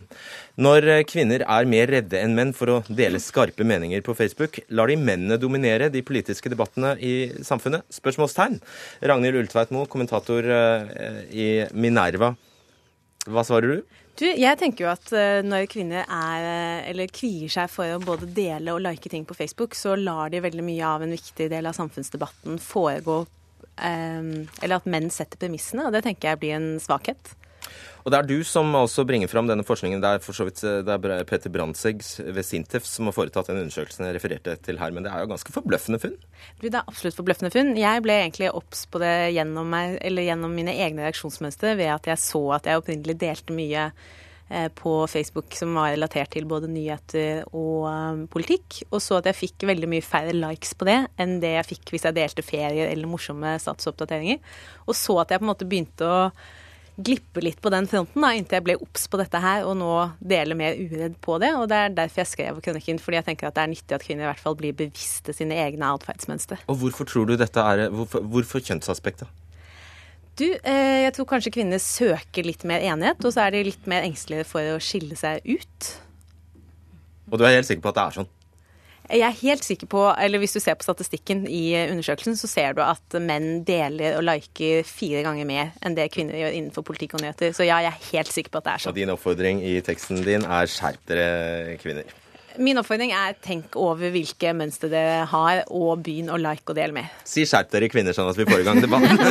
Når 0.56 0.88
eh, 0.88 1.04
kvinner 1.04 1.44
er 1.44 1.68
mer 1.68 1.92
redde 1.92 2.22
enn 2.24 2.38
menn 2.38 2.54
for 2.56 2.72
å 2.72 2.78
dele 2.88 3.20
skarpe 3.20 3.68
meninger 3.68 4.04
på 4.06 4.16
Facebook, 4.16 4.62
lar 4.72 4.88
de 4.88 4.96
mennene 4.96 5.40
dominere 5.42 5.90
de 5.92 6.06
politiske 6.08 6.48
debattene 6.54 6.96
i 7.04 7.14
samfunnet? 7.44 7.84
Spørsmålstegn. 7.92 8.62
Ragnhild 9.12 9.42
Ultveitmo, 9.44 9.84
kommentator 9.92 10.48
i 11.36 11.50
Minerva. 11.76 12.32
Hva 13.28 13.44
svarer 13.44 13.76
du? 13.76 13.96
Du, 14.18 14.26
jeg 14.26 14.58
tenker 14.58 14.86
jo 14.86 14.90
at 14.90 15.12
når 15.46 15.68
kvinner 15.70 16.08
er, 16.08 16.46
eh, 16.48 16.90
eller 16.94 17.12
kvier 17.12 17.52
seg 17.52 17.68
for 17.70 17.92
å 17.92 18.00
både 18.02 18.32
dele 18.32 18.72
og 18.72 18.86
like 18.88 19.12
ting 19.12 19.28
på 19.28 19.36
Facebook, 19.36 19.76
så 19.76 20.00
lar 20.00 20.32
de 20.32 20.42
veldig 20.48 20.64
mye 20.66 20.94
av 20.96 21.04
en 21.04 21.12
viktig 21.14 21.52
del 21.52 21.68
av 21.68 21.76
samfunnsdebatten 21.76 22.56
foregå 22.64 23.26
Eller 23.78 24.80
at 24.80 24.88
menn 24.90 25.12
setter 25.14 25.40
premissene, 25.40 25.88
og 25.88 25.94
det 25.96 26.04
tenker 26.08 26.34
jeg 26.34 26.42
blir 26.42 26.58
en 26.58 26.72
svakhet. 26.84 27.36
Og 28.08 28.12
Det 28.14 28.20
er 28.22 28.28
du 28.30 28.38
som 28.48 28.70
også 28.80 29.04
bringer 29.04 29.28
fram 29.28 29.50
denne 29.50 29.66
forskningen. 29.68 30.00
Det 30.00 30.10
er 30.16 30.22
for 30.24 30.38
så 30.38 30.46
vidt 30.48 30.62
det 30.64 30.94
er 30.96 31.26
Peter 31.28 31.52
Brandtzæg 31.52 32.06
ved 32.32 32.46
Sintef 32.48 32.86
som 32.88 33.10
har 33.10 33.16
foretatt 33.18 33.50
den 33.52 33.60
undersøkelsen 33.66 34.08
jeg 34.08 34.16
refererte 34.16 34.54
til 34.64 34.80
her. 34.80 34.94
Men 34.96 35.04
det 35.04 35.12
er 35.12 35.26
jo 35.26 35.32
ganske 35.34 35.52
forbløffende 35.52 36.00
funn? 36.00 36.16
Det 36.62 36.72
er 36.72 36.88
absolutt 36.88 37.18
forbløffende 37.20 37.52
funn. 37.52 37.74
Jeg 37.76 38.06
ble 38.06 38.16
egentlig 38.22 38.54
obs 38.56 38.86
på 38.88 39.02
det 39.04 39.12
gjennom, 39.36 39.68
meg, 39.76 39.98
gjennom 40.00 40.56
mine 40.56 40.78
egne 40.86 41.04
reaksjonsmønstre 41.04 41.76
ved 41.82 41.92
at 41.98 42.08
jeg 42.08 42.24
så 42.24 42.46
at 42.56 42.72
jeg 42.72 42.80
opprinnelig 42.80 43.18
delte 43.26 43.60
mye 43.60 43.90
eh, 43.90 44.16
på 44.80 44.92
Facebook 45.12 45.56
som 45.58 45.74
var 45.76 45.92
relatert 45.92 46.32
til 46.32 46.46
både 46.48 46.70
nyheter 46.72 47.42
og 47.52 47.88
um, 47.90 48.22
politikk, 48.32 48.84
og 48.88 49.02
så 49.04 49.20
at 49.20 49.28
jeg 49.28 49.40
fikk 49.42 49.66
veldig 49.68 49.90
mye 49.92 50.06
færre 50.06 50.36
likes 50.36 50.72
på 50.78 50.88
det 50.88 51.02
enn 51.20 51.42
det 51.44 51.58
jeg 51.58 51.70
fikk 51.74 51.92
hvis 51.92 52.08
jeg 52.08 52.16
delte 52.16 52.46
ferier 52.46 52.88
eller 52.88 53.12
morsomme 53.12 53.58
statsoppdateringer. 53.60 54.40
Og 54.88 54.96
så 54.96 55.18
at 55.24 55.34
jeg 55.34 55.44
på 55.44 55.48
en 55.48 55.52
måte 55.52 55.68
begynte 55.68 56.08
å 56.08 56.22
glippe 56.98 57.44
litt 57.44 57.60
på 57.62 57.70
den 57.70 57.86
fronten 57.90 58.24
da, 58.24 58.32
inntil 58.34 58.58
jeg 58.58 58.66
ble 58.66 58.76
obs 58.82 59.06
på 59.12 59.20
dette 59.22 59.42
her, 59.42 59.66
og 59.70 59.76
nå 59.78 59.92
deler 60.18 60.58
mer 60.58 60.78
uredd 60.78 61.18
på 61.22 61.38
det. 61.44 61.52
Og 61.60 61.68
det 61.70 61.78
er 61.78 61.98
derfor 62.00 62.24
jeg 62.24 62.32
skrev 62.32 62.62
kronikken, 62.66 63.02
fordi 63.02 63.20
jeg 63.20 63.28
tenker 63.30 63.50
at 63.50 63.58
det 63.58 63.66
er 63.66 63.74
nyttig 63.74 63.98
at 64.00 64.06
kvinner 64.06 64.26
i 64.26 64.30
hvert 64.32 64.42
fall 64.42 64.58
blir 64.58 64.78
bevisste 64.78 65.36
sine 65.38 65.60
egne 65.62 65.92
atferdsmønstre. 65.98 66.64
Og 66.66 66.80
hvorfor 66.82 67.10
tror 67.10 67.30
du 67.30 67.36
dette 67.38 67.62
er 67.62 67.88
Hvorfor, 67.94 68.26
hvorfor 68.26 68.64
kjønnsaspektet? 68.64 69.30
Du, 70.38 70.46
eh, 70.54 71.04
jeg 71.08 71.14
tror 71.18 71.26
kanskje 71.32 71.54
kvinner 71.56 71.82
søker 71.82 72.46
litt 72.46 72.62
mer 72.70 72.84
enighet, 72.86 73.24
og 73.26 73.34
så 73.34 73.48
er 73.48 73.56
de 73.56 73.68
litt 73.72 73.88
mer 73.90 74.06
engstelige 74.06 74.46
for 74.46 74.76
å 74.76 74.82
skille 74.84 75.18
seg 75.18 75.42
ut. 75.50 75.94
Og 77.32 77.40
du 77.40 77.46
er 77.48 77.58
helt 77.58 77.68
sikker 77.68 77.82
på 77.82 77.94
at 77.94 77.98
det 77.98 78.04
er 78.04 78.18
sånn? 78.20 78.30
Jeg 79.08 79.24
er 79.24 79.36
helt 79.40 79.64
sikker 79.64 79.88
på, 79.88 80.02
eller 80.20 80.42
Hvis 80.42 80.54
du 80.58 80.60
ser 80.60 80.76
på 80.76 80.84
statistikken 80.84 81.46
i 81.48 81.72
undersøkelsen, 81.88 82.36
så 82.36 82.50
ser 82.52 82.76
du 82.76 82.82
at 82.84 83.18
menn 83.24 83.64
deler 83.64 84.18
og 84.20 84.26
liker 84.28 84.84
fire 84.84 85.24
ganger 85.24 85.48
mer 85.48 85.72
enn 85.82 85.96
det 85.96 86.10
kvinner 86.12 86.36
gjør 86.36 86.58
innenfor 86.60 86.84
politikk 86.84 87.16
og 87.16 87.24
nyheter. 87.24 87.56
Så 87.56 87.64
ja, 87.64 87.80
jeg 87.86 87.96
er 87.96 88.10
helt 88.12 88.34
sikker 88.36 88.52
på 88.52 88.60
at 88.62 88.68
det 88.68 88.74
er 88.74 88.84
sånn. 88.84 88.94
Og 88.94 89.00
din 89.00 89.14
oppfordring 89.16 89.64
i 89.64 89.78
teksten 89.86 90.22
din 90.28 90.44
er 90.44 90.68
skjerp 90.70 91.08
dere, 91.08 91.78
kvinner? 91.82 92.12
Min 92.58 92.80
oppfordring 92.82 93.12
er 93.16 93.36
tenk 93.44 93.76
over 93.80 94.12
hvilke 94.14 94.54
mønstre 94.58 94.90
dere 94.92 95.26
har, 95.32 95.64
og 95.74 96.02
begynn 96.06 96.32
å 96.34 96.40
like 96.42 96.66
og 96.68 96.78
dele 96.78 96.96
med. 96.96 97.12
Si 97.28 97.46
skjerp 97.48 97.70
dere 97.74 97.90
kvinner, 97.92 98.16
sånn 98.18 98.32
at 98.32 98.40
vi 98.40 98.48
får 98.50 98.64
i 98.64 98.68
gang 98.68 98.82
debatten. 98.84 99.22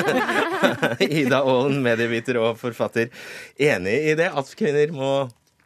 Ida 1.22 1.43
Aalen, 1.43 1.81
medieviter 1.85 2.39
og 2.43 2.55
forfatter. 2.61 3.11
Enig 3.59 3.99
i 4.12 4.14
det 4.18 4.31
at 4.31 4.55
kvinner 4.59 4.95
må 4.95 5.11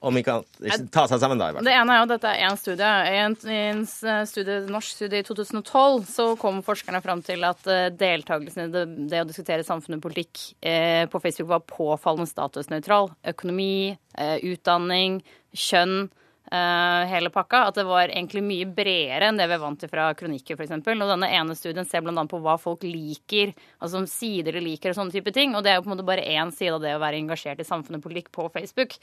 om 0.01 0.17
ikke 0.17 0.39
annet 0.39 0.87
ta 0.95 1.05
seg 1.09 1.21
sammen, 1.21 1.37
da. 1.41 1.51
i 1.51 1.53
hvert 1.53 1.61
fall. 1.61 1.69
Det 1.69 1.77
ene 1.77 1.93
er 1.93 1.99
jo 1.99 2.05
at 2.07 2.13
dette 2.15 2.31
er 2.31 2.45
én 2.47 2.57
studie. 2.57 2.93
I 3.11 3.19
en, 3.21 3.35
en 3.53 3.83
studie, 4.29 4.61
norsk 4.73 4.95
studie 4.97 5.21
i 5.21 5.27
2012 5.27 6.07
så 6.09 6.29
kom 6.41 6.63
forskerne 6.65 7.03
fram 7.05 7.21
til 7.27 7.45
at 7.45 7.69
uh, 7.69 7.91
deltakelsen 7.93 8.65
i 8.65 8.73
det, 8.73 8.87
det, 9.13 9.21
å 9.21 9.29
diskutere 9.29 9.67
samfunn 9.67 9.99
og 9.99 10.05
politikk 10.07 10.41
eh, 10.65 11.05
på 11.11 11.21
Facebook 11.21 11.51
var 11.53 11.67
påfallende 11.69 12.31
statusnøytral. 12.31 13.11
Økonomi, 13.35 13.93
eh, 14.17 14.39
utdanning, 14.49 15.21
kjønn 15.53 16.09
hele 16.51 17.31
pakka. 17.31 17.65
At 17.69 17.79
det 17.79 17.85
var 17.87 18.11
egentlig 18.11 18.43
mye 18.43 18.67
bredere 18.67 19.29
enn 19.31 19.39
det 19.39 19.47
vi 19.51 19.57
er 19.57 19.63
vant 19.63 19.81
til 19.81 19.91
fra 19.91 20.09
kronikker, 20.19 20.59
f.eks. 20.59 20.73
Og 20.75 21.05
denne 21.13 21.31
ene 21.31 21.57
studien 21.59 21.87
ser 21.87 22.03
bl.a. 22.05 22.25
på 22.27 22.41
hva 22.43 22.57
folk 22.61 22.83
liker, 22.87 23.53
altså 23.79 24.03
sider 24.11 24.57
de 24.57 24.65
liker 24.65 24.93
og 24.93 24.99
sånne 24.99 25.15
type 25.15 25.35
ting. 25.37 25.55
Og 25.55 25.65
det 25.65 25.73
er 25.73 25.79
jo 25.79 25.85
på 25.87 25.91
en 25.91 25.97
måte 25.97 26.09
bare 26.09 26.27
én 26.27 26.51
side 26.55 26.75
av 26.77 26.85
det 26.85 26.97
å 26.97 27.03
være 27.03 27.21
engasjert 27.21 27.63
i 27.63 27.69
samfunn 27.69 28.01
og 28.01 28.05
politikk 28.07 28.33
på 28.35 28.49
Facebook. 28.55 28.97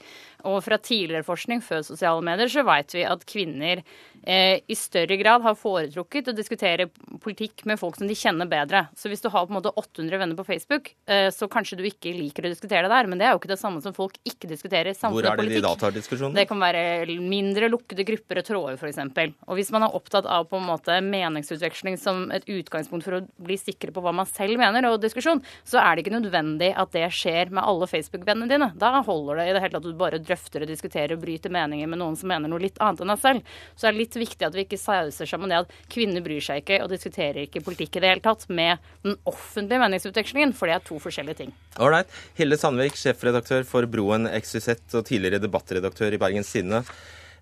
Og 0.48 0.60
fra 0.66 0.80
tidligere 0.82 1.26
forskning 1.26 1.64
før 1.64 1.86
sosiale 1.86 2.24
medier 2.24 2.52
så 2.52 2.66
veit 2.68 2.94
vi 2.96 3.06
at 3.08 3.24
kvinner 3.28 3.80
eh, 3.80 4.17
i 4.24 4.74
større 4.76 5.16
grad 5.20 5.44
har 5.44 5.54
foretrukket 5.56 6.30
å 6.30 6.36
diskutere 6.36 6.88
politikk 7.22 7.64
med 7.68 7.78
folk 7.80 7.96
som 7.96 8.08
de 8.08 8.16
kjenner 8.18 8.48
bedre. 8.50 8.86
Så 8.96 9.10
hvis 9.10 9.22
du 9.24 9.28
har 9.32 9.46
på 9.46 9.52
en 9.52 9.58
måte 9.58 9.72
800 9.72 10.20
venner 10.20 10.38
på 10.38 10.44
Facebook, 10.46 10.90
eh, 11.08 11.28
så 11.34 11.48
kanskje 11.50 11.78
du 11.78 11.84
ikke 11.88 12.12
liker 12.16 12.46
å 12.46 12.52
diskutere 12.52 12.86
det 12.86 12.92
der. 12.92 13.08
Men 13.10 13.20
det 13.20 13.28
er 13.28 13.34
jo 13.34 13.40
ikke 13.40 13.52
det 13.52 13.60
samme 13.60 13.82
som 13.84 13.94
folk 13.96 14.18
ikke 14.28 14.50
diskuterer 14.50 14.96
samfunn 14.96 15.18
Hvor 15.18 15.28
er 15.30 15.36
det 15.36 15.44
politikk. 15.44 15.62
de 15.62 15.66
da 15.66 15.74
tar 15.80 15.96
diskusjonen? 15.96 16.36
Det 16.36 16.46
kan 16.50 16.60
være 16.62 17.18
mindre 17.22 17.70
lukkede 17.72 18.06
grupper 18.08 18.42
og 18.42 18.48
tråder, 18.48 18.78
f.eks. 18.78 19.00
Og 19.48 19.58
hvis 19.58 19.72
man 19.74 19.86
er 19.86 19.96
opptatt 19.98 20.28
av 20.28 20.48
på 20.50 20.60
en 20.60 20.68
måte 20.68 20.98
meningsutveksling 21.04 21.98
som 22.00 22.28
et 22.34 22.46
utgangspunkt 22.48 23.06
for 23.06 23.20
å 23.20 23.22
bli 23.44 23.58
sikre 23.60 23.94
på 23.94 24.04
hva 24.04 24.14
man 24.14 24.28
selv 24.28 24.60
mener, 24.60 24.86
og 24.88 25.00
diskusjon, 25.02 25.42
så 25.68 25.80
er 25.82 25.96
det 25.96 26.04
ikke 26.04 26.16
nødvendig 26.16 26.72
at 26.78 26.92
det 26.94 27.06
skjer 27.14 27.52
med 27.54 27.64
alle 27.64 27.88
Facebook-vennene 27.90 28.50
dine. 28.50 28.70
Da 28.78 29.02
holder 29.04 29.42
det 29.42 29.48
i 29.48 29.54
det 29.56 29.64
hele 29.64 29.76
tatt 29.76 29.84
at 29.84 29.92
du 29.92 29.98
bare 29.98 30.22
drøfter 30.22 30.64
og 30.64 30.70
diskuterer 30.70 31.16
og 31.16 31.22
bryter 31.22 31.52
meninger 31.52 31.90
med 31.90 32.00
noen 32.00 32.16
som 32.18 32.30
mener 32.30 32.50
noe 32.50 32.62
litt 32.62 32.78
annet 32.82 33.02
enn 33.04 33.12
deg 33.12 33.22
selv. 33.22 33.56
Så 33.74 33.86
det 33.86 33.90
er 33.92 33.98
litt 34.08 34.28
viktig 34.28 34.46
at 34.46 34.56
vi 34.56 34.64
ikke 34.64 34.80
sauser 34.80 35.28
sammen 35.28 35.52
det 35.52 35.60
at 35.62 35.74
kvinner 35.92 36.24
bryr 36.24 36.42
seg 36.44 36.62
ikke 36.62 36.80
og 36.84 36.90
diskuterer 36.92 37.44
ikke 37.44 37.62
politikk 37.64 37.98
i 37.98 38.02
det 38.02 38.12
hele 38.12 38.24
tatt 38.24 38.46
med 38.48 38.80
den 39.04 39.18
offentlige 39.28 39.82
meningsutvekslingen, 39.82 40.54
for 40.56 40.68
det 40.68 40.78
er 40.78 40.86
to 40.86 40.98
forskjellige 41.02 41.42
ting. 41.42 41.54
Ålreit. 41.78 42.10
Hilde 42.38 42.58
Sandvik, 42.60 42.96
sjefredaktør 42.98 43.66
for 43.68 43.88
Broen 43.90 44.28
XYZ 44.30 44.98
og 44.98 45.06
tidligere 45.08 45.42
debattredaktør 45.42 46.16
i 46.16 46.20
Bergens 46.20 46.52
Tidende. 46.52 46.82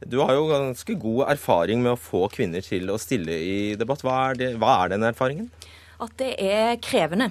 Du 0.05 0.19
har 0.21 0.35
jo 0.37 0.51
ganske 0.51 0.99
god 1.01 1.31
erfaring 1.33 1.81
med 1.85 1.95
å 1.95 2.01
få 2.01 2.27
kvinner 2.33 2.65
til 2.65 2.91
å 2.93 2.99
stille 3.01 3.33
i 3.33 3.57
debatt. 3.81 4.05
Hva 4.05 4.19
er, 4.29 4.41
det, 4.43 4.53
hva 4.61 4.83
er 4.83 4.93
den 4.93 5.07
erfaringen? 5.09 5.49
At 6.03 6.13
det 6.21 6.35
er 6.43 6.77
krevende. 6.85 7.31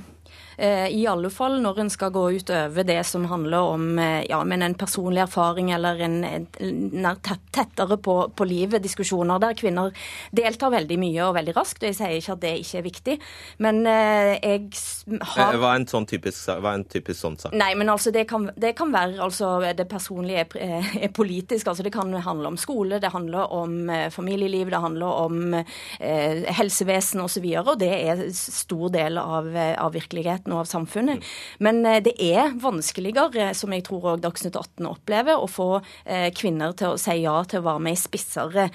Eh, 0.58 0.88
I 0.96 1.08
alle 1.08 1.30
fall 1.34 1.60
når 1.64 1.82
en 1.84 1.92
skal 1.92 2.14
gå 2.16 2.24
utover 2.38 2.88
det 2.88 3.02
som 3.08 3.26
handler 3.30 3.72
om 3.76 4.00
eh, 4.00 4.24
ja, 4.30 4.40
men 4.48 4.64
en 4.64 4.76
personlig 4.80 5.24
erfaring 5.26 5.72
eller 5.76 6.00
en, 6.06 6.24
en 6.24 7.10
tettere 7.52 7.98
på, 7.98 8.16
på 8.36 8.48
livet, 8.48 8.84
diskusjoner 8.84 9.42
der 9.44 9.58
kvinner 9.58 9.92
deltar 10.36 10.74
veldig 10.74 10.98
mye 11.02 11.28
og 11.28 11.36
veldig 11.38 11.56
raskt. 11.58 11.84
og 11.84 11.90
Jeg 11.90 12.00
sier 12.00 12.16
ikke 12.20 12.38
at 12.38 12.44
det 12.46 12.54
ikke 12.62 12.80
er 12.80 12.86
viktig, 12.88 13.18
men 13.66 13.82
eh, 13.90 14.32
jeg 14.40 15.20
har 15.34 15.60
Hva 15.60 15.74
er 15.74 15.82
en 15.82 15.90
sånn 15.90 16.08
typisk, 16.10 16.48
en 16.56 16.88
typisk 16.88 17.20
sånn 17.20 17.40
sak? 17.42 17.56
Nei, 17.56 17.74
men 17.78 17.92
altså 17.92 18.14
det 18.16 18.26
kan, 18.30 18.48
det 18.56 18.76
kan 18.78 18.94
være 18.94 19.20
altså 19.26 19.58
Det 19.76 19.88
personlige 19.90 20.46
er, 20.46 20.90
er, 21.02 21.12
politisk. 21.16 21.68
altså 21.68 21.84
Det 21.84 21.94
kan 21.94 22.14
handle 22.26 22.54
om 22.54 22.60
skole, 22.60 23.00
det 23.04 23.12
handler 23.14 23.52
om 23.54 23.90
familieliv, 24.12 24.70
det 24.72 24.82
handler 24.82 25.22
om 25.26 25.56
eh, 25.56 26.46
helsevesen 26.56 27.22
osv. 27.22 27.24
Og, 27.26 27.32
så 27.36 27.42
videre, 27.44 27.72
og 27.74 27.80
det 27.82 27.90
er 27.92 28.22
stor 28.38 28.92
del 28.94 29.18
av, 29.20 29.50
av 29.52 29.92
virkeligheten 29.92 30.45
og 30.54 30.62
av 30.62 30.70
samfunnet. 30.70 31.24
Men 31.64 31.82
eh, 31.88 32.02
det 32.06 32.16
er 32.22 32.54
vanskeligere, 32.62 33.52
som 33.58 33.74
jeg 33.74 33.86
tror 33.88 34.12
òg 34.14 34.24
Dagsnytt 34.26 34.58
18 34.58 34.88
opplever, 34.90 35.40
å 35.40 35.50
få 35.50 35.70
eh, 35.80 36.30
kvinner 36.36 36.76
til 36.78 36.94
å 36.94 37.02
si 37.02 37.18
ja 37.24 37.36
til 37.50 37.62
å 37.62 37.68
være 37.70 37.84
med 37.88 37.98
i 37.98 38.00
spissere 38.00 38.70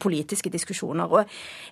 politiske 0.00 0.50
diskusjoner. 0.52 1.10
Og 1.10 1.22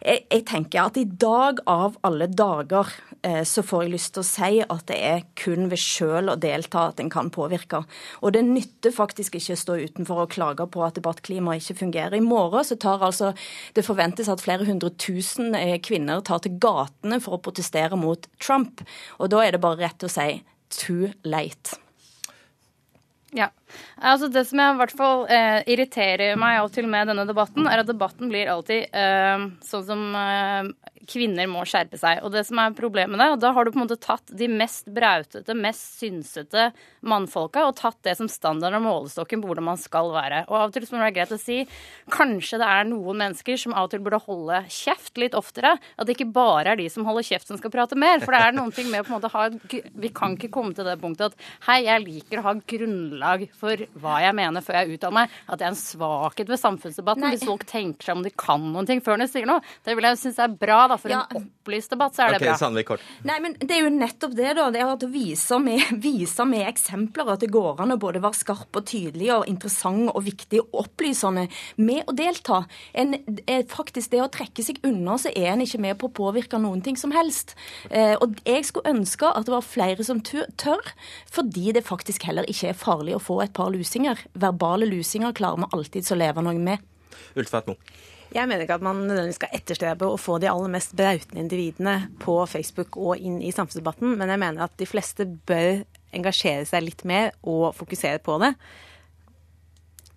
jeg, 0.01 0.25
jeg, 0.29 0.45
tenker 0.49 0.87
at 0.87 0.99
i 1.01 1.07
dag 1.07 1.63
av 1.71 1.99
alle 2.07 2.29
dager 2.29 2.91
eh, 3.23 3.43
så 3.49 3.65
får 3.67 3.85
jeg 3.85 3.95
lyst 3.95 4.15
til 4.17 4.25
å 4.25 4.29
si 4.29 4.63
at 4.63 4.87
det 4.89 4.99
er 4.99 5.25
kun 5.39 5.69
ved 5.73 5.81
sjøl 5.81 6.33
å 6.33 6.39
delta 6.41 6.89
at 6.91 7.03
en 7.03 7.13
kan 7.13 7.31
påvirke. 7.33 7.83
Og 8.23 8.35
det 8.37 8.45
nytter 8.47 8.95
faktisk 8.95 9.37
ikke 9.39 9.57
å 9.57 9.63
stå 9.63 9.79
utenfor 9.83 10.25
og 10.25 10.33
klage 10.33 10.67
på 10.73 10.85
at 10.87 10.97
debattklimaet 10.99 11.63
ikke 11.63 11.81
fungerer. 11.85 12.19
I 12.19 12.25
morgen 12.25 12.67
så 12.67 12.79
tar 12.81 13.03
altså 13.03 13.33
Det 13.75 13.85
forventes 13.85 14.29
at 14.29 14.43
flere 14.43 14.67
hundre 14.67 14.91
tusen 15.01 15.55
kvinner 15.83 16.21
tar 16.25 16.43
til 16.45 16.59
gatene 16.61 17.19
for 17.23 17.37
å 17.37 17.43
protestere 17.43 17.97
mot 17.99 18.27
Trump. 18.43 18.83
Og 19.19 19.31
da 19.33 19.42
er 19.45 19.57
det 19.57 19.63
bare 19.63 19.81
rett 19.83 20.05
å 20.07 20.11
si 20.11 20.43
too 20.73 21.13
late. 21.23 21.79
Ja. 23.33 23.51
Altså 24.03 24.29
Det 24.33 24.45
som 24.49 24.63
jeg 24.63 24.75
i 24.75 24.81
hvert 24.81 24.97
fall 24.99 25.27
eh, 25.31 25.61
irriterer 25.75 26.39
meg 26.41 26.61
av 26.61 26.71
og 26.71 26.91
med 26.91 27.13
denne 27.13 27.27
debatten, 27.29 27.69
er 27.69 27.83
at 27.83 27.91
debatten 27.91 28.33
blir 28.33 28.51
alltid 28.51 28.89
eh, 28.97 29.47
sånn 29.67 29.87
som 29.87 30.07
eh, 30.19 30.73
kvinner 31.09 31.49
må 31.51 31.65
skjerpe 31.69 31.99
seg. 31.99 32.21
Og 32.23 32.33
det 32.35 32.45
som 32.49 32.61
er 32.63 32.75
problemet 32.77 33.21
der, 33.21 33.37
da 33.41 33.53
har 33.55 33.65
du 33.65 33.73
på 33.73 33.81
en 33.81 33.85
måte 33.85 33.99
tatt 34.01 34.33
de 34.39 34.49
mest 34.51 34.89
brautete, 34.93 35.57
mest 35.59 35.99
synsete 36.01 36.71
mannfolka 37.09 37.65
og 37.67 37.77
tatt 37.81 37.99
det 38.07 38.15
som 38.19 38.31
standard 38.31 38.77
og 38.79 38.85
målestokken 38.85 39.43
på 39.43 39.51
hvordan 39.51 39.69
man 39.73 39.81
skal 39.81 40.13
være. 40.15 40.45
Og 40.49 40.59
av 40.59 40.69
og 40.69 40.77
til 40.77 40.87
må 40.91 41.01
det 41.01 41.07
være 41.07 41.17
greit 41.19 41.35
å 41.35 41.41
si 41.41 41.59
kanskje 42.13 42.61
det 42.63 42.69
er 42.69 42.89
noen 42.89 43.21
mennesker 43.25 43.59
som 43.61 43.75
av 43.75 43.89
og 43.89 43.95
til 43.95 44.05
burde 44.05 44.23
holde 44.27 44.63
kjeft 44.73 45.19
litt 45.21 45.37
oftere. 45.39 45.75
At 45.97 46.09
det 46.09 46.17
ikke 46.17 46.31
bare 46.35 46.75
er 46.75 46.81
de 46.81 46.89
som 46.93 47.07
holder 47.09 47.27
kjeft 47.27 47.51
som 47.51 47.61
skal 47.61 47.75
prate 47.75 47.99
mer. 47.99 48.23
For 48.23 48.35
det 48.35 48.43
er 48.43 48.57
noen 48.57 48.75
ting 48.75 48.91
med 48.93 49.03
å 49.03 49.07
på 49.07 49.15
en 49.15 49.19
måte 49.19 49.33
ha 49.33 49.49
Vi 50.03 50.13
kan 50.15 50.37
ikke 50.37 50.53
komme 50.53 50.77
til 50.77 50.87
det 50.87 50.99
punktet 51.03 51.33
at 51.33 51.47
hei, 51.69 51.83
jeg 51.87 52.05
liker 52.05 52.41
å 52.41 52.47
ha 52.47 52.55
grunnlag 52.75 53.49
for 53.63 53.85
hva 54.03 54.19
jeg 54.25 54.35
mener 54.37 54.65
før 54.65 54.81
jeg 54.81 54.97
uttaler 54.97 55.17
meg. 55.21 55.37
At 55.47 55.61
det 55.61 55.67
er 55.69 55.73
en 55.73 55.79
svakhet 55.79 56.51
ved 56.51 56.61
samfunnsdebatten 56.61 57.27
Nei. 57.27 57.33
hvis 57.37 57.47
folk 57.47 57.65
tenker 57.71 58.09
seg 58.09 58.19
om 58.19 58.25
de 58.27 58.33
kan 58.35 58.65
noen 58.75 58.89
ting 58.89 59.03
før 59.05 59.21
de 59.23 59.29
sier 59.31 59.47
noe. 59.49 59.63
Det 59.87 59.95
vil 59.99 60.09
jeg 60.09 60.21
synes 60.25 60.41
er 60.43 60.57
bra. 60.65 60.81
da, 60.91 60.99
For 61.01 61.13
ja. 61.13 61.23
en 61.31 61.45
opplyst 61.45 61.95
debatt 61.95 62.17
så 62.17 62.27
er 62.27 62.35
det 62.35 62.41
okay, 62.41 62.51
bra. 62.51 62.57
Sandvik, 62.61 62.89
kort. 62.91 63.07
Nei, 63.29 63.39
men 63.45 63.57
Det 63.61 63.77
er 63.77 63.85
jo 63.85 63.93
nettopp 63.95 64.35
det, 64.39 64.51
da. 64.59 64.69
Det 64.75 64.83
er 64.83 64.93
at 64.97 65.07
å 65.07 65.11
vise 65.13 65.59
med, 65.63 65.95
vise 66.09 66.47
med 66.49 66.67
eksempler 66.71 67.35
at 67.37 67.45
det 67.45 67.53
går 67.55 67.85
an 67.85 67.95
å 67.95 68.01
både 68.03 68.23
være 68.25 68.41
skarp 68.41 68.81
og 68.81 68.89
tydelig 68.89 69.31
og 69.37 69.47
interessant 69.51 70.11
og 70.13 70.25
viktig 70.27 70.63
og 70.65 70.83
opplysende 70.87 71.47
med 71.79 72.03
å 72.09 72.17
delta. 72.17 72.63
En, 72.99 73.15
faktisk 73.71 74.11
Det 74.13 74.21
å 74.21 74.31
trekke 74.33 74.65
seg 74.65 74.81
unna, 74.85 75.15
så 75.21 75.31
er 75.31 75.53
en 75.53 75.63
ikke 75.65 75.81
med 75.81 75.97
på 76.01 76.09
å 76.09 76.15
påvirke 76.17 76.59
noen 76.61 76.83
ting 76.85 76.99
som 76.99 77.13
helst. 77.15 77.55
Eh, 77.91 78.15
og 78.19 78.35
jeg 78.45 78.67
skulle 78.69 78.93
ønske 78.93 79.29
at 79.29 79.47
det 79.47 79.55
var 79.55 79.65
flere 79.65 80.05
som 80.05 80.21
tør, 80.21 80.93
fordi 81.33 81.73
det 81.77 81.85
faktisk 81.87 82.27
heller 82.29 82.49
ikke 82.51 82.73
er 82.73 82.79
farlig 82.79 83.17
å 83.17 83.23
få 83.23 83.39
et 83.45 83.52
par 83.55 83.71
lusinger. 83.75 84.21
Verbale 84.33 84.89
lusinger 84.89 85.35
klarer 85.37 85.63
vi 85.63 85.71
alltid 85.77 86.11
å 86.13 86.19
leve 86.19 86.45
noe 86.45 86.59
med. 86.61 86.83
Ulf 87.39 87.55
Mo. 87.67 87.77
Jeg 88.33 88.49
mener 88.49 88.65
ikke 88.65 88.79
at 88.79 88.85
man 88.85 89.03
nødvendigvis 89.05 89.37
skal 89.37 89.57
etterstrebe 89.59 90.09
å 90.09 90.21
få 90.21 90.39
de 90.41 90.49
aller 90.49 90.71
mest 90.73 90.95
brautende 90.97 91.43
individene 91.43 91.97
på 92.23 92.39
Facebook 92.49 92.97
og 92.97 93.21
inn 93.21 93.43
i 93.45 93.53
samfunnsdebatten, 93.53 94.15
men 94.17 94.33
jeg 94.33 94.41
mener 94.41 94.65
at 94.65 94.79
de 94.81 94.89
fleste 94.89 95.27
bør 95.49 95.83
engasjere 96.17 96.65
seg 96.69 96.87
litt 96.87 97.05
mer 97.09 97.35
og 97.43 97.75
fokusere 97.77 98.23
på 98.25 98.39
det. 98.41 98.55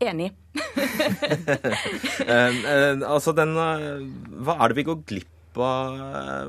Enig. 0.06 0.32
uh, 0.56 0.64
uh, 2.28 3.04
altså 3.16 3.32
den 3.36 3.54
uh, 3.56 4.04
Hva 4.44 4.58
er 4.60 4.72
det 4.72 4.78
vi 4.80 4.88
går 4.88 5.04
glipp 5.08 5.35
av? 5.64 5.98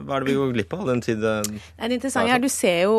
Hva 0.02 0.16
er 0.16 0.24
det 0.24 0.30
vi 0.30 0.36
går 0.38 0.54
glipp 0.56 0.76
av 0.76 0.84
den 0.90 1.02
tiden? 1.04 1.58
Det 1.78 1.98
interessante 1.98 2.34
er, 2.34 2.42
du 2.42 2.50
ser 2.52 2.82
jo, 2.86 2.98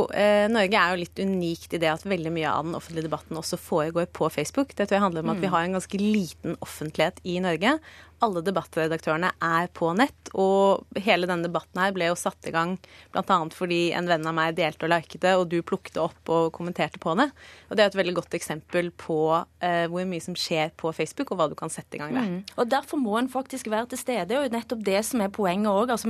Norge 0.53 0.81
er 0.81 0.95
jo 0.95 1.01
litt 1.03 1.21
unikt 1.21 1.75
i 1.75 1.81
det 1.83 1.91
at 1.91 2.07
veldig 2.07 2.33
mye 2.33 2.51
av 2.51 2.67
den 2.69 2.77
offentlige 2.79 3.09
debatten 3.09 3.39
også 3.39 3.59
foregår 3.59 4.07
på 4.15 4.29
Facebook. 4.33 4.73
Det 4.73 4.87
tror 4.87 4.97
jeg 4.99 5.05
handler 5.07 5.25
om 5.25 5.33
at 5.35 5.41
vi 5.43 5.51
har 5.51 5.65
en 5.67 5.77
ganske 5.77 6.01
liten 6.01 6.57
offentlighet 6.63 7.19
i 7.27 7.39
Norge 7.43 7.77
alle 8.23 8.41
debattredaktørene 8.45 9.31
er 9.43 9.69
på 9.75 9.91
nett. 9.97 10.31
Og 10.37 10.85
hele 11.05 11.29
denne 11.29 11.45
debatten 11.47 11.81
her 11.81 11.93
ble 11.95 12.09
jo 12.09 12.17
satt 12.19 12.47
i 12.49 12.53
gang 12.53 12.75
bl.a. 13.13 13.37
fordi 13.53 13.91
en 13.97 14.09
venn 14.09 14.25
av 14.27 14.35
meg 14.37 14.57
delte 14.57 14.87
og 14.87 14.91
liket 14.93 15.21
det, 15.23 15.33
og 15.37 15.47
du 15.51 15.59
plukket 15.65 15.99
opp 16.01 16.31
og 16.33 16.51
kommenterte 16.55 17.01
på 17.01 17.13
det. 17.19 17.29
Og 17.69 17.77
det 17.77 17.85
er 17.85 17.91
et 17.91 17.99
veldig 17.99 18.15
godt 18.19 18.37
eksempel 18.37 18.89
på 18.97 19.19
uh, 19.37 19.85
hvor 19.91 20.07
mye 20.09 20.23
som 20.23 20.37
skjer 20.37 20.73
på 20.79 20.91
Facebook, 20.95 21.31
og 21.31 21.41
hva 21.41 21.49
du 21.51 21.55
kan 21.59 21.71
sette 21.73 21.97
i 21.97 22.01
gang 22.01 22.15
der. 22.15 22.27
Mm. 22.27 22.39
Og 22.57 22.71
derfor 22.71 23.01
må 23.01 23.17
en 23.19 23.31
faktisk 23.31 23.69
være 23.71 23.91
til 23.93 24.01
stede, 24.01 24.39
og 24.39 24.53
nettopp 24.53 24.83
det 24.87 25.03
som 25.07 25.23
er 25.23 25.33
poenget 25.33 25.71
òg. 25.71 25.93
Altså, 25.93 26.09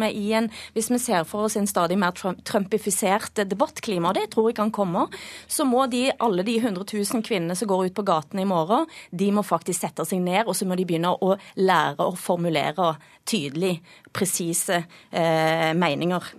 hvis 0.73 0.91
vi 0.91 1.01
ser 1.01 1.27
for 1.27 1.47
oss 1.47 1.57
en 1.59 1.69
stadig 1.69 1.97
mer 1.99 2.15
trumpifisert 2.15 3.43
debattklima, 3.47 4.11
og 4.11 4.19
det 4.19 4.29
tror 4.33 4.51
jeg 4.51 4.59
kan 4.61 4.73
komme, 4.73 5.07
så 5.47 5.65
må 5.67 5.85
de, 5.91 6.07
alle 6.23 6.45
de 6.47 6.57
100 6.59 6.85
000 6.87 7.25
kvinnene 7.25 7.55
som 7.57 7.69
går 7.69 7.89
ut 7.89 7.97
på 7.97 8.05
gatene 8.07 8.43
i 8.43 8.49
morgen, 8.49 8.87
de 9.11 9.31
må 9.33 9.43
faktisk 9.45 9.83
sette 9.83 10.05
seg 10.07 10.21
ned, 10.23 10.45
og 10.47 10.55
så 10.57 10.67
må 10.67 10.77
de 10.77 10.85
begynne 10.87 11.11
å 11.11 11.35
lære 11.59 11.96
klare 11.97 12.13
å 12.13 12.17
formulere 12.17 12.95
tydelig, 13.27 13.81
presise 14.13 14.85
eh, 15.11 15.73
meninger. 15.75 16.33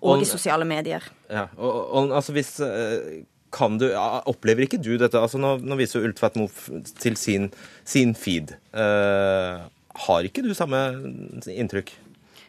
Og, 0.00 0.20
i 0.22 0.26
sosiale 0.28 0.64
medier. 0.68 1.02
Ja, 1.30 1.48
og, 1.56 1.76
og 1.96 2.12
altså 2.14 2.32
hvis 2.36 2.60
eh, 2.62 3.24
kan 3.50 3.78
du, 3.80 3.88
Opplever 4.28 4.66
ikke 4.66 4.78
du 4.78 4.96
dette? 5.00 5.18
altså 5.18 5.40
Nå, 5.40 5.56
nå 5.64 5.78
viser 5.80 6.04
Ultvedt 6.04 6.36
Moe 6.38 6.82
til 7.00 7.16
sin, 7.16 7.48
sin 7.88 8.14
feed. 8.14 8.52
Uh, 8.70 9.64
har 10.04 10.28
ikke 10.28 10.44
du 10.44 10.52
samme 10.54 10.78
inntrykk? 11.48 11.90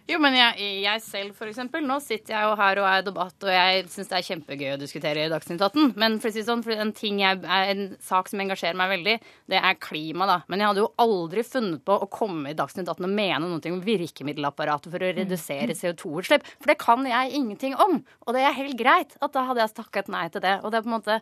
Jo, 0.09 0.17
men 0.17 0.33
jeg, 0.33 0.69
jeg 0.81 1.01
selv, 1.05 1.35
for 1.37 1.45
eksempel. 1.51 1.83
Nå 1.85 1.99
sitter 2.01 2.33
jeg 2.33 2.47
jo 2.47 2.53
her 2.57 2.79
og 2.81 2.85
er 2.89 3.03
i 3.03 3.05
debatt, 3.05 3.35
og 3.45 3.51
jeg 3.53 3.83
syns 3.93 4.07
det 4.09 4.15
er 4.17 4.25
kjempegøy 4.25 4.71
å 4.73 4.79
diskutere 4.81 5.27
Dagsnytt 5.29 5.61
18. 5.61 5.91
Men 6.01 6.15
for 6.17 6.31
å 6.31 6.33
si 6.33 6.41
sånn, 6.47 6.63
for 6.65 6.73
en, 6.73 6.93
ting 6.97 7.19
jeg, 7.21 7.43
en 7.45 7.91
sak 8.01 8.31
som 8.31 8.41
engasjerer 8.41 8.79
meg 8.79 8.89
veldig, 8.95 9.13
det 9.53 9.59
er 9.61 9.77
klima, 9.77 10.25
da. 10.25 10.39
Men 10.49 10.63
jeg 10.63 10.71
hadde 10.71 10.81
jo 10.81 10.87
aldri 11.03 11.43
funnet 11.45 11.83
på 11.85 11.93
å 11.93 12.07
komme 12.09 12.49
i 12.49 12.57
Dagsnytt 12.57 12.89
18 12.89 13.05
og 13.05 13.13
mene 13.19 13.51
noe 13.51 13.73
om 13.75 13.83
virkemiddelapparatet 13.85 14.89
for 14.95 15.05
å 15.05 15.11
redusere 15.19 15.75
CO2-utslipp. 15.77 16.49
For 16.57 16.73
det 16.73 16.77
kan 16.81 17.05
jeg 17.05 17.35
ingenting 17.37 17.77
om. 17.77 17.99
Og 18.25 18.33
det 18.33 18.47
er 18.49 18.57
helt 18.57 18.79
greit 18.81 19.13
at 19.21 19.37
da 19.37 19.45
hadde 19.51 19.61
jeg 19.61 19.75
takket 19.77 20.09
nei 20.09 20.25
til 20.33 20.41
det. 20.41 20.55
Og 20.63 20.73
det 20.73 20.81
er 20.81 20.87
på 20.87 20.89
en 20.89 20.95
måte 20.97 21.19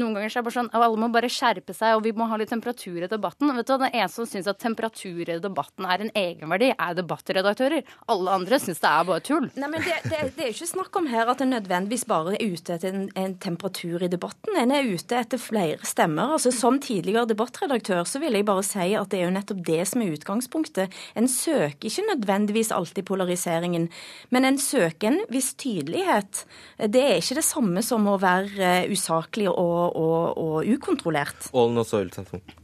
Noen 0.00 0.16
ganger 0.16 0.32
så 0.32 0.38
er 0.38 0.42
det 0.42 0.46
bare 0.46 0.54
sånn 0.54 0.72
Alle 0.78 1.00
må 1.02 1.10
bare 1.12 1.28
skjerpe 1.32 1.74
seg, 1.76 1.98
og 1.98 2.04
vi 2.06 2.14
må 2.16 2.24
ha 2.30 2.40
litt 2.40 2.52
temperatur 2.54 3.04
i 3.04 3.10
debatten. 3.10 3.52
Vet 3.58 3.68
du, 3.68 3.76
Den 3.76 3.92
eneste 3.92 4.22
som 4.22 4.32
syns 4.32 4.48
at 4.48 4.62
temperatur 4.62 5.28
i 5.28 5.38
debatten 5.42 5.84
er 5.84 6.06
en 6.06 6.12
egenverdi, 6.16 6.72
er 6.72 6.96
debattredaktører. 6.96 7.84
Alle 8.08 8.29
alle 8.30 8.38
andre 8.38 8.58
syns 8.62 8.80
det 8.82 8.90
er 8.90 9.06
bare 9.08 9.22
tull. 9.24 9.48
Nei, 9.58 9.68
men 9.72 9.82
det, 9.84 9.96
det, 10.06 10.20
det 10.36 10.44
er 10.44 10.52
ikke 10.52 10.68
snakk 10.70 10.96
om 11.00 11.08
her 11.10 11.30
at 11.32 11.42
en 11.42 11.52
nødvendigvis 11.54 12.06
bare 12.08 12.36
er 12.36 12.52
ute 12.54 12.76
etter 12.76 12.94
en, 12.94 13.08
en, 13.18 13.34
temperatur 13.40 14.04
i 14.04 14.10
debatten. 14.10 14.56
En 14.58 14.74
er 14.74 14.86
ute 14.86 15.18
etter 15.18 15.40
flere 15.40 15.86
stemmer. 15.86 16.34
Altså, 16.36 16.52
Som 16.54 16.80
tidligere 16.82 17.28
debattredaktør 17.30 18.04
så 18.08 18.20
vil 18.22 18.36
jeg 18.38 18.46
bare 18.48 18.64
si 18.66 18.92
at 18.98 19.10
det 19.10 19.20
er 19.20 19.26
jo 19.26 19.34
nettopp 19.34 19.64
det 19.66 19.80
som 19.90 20.04
er 20.04 20.14
utgangspunktet. 20.14 20.96
En 21.18 21.28
søker 21.30 21.88
ikke 21.90 22.06
nødvendigvis 22.12 22.72
alltid 22.74 23.06
polariseringen, 23.08 23.88
men 24.30 24.46
en 24.46 24.60
søker 24.60 25.10
en 25.10 25.20
viss 25.32 25.52
tydelighet. 25.58 26.44
Det 26.78 27.02
er 27.02 27.18
ikke 27.18 27.40
det 27.40 27.46
samme 27.46 27.82
som 27.84 28.06
å 28.10 28.18
være 28.20 28.70
eh, 28.84 28.92
usaklig 28.92 29.48
og, 29.50 29.96
og, 29.96 30.38
og 30.38 30.70
ukontrollert. 30.70 31.50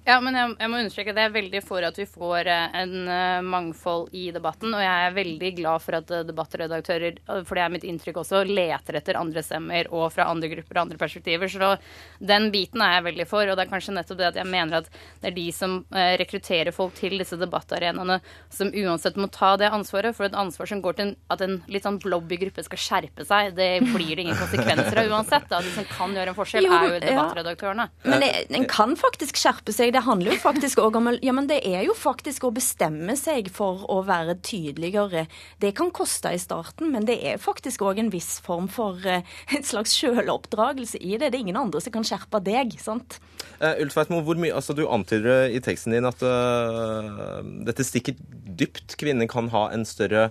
Ja, 0.06 0.20
men 0.22 0.36
jeg, 0.38 0.54
jeg 0.60 0.70
må 0.70 0.80
understreke 0.80 1.14
det 1.16 1.24
er 1.26 1.34
veldig 1.34 1.62
for 1.66 1.86
at 1.86 1.96
vi 1.98 2.06
får 2.06 2.50
eh, 2.52 2.76
en 2.82 2.94
uh, 3.08 3.42
mangfold 3.42 4.12
i 4.14 4.28
debatten. 4.34 4.74
Og 4.76 4.82
jeg 4.84 5.08
er 5.08 5.16
veldig 5.16 5.52
glad 5.56 5.82
for 5.84 5.98
at 5.98 6.12
uh, 6.12 6.22
debattredaktører, 6.26 7.20
for 7.46 7.58
det 7.58 7.64
er 7.64 7.72
mitt 7.72 7.86
inntrykk 7.88 8.20
også, 8.22 8.42
leter 8.48 9.00
etter 9.00 9.18
andre 9.20 9.42
stemmer 9.44 9.90
og 9.92 10.08
fra 10.14 10.28
andre 10.30 10.50
grupper 10.52 10.78
og 10.78 10.82
andre 10.86 11.00
perspektiver. 11.00 11.50
Så 11.50 11.74
den 12.18 12.50
biten 12.54 12.84
er 12.84 12.98
jeg 12.98 13.06
veldig 13.10 13.28
for. 13.30 13.48
Og 13.48 13.58
det 13.58 13.66
er 13.66 13.72
kanskje 13.72 13.96
nettopp 13.96 14.20
det 14.20 14.30
at 14.30 14.40
jeg 14.40 14.50
mener 14.50 14.80
at 14.80 14.90
det 15.22 15.30
er 15.30 15.36
de 15.36 15.46
som 15.54 15.78
uh, 15.94 16.12
rekrutterer 16.20 16.74
folk 16.76 16.96
til 16.98 17.18
disse 17.20 17.38
debattarenaene, 17.40 18.20
som 18.52 18.72
uansett 18.72 19.18
må 19.20 19.30
ta 19.32 19.54
det 19.60 19.72
ansvaret. 19.72 20.16
For 20.16 20.28
et 20.28 20.38
ansvar 20.38 20.70
som 20.70 20.82
går 20.84 21.00
til 21.00 21.14
at 21.32 21.44
en 21.44 21.58
litt 21.72 21.86
sånn 21.86 22.00
blobbygruppe 22.02 22.64
skal 22.66 22.82
skjerpe 22.82 23.26
seg, 23.26 23.54
det 23.58 23.70
blir 23.92 24.14
det 24.14 24.26
ingen 24.26 24.38
konsekvenser 24.38 25.02
av 25.02 25.12
uansett. 25.12 25.48
Da. 25.50 25.62
De 25.64 25.74
som 25.74 25.88
kan 25.90 26.14
gjøre 26.16 26.32
en 26.32 26.38
forskjell, 26.38 26.68
jo, 26.68 26.76
er 26.76 26.88
jo 26.96 27.02
debattredaktørene. 27.06 27.88
Ja. 28.04 28.10
Men 28.12 28.24
det, 28.24 28.30
en 28.56 28.68
kan 28.70 28.96
faktisk 28.98 29.38
skjerpe 29.40 29.74
seg 29.74 29.94
det 29.96 30.04
handler 30.06 30.34
jo 30.34 30.40
faktisk 30.42 30.80
òg 30.82 30.98
om 30.98 31.06
Ja, 31.22 31.32
men 31.32 31.46
det 31.48 31.60
er 31.64 31.84
jo 31.86 31.94
faktisk 31.96 32.48
å 32.48 32.52
bestemme 32.54 33.14
seg 33.18 33.48
for 33.54 33.84
å 33.92 34.00
være 34.06 34.36
tydeligere. 34.44 35.26
Det 35.62 35.72
kan 35.78 35.92
koste 35.94 36.32
i 36.34 36.40
starten, 36.40 36.90
men 36.94 37.06
det 37.08 37.18
er 37.26 37.40
faktisk 37.42 37.84
òg 37.86 38.00
en 38.02 38.12
viss 38.12 38.36
form 38.44 38.68
for 38.72 39.00
en 39.06 39.66
slags 39.66 39.96
sjøloppdragelse 39.98 41.00
i 41.00 41.16
det. 41.16 41.30
Det 41.32 41.38
er 41.38 41.46
ingen 41.46 41.60
andre 41.60 41.82
som 41.82 41.94
kan 41.94 42.06
skjerpe 42.06 42.42
deg, 42.44 42.76
sant? 42.82 43.18
Uh, 43.60 43.74
Ulf 43.82 43.96
Veitmo, 43.96 44.22
Altså, 44.50 44.76
du 44.76 44.86
antyder 44.88 45.48
i 45.52 45.62
teksten 45.64 45.94
din 45.96 46.08
at 46.08 46.22
uh, 46.24 47.40
dette 47.66 47.86
stikker 47.86 48.16
dypt. 48.56 48.96
Kvinner 49.00 49.28
kan 49.30 49.50
ha 49.54 49.68
en 49.74 49.86
større 49.88 50.30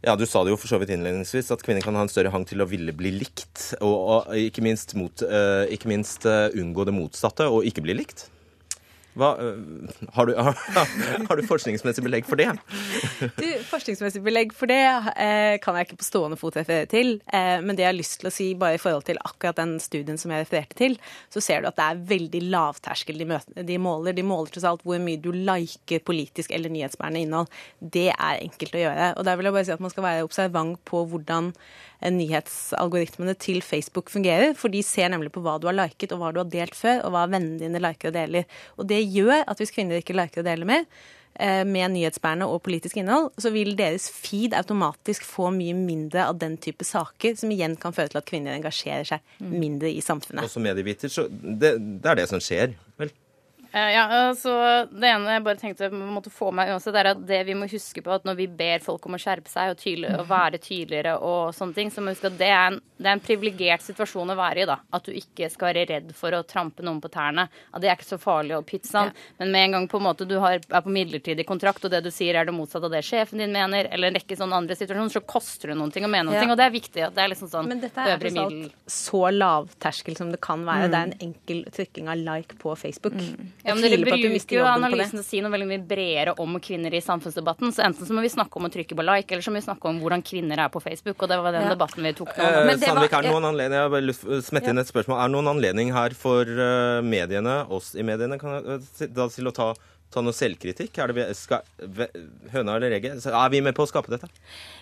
ja, 0.00 0.14
Du 0.16 0.24
sa 0.24 0.42
det 0.44 0.54
jo 0.54 0.56
for 0.56 0.70
så 0.70 0.78
vidt 0.80 0.94
innledningsvis, 0.94 1.50
at 1.52 1.62
kvinner 1.64 1.84
kan 1.84 1.96
ha 1.98 2.06
en 2.06 2.12
større 2.12 2.32
hang 2.32 2.46
til 2.48 2.62
å 2.64 2.68
ville 2.68 2.94
bli 2.96 3.12
likt. 3.18 3.74
Og, 3.84 3.96
og 4.14 4.36
ikke 4.38 4.64
minst, 4.64 4.96
mot, 4.96 5.24
uh, 5.28 5.66
ikke 5.68 5.90
minst 5.92 6.24
uh, 6.28 6.48
unngå 6.56 6.86
det 6.88 6.96
motsatte, 6.96 7.48
og 7.52 7.68
ikke 7.68 7.84
bli 7.84 7.98
likt. 8.00 8.30
Hva, 9.18 9.30
øh, 9.42 9.88
har, 10.14 10.28
du, 10.28 10.36
har, 11.28 11.36
du, 11.36 11.42
forskningsmessig 11.48 12.04
belegg 12.04 12.28
for 12.28 12.38
det? 12.38 12.52
Du, 13.40 13.48
forskningsmessig 13.66 14.22
belegg 14.22 14.54
for 14.56 14.70
det 14.70 14.78
eh, 14.80 15.56
kan 15.62 15.78
jeg 15.78 15.88
ikke 15.88 15.98
på 16.02 16.06
stående 16.06 16.38
fot 16.38 16.58
referere 16.60 16.86
til. 16.90 17.16
Eh, 17.26 17.58
men 17.64 17.74
det 17.74 17.84
jeg 17.84 17.90
har 17.90 17.98
lyst 17.98 18.20
til 18.22 18.30
å 18.30 18.34
si 18.34 18.48
bare 18.60 18.78
i 18.78 18.82
forhold 18.82 19.08
til 19.08 19.20
akkurat 19.26 19.58
den 19.58 19.76
studien 19.82 20.20
som 20.20 20.34
jeg 20.34 20.46
refererte 20.46 20.78
til, 20.78 20.96
så 21.32 21.42
ser 21.42 21.62
du 21.64 21.70
at 21.70 21.78
det 21.80 21.88
er 21.88 22.04
veldig 22.14 22.44
lavterskel 22.54 23.18
de, 23.18 23.28
møter, 23.34 23.66
de 23.66 23.82
måler. 23.82 24.16
De 24.16 24.26
måler 24.26 24.54
tross 24.54 24.68
alt 24.70 24.86
hvor 24.86 25.02
mye 25.02 25.20
du 25.20 25.32
liker 25.34 26.06
politisk 26.06 26.54
eller 26.54 26.72
nyhetsbærende 26.72 27.26
innhold. 27.26 27.60
Det 27.80 28.08
er 28.14 28.40
enkelt 28.40 28.78
å 28.78 28.84
gjøre. 28.84 29.12
Og 29.18 29.26
der 29.26 29.38
vil 29.38 29.50
jeg 29.50 29.58
bare 29.58 29.68
si 29.68 29.76
at 29.76 29.86
man 29.86 29.94
skal 29.94 30.06
være 30.06 30.26
observant 30.28 30.78
på 30.86 31.04
hvordan 31.10 31.54
nyhetsalgoritmene 32.08 33.34
til 33.40 33.60
Facebook 33.62 34.10
fungerer. 34.12 34.54
For 34.56 34.72
de 34.72 34.82
ser 34.86 35.10
nemlig 35.12 35.32
på 35.34 35.42
hva 35.44 35.58
du 35.60 35.68
har 35.68 35.76
liket 35.76 36.14
og 36.14 36.22
hva 36.22 36.32
du 36.32 36.40
har 36.40 36.50
delt 36.52 36.76
før, 36.78 37.02
og 37.04 37.14
hva 37.14 37.26
vennene 37.28 37.60
dine 37.60 37.82
liker 37.82 38.10
og 38.10 38.16
deler. 38.16 38.60
Og 38.78 38.88
det 38.88 38.99
gjør 39.04 39.46
at 39.46 39.60
hvis 39.60 39.72
kvinner 39.74 40.00
ikke 40.00 40.16
liker 40.16 40.42
å 40.42 40.46
dele 40.46 40.68
mer, 40.68 40.84
eh, 41.34 41.62
med 41.64 41.94
nyhetsbærende 41.94 42.48
og 42.50 42.62
politisk 42.66 43.00
innhold, 43.00 43.30
så 43.40 43.52
vil 43.54 43.74
deres 43.78 44.08
feed 44.12 44.54
automatisk 44.56 45.26
få 45.26 45.50
mye 45.54 45.76
mindre 45.78 46.26
av 46.26 46.38
den 46.42 46.56
type 46.62 46.86
saker, 46.86 47.36
som 47.40 47.52
igjen 47.54 47.76
kan 47.80 47.96
føre 47.96 48.12
til 48.12 48.22
at 48.22 48.28
kvinner 48.28 48.56
engasjerer 48.56 49.08
seg 49.14 49.34
mm. 49.40 49.56
mindre 49.56 49.92
i 49.92 50.02
samfunnet. 50.04 50.44
Også 50.46 50.62
medieviter, 50.62 51.12
så 51.12 51.28
det, 51.30 51.76
det 51.78 52.12
er 52.12 52.22
det 52.22 52.28
som 52.32 52.42
skjer, 52.42 52.76
ja, 53.72 54.04
altså 54.30 54.52
Det 54.90 55.06
ene 55.06 55.34
jeg 55.36 55.42
bare 55.46 55.60
tenkte 55.60 55.88
måtte 55.94 56.30
få 56.32 56.50
meg 56.54 56.72
uansett, 56.72 56.96
er 56.98 57.12
at 57.12 57.20
det 57.26 57.40
vi 57.46 57.54
må 57.54 57.68
huske 57.70 58.02
på 58.02 58.12
at 58.16 58.24
når 58.26 58.36
vi 58.40 58.46
ber 58.60 58.82
folk 58.82 59.06
om 59.06 59.14
å 59.14 59.20
skjerpe 59.20 59.50
seg 59.52 59.70
og, 59.72 59.78
tydelig, 59.78 60.10
og 60.18 60.26
være 60.30 60.58
tydeligere 60.58 61.12
og 61.18 61.54
sånne 61.54 61.76
ting, 61.76 61.90
så 61.94 62.02
må 62.02 62.10
vi 62.10 62.16
huske 62.18 62.30
at 62.32 62.38
det 62.40 62.48
er 62.50 62.64
en, 62.72 62.80
det 63.00 63.06
er 63.06 63.16
en 63.18 63.22
privilegert 63.24 63.84
situasjon 63.86 64.32
å 64.34 64.36
være 64.38 64.64
i. 64.64 64.66
da, 64.68 64.78
At 64.92 65.06
du 65.06 65.12
ikke 65.16 65.48
skal 65.52 65.70
være 65.70 65.86
redd 65.92 66.10
for 66.18 66.34
å 66.36 66.42
trampe 66.42 66.82
noen 66.82 67.00
på 67.00 67.08
tærne. 67.14 67.46
At 67.72 67.80
det 67.84 67.88
er 67.92 67.96
ikke 67.98 68.08
så 68.10 68.18
farlig 68.20 68.56
og 68.58 68.66
pizzaen. 68.68 69.12
Ja. 69.14 69.28
Men 69.38 69.52
med 69.54 69.64
en 69.68 69.76
gang 69.78 69.88
på 69.88 70.00
en 70.00 70.06
måte 70.08 70.26
du 70.28 70.36
har, 70.42 70.58
er 70.60 70.84
på 70.84 70.92
midlertidig 70.92 71.46
kontrakt, 71.48 71.84
og 71.86 71.94
det 71.94 72.02
du 72.04 72.10
sier 72.10 72.34
er 72.40 72.44
det 72.50 72.56
motsatte 72.56 72.90
av 72.90 72.92
det 72.96 73.04
sjefen 73.06 73.38
din 73.40 73.54
mener, 73.54 73.88
eller 73.94 74.10
en 74.10 74.18
rekke 74.18 74.36
sånne 74.36 74.58
andre 74.64 74.76
situasjoner, 74.76 75.14
så 75.14 75.22
koster 75.24 75.72
det 75.72 75.78
noen 75.80 75.94
ting 75.94 76.04
å 76.04 76.10
mene 76.10 76.28
noen 76.30 76.40
Ja. 76.42 76.50
Og 76.50 76.58
det 76.58 76.66
er 76.66 76.74
viktig. 76.74 77.06
at 77.06 77.14
det 77.14 77.22
er 77.24 77.28
liksom 77.32 77.48
sånn 77.52 77.68
Men 77.70 77.80
dette 77.80 78.00
er 78.02 78.16
øvre 78.18 78.30
middel. 78.34 78.72
så 78.90 79.22
lavterskel 79.32 80.16
som 80.18 80.30
det 80.34 80.40
kan 80.42 80.64
være. 80.66 80.88
Mm. 80.88 80.90
Det 80.90 80.98
er 80.98 81.06
en 81.08 81.18
enkel 81.30 81.64
trykking 81.70 82.08
av 82.10 82.16
like 82.18 82.58
på 82.58 82.74
Facebook. 82.76 83.14
Mm. 83.14 83.52
Ja, 83.64 83.74
men 83.74 83.84
dere 83.84 83.98
bruker 84.00 84.56
jo 84.56 84.64
analysen 84.68 85.18
til 85.18 85.22
å 85.22 85.26
si 85.26 85.40
noe 85.44 85.52
veldig 85.52 85.68
mye 85.68 85.82
bredere 85.90 86.34
om 86.40 86.56
kvinner 86.62 86.94
i 86.96 87.02
samfunnsdebatten. 87.04 87.74
Så 87.76 87.84
enten 87.84 88.08
så 88.08 88.16
må 88.16 88.24
vi 88.24 88.32
snakke 88.32 88.60
om 88.60 88.68
å 88.68 88.72
trykke 88.72 88.96
på 88.96 89.06
like, 89.06 89.28
eller 89.34 89.44
så 89.44 89.52
må 89.52 89.60
vi 89.60 89.66
snakke 89.66 89.90
om 89.90 90.00
hvordan 90.02 90.24
kvinner 90.26 90.64
er 90.64 90.72
på 90.72 90.82
Facebook. 90.82 91.18
Og 91.20 91.30
det 91.30 91.40
var 91.44 91.56
den 91.56 91.68
ja. 91.68 91.74
debatten 91.74 92.06
vi 92.06 92.14
tok 92.16 92.32
nå. 92.34 92.48
Eh, 92.48 92.72
Sandvik, 92.80 93.16
er 93.18 93.28
noen 93.28 93.50
anledning, 93.52 93.78
jeg 93.78 93.88
har 93.88 93.94
bare 93.94 94.08
lyst 94.08 94.24
til 94.24 94.38
å 94.38 94.42
smette 94.44 94.72
inn 94.72 94.82
et 94.82 94.90
spørsmål. 94.90 95.20
Er 95.20 95.32
noen 95.36 95.52
anledning 95.52 95.94
her 95.96 96.16
for 96.16 96.48
uh, 96.48 97.00
mediene, 97.04 97.62
oss 97.68 97.92
i 97.94 98.06
mediene, 98.06 98.40
kan, 98.40 98.60
jeg, 98.60 99.12
da, 99.12 99.28
til 99.32 99.50
å 99.50 99.54
ta 99.56 99.72
ta 100.10 100.22
noe 100.24 100.34
selvkritikk? 100.34 100.98
Er 100.98 101.14
det 101.14 101.26
skal, 101.38 101.66
høna 102.52 102.76
eller 102.76 102.96
egget? 102.96 103.24
Er 103.26 103.52
vi 103.52 103.62
med 103.64 103.76
på 103.76 103.86
å 103.86 103.90
skape 103.90 104.12
dette? 104.12 104.30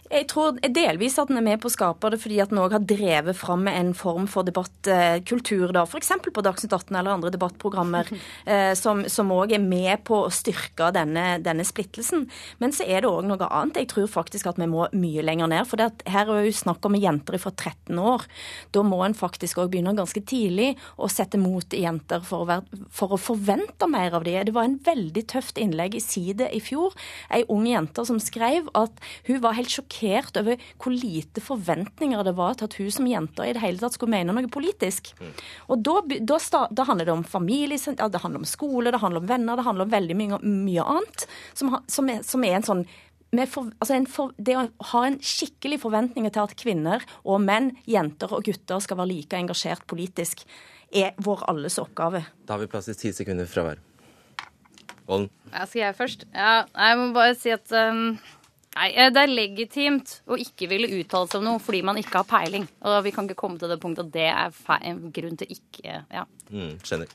Jeg 0.08 0.24
tror 0.30 0.56
delvis 0.72 1.18
at 1.20 1.28
den 1.28 1.40
er 1.40 1.44
med 1.44 1.60
på 1.60 1.68
å 1.68 1.72
skape 1.74 2.08
det 2.14 2.20
fordi 2.22 2.38
at 2.40 2.52
Norge 2.54 2.78
har 2.78 2.84
drevet 2.88 3.36
fram 3.36 3.66
en 3.68 3.90
form 3.96 4.24
for 4.30 4.46
debattkultur, 4.48 5.68
da, 5.76 5.84
f.eks. 5.84 6.14
på 6.24 6.44
Dagsnytt 6.44 6.72
18 6.72 6.96
eller 6.96 7.12
andre 7.12 7.32
debattprogrammer, 7.34 8.08
eh, 8.52 8.72
som 8.78 9.34
òg 9.34 9.52
er 9.56 9.62
med 9.62 10.04
på 10.08 10.22
å 10.24 10.32
styrke 10.32 10.88
denne, 10.96 11.26
denne 11.44 11.66
splittelsen. 11.66 12.24
Men 12.62 12.72
så 12.72 12.86
er 12.88 13.04
det 13.04 13.10
òg 13.10 13.28
noe 13.28 13.50
annet. 13.52 13.82
Jeg 13.82 13.92
tror 13.92 14.08
faktisk 14.10 14.48
at 14.48 14.60
vi 14.60 14.70
må 14.70 14.86
mye 14.96 15.24
lenger 15.24 15.52
ned. 15.52 15.68
For 15.68 15.80
her 15.80 16.32
er 16.32 16.46
jo 16.46 16.56
snakk 16.56 16.88
om 16.88 16.96
jenter 16.98 17.36
fra 17.42 17.52
13 17.52 18.00
år. 18.00 18.24
Da 18.72 18.84
må 18.86 19.02
en 19.04 19.16
faktisk 19.18 19.60
òg 19.60 19.74
begynne 19.74 19.96
ganske 19.98 20.24
tidlig 20.24 20.70
å 20.96 21.10
sette 21.12 21.40
mot 21.40 21.76
jenter 21.76 22.24
for 22.24 22.46
å, 22.46 22.48
være, 22.48 22.80
for 22.94 23.12
å 23.12 23.20
forvente 23.20 23.90
mer 23.90 24.16
av 24.16 24.24
dem. 24.24 24.40
Det 24.48 24.56
var 24.56 24.68
en 24.68 24.80
veldig 24.88 25.17
tøft 25.26 25.58
innlegg 25.60 25.96
i 25.98 26.02
Side 26.02 26.50
i 26.54 26.60
fjor. 26.62 26.94
Ei 27.34 27.44
ung 27.52 27.66
jente 27.68 28.04
som 28.06 28.20
skrev 28.22 28.68
at 28.78 29.02
hun 29.28 29.40
var 29.44 29.56
helt 29.58 29.72
sjokkert 29.72 30.38
over 30.40 30.60
hvor 30.78 30.94
lite 30.94 31.42
forventninger 31.44 32.24
det 32.26 32.36
var 32.38 32.58
til 32.58 32.68
at 32.68 32.78
hun 32.78 32.92
som 32.94 33.08
jente 33.10 33.46
i 33.46 33.54
det 33.56 33.64
hele 33.64 33.82
tatt 33.82 33.98
skulle 33.98 34.14
mene 34.14 34.34
noe 34.34 34.52
politisk. 34.52 35.12
Mm. 35.18 35.34
Og 35.74 35.82
da, 35.84 35.98
da, 36.20 36.38
da, 36.70 36.86
handler 36.88 37.08
det 37.08 37.16
om 37.16 37.26
familie, 37.26 37.78
det 37.78 38.22
handler 38.22 38.42
om 38.42 38.48
skole, 38.48 38.92
det 38.92 39.02
handler 39.02 39.24
om 39.24 39.28
venner, 39.30 39.58
det 39.58 39.66
handler 39.66 39.88
om 39.88 39.92
veldig 39.92 40.16
mye, 40.18 40.40
mye 40.44 40.88
annet. 40.96 41.28
Som, 41.58 41.76
som, 41.90 42.08
er, 42.12 42.24
som, 42.26 42.44
er, 42.44 42.58
en 42.58 42.66
sånn 42.66 42.86
for, 43.50 43.68
altså 43.78 43.98
for, 44.08 44.32
det 44.40 44.56
å 44.56 44.64
ha 44.92 45.04
en 45.06 45.18
skikkelig 45.20 45.82
forventning 45.82 46.28
til 46.30 46.44
at 46.44 46.56
kvinner 46.58 47.04
og 47.24 47.42
menn, 47.44 47.74
jenter 47.84 48.32
og 48.32 48.46
gutter 48.48 48.80
skal 48.84 49.02
være 49.02 49.12
like 49.12 49.36
engasjert 49.36 49.84
politisk, 49.90 50.46
er 50.88 51.12
vår 51.20 51.44
alles 51.50 51.76
oppgave. 51.82 52.24
Da 52.46 52.56
har 52.56 52.64
vi 52.64 52.70
plass 52.72 52.88
til 52.88 52.96
ti 52.96 53.12
sekunder 53.12 53.48
fra 53.50 53.66
hver. 53.66 53.87
Volden. 55.08 55.30
Ja, 55.52 55.64
skal 55.64 55.80
jeg 55.80 55.96
først? 55.96 56.26
Ja, 56.34 56.64
jeg 56.68 56.98
må 57.00 57.12
bare 57.16 57.36
si 57.38 57.54
at 57.54 57.72
um 57.72 58.18
Nei, 58.78 58.92
eh, 58.94 59.10
Det 59.10 59.22
er 59.24 59.32
legitimt 59.32 60.18
å 60.28 60.36
ikke 60.38 60.68
ville 60.70 60.90
uttale 61.00 61.26
seg 61.30 61.40
om 61.40 61.48
noe 61.48 61.62
fordi 61.62 61.80
man 61.86 61.98
ikke 61.98 62.20
har 62.20 62.28
peiling. 62.28 62.68
Og 62.86 63.00
Vi 63.06 63.14
kan 63.14 63.26
ikke 63.26 63.40
komme 63.40 63.58
til 63.58 63.72
det 63.72 63.80
punktet 63.82 64.06
at 64.06 64.12
det 64.14 64.28
er 64.28 64.84
en 64.90 65.00
grunn 65.14 65.40
til 65.40 65.56
ikke 65.56 66.04
ja. 66.14 66.26
Mm, 66.52 66.76
skjønner. 66.84 67.10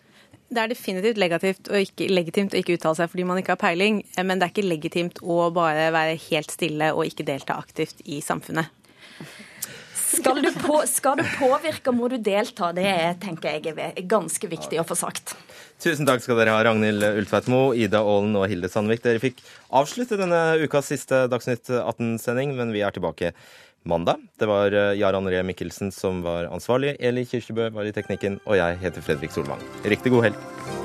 Det 0.54 0.62
er 0.62 0.70
definitivt 0.70 1.18
legitimt 1.18 1.70
å, 1.72 1.80
ikke, 1.82 2.10
legitimt 2.12 2.54
å 2.54 2.60
ikke 2.60 2.76
uttale 2.78 3.00
seg 3.00 3.10
fordi 3.10 3.26
man 3.26 3.40
ikke 3.40 3.56
har 3.56 3.62
peiling, 3.62 4.04
eh, 4.18 4.26
men 4.28 4.40
det 4.40 4.50
er 4.50 4.54
ikke 4.54 4.68
legitimt 4.68 5.24
å 5.24 5.48
bare 5.56 5.88
være 5.96 6.20
helt 6.28 6.54
stille 6.54 6.92
og 6.94 7.08
ikke 7.08 7.26
delta 7.26 7.58
aktivt 7.62 8.04
i 8.06 8.20
samfunnet. 8.22 8.70
Skal 10.14 10.44
du, 10.44 10.52
på, 10.62 10.76
skal 10.86 11.18
du 11.18 11.24
påvirke, 11.40 11.94
må 11.96 12.10
du 12.12 12.20
delta. 12.22 12.70
Det 12.76 12.86
er, 12.86 13.16
tenker 13.22 13.56
jeg 13.56 13.74
er 13.74 14.04
ganske 14.06 14.50
viktig 14.52 14.78
å 14.78 14.86
få 14.86 14.98
sagt. 15.00 15.34
Tusen 15.84 16.08
takk 16.08 16.22
skal 16.24 16.38
dere 16.40 16.54
ha, 16.56 16.62
Ragnhild 16.64 17.04
Ultveitmo, 17.04 17.74
Ida 17.76 18.00
Aalen 18.00 18.38
og 18.40 18.46
Hilde 18.48 18.70
Sandvik. 18.72 19.02
Dere 19.04 19.20
fikk 19.20 19.42
avslutte 19.68 20.16
denne 20.16 20.40
ukas 20.64 20.88
siste 20.94 21.26
Dagsnytt 21.28 21.68
18-sending, 21.76 22.54
men 22.56 22.72
vi 22.72 22.86
er 22.88 22.96
tilbake 22.96 23.34
mandag. 23.84 24.24
Det 24.40 24.48
var 24.48 24.72
eh, 24.72 24.94
Jarand 25.02 25.28
Ree 25.28 25.44
Mikkelsen 25.44 25.92
som 25.92 26.24
var 26.24 26.48
ansvarlig, 26.54 26.96
Eli 27.04 27.26
Kirkebø 27.28 27.68
var 27.76 27.90
i 27.90 27.92
teknikken, 28.00 28.40
og 28.48 28.56
jeg 28.62 28.80
heter 28.86 29.04
Fredrik 29.04 29.36
Solvang. 29.36 29.60
Riktig 29.84 30.16
god 30.16 30.30
helg. 30.30 30.83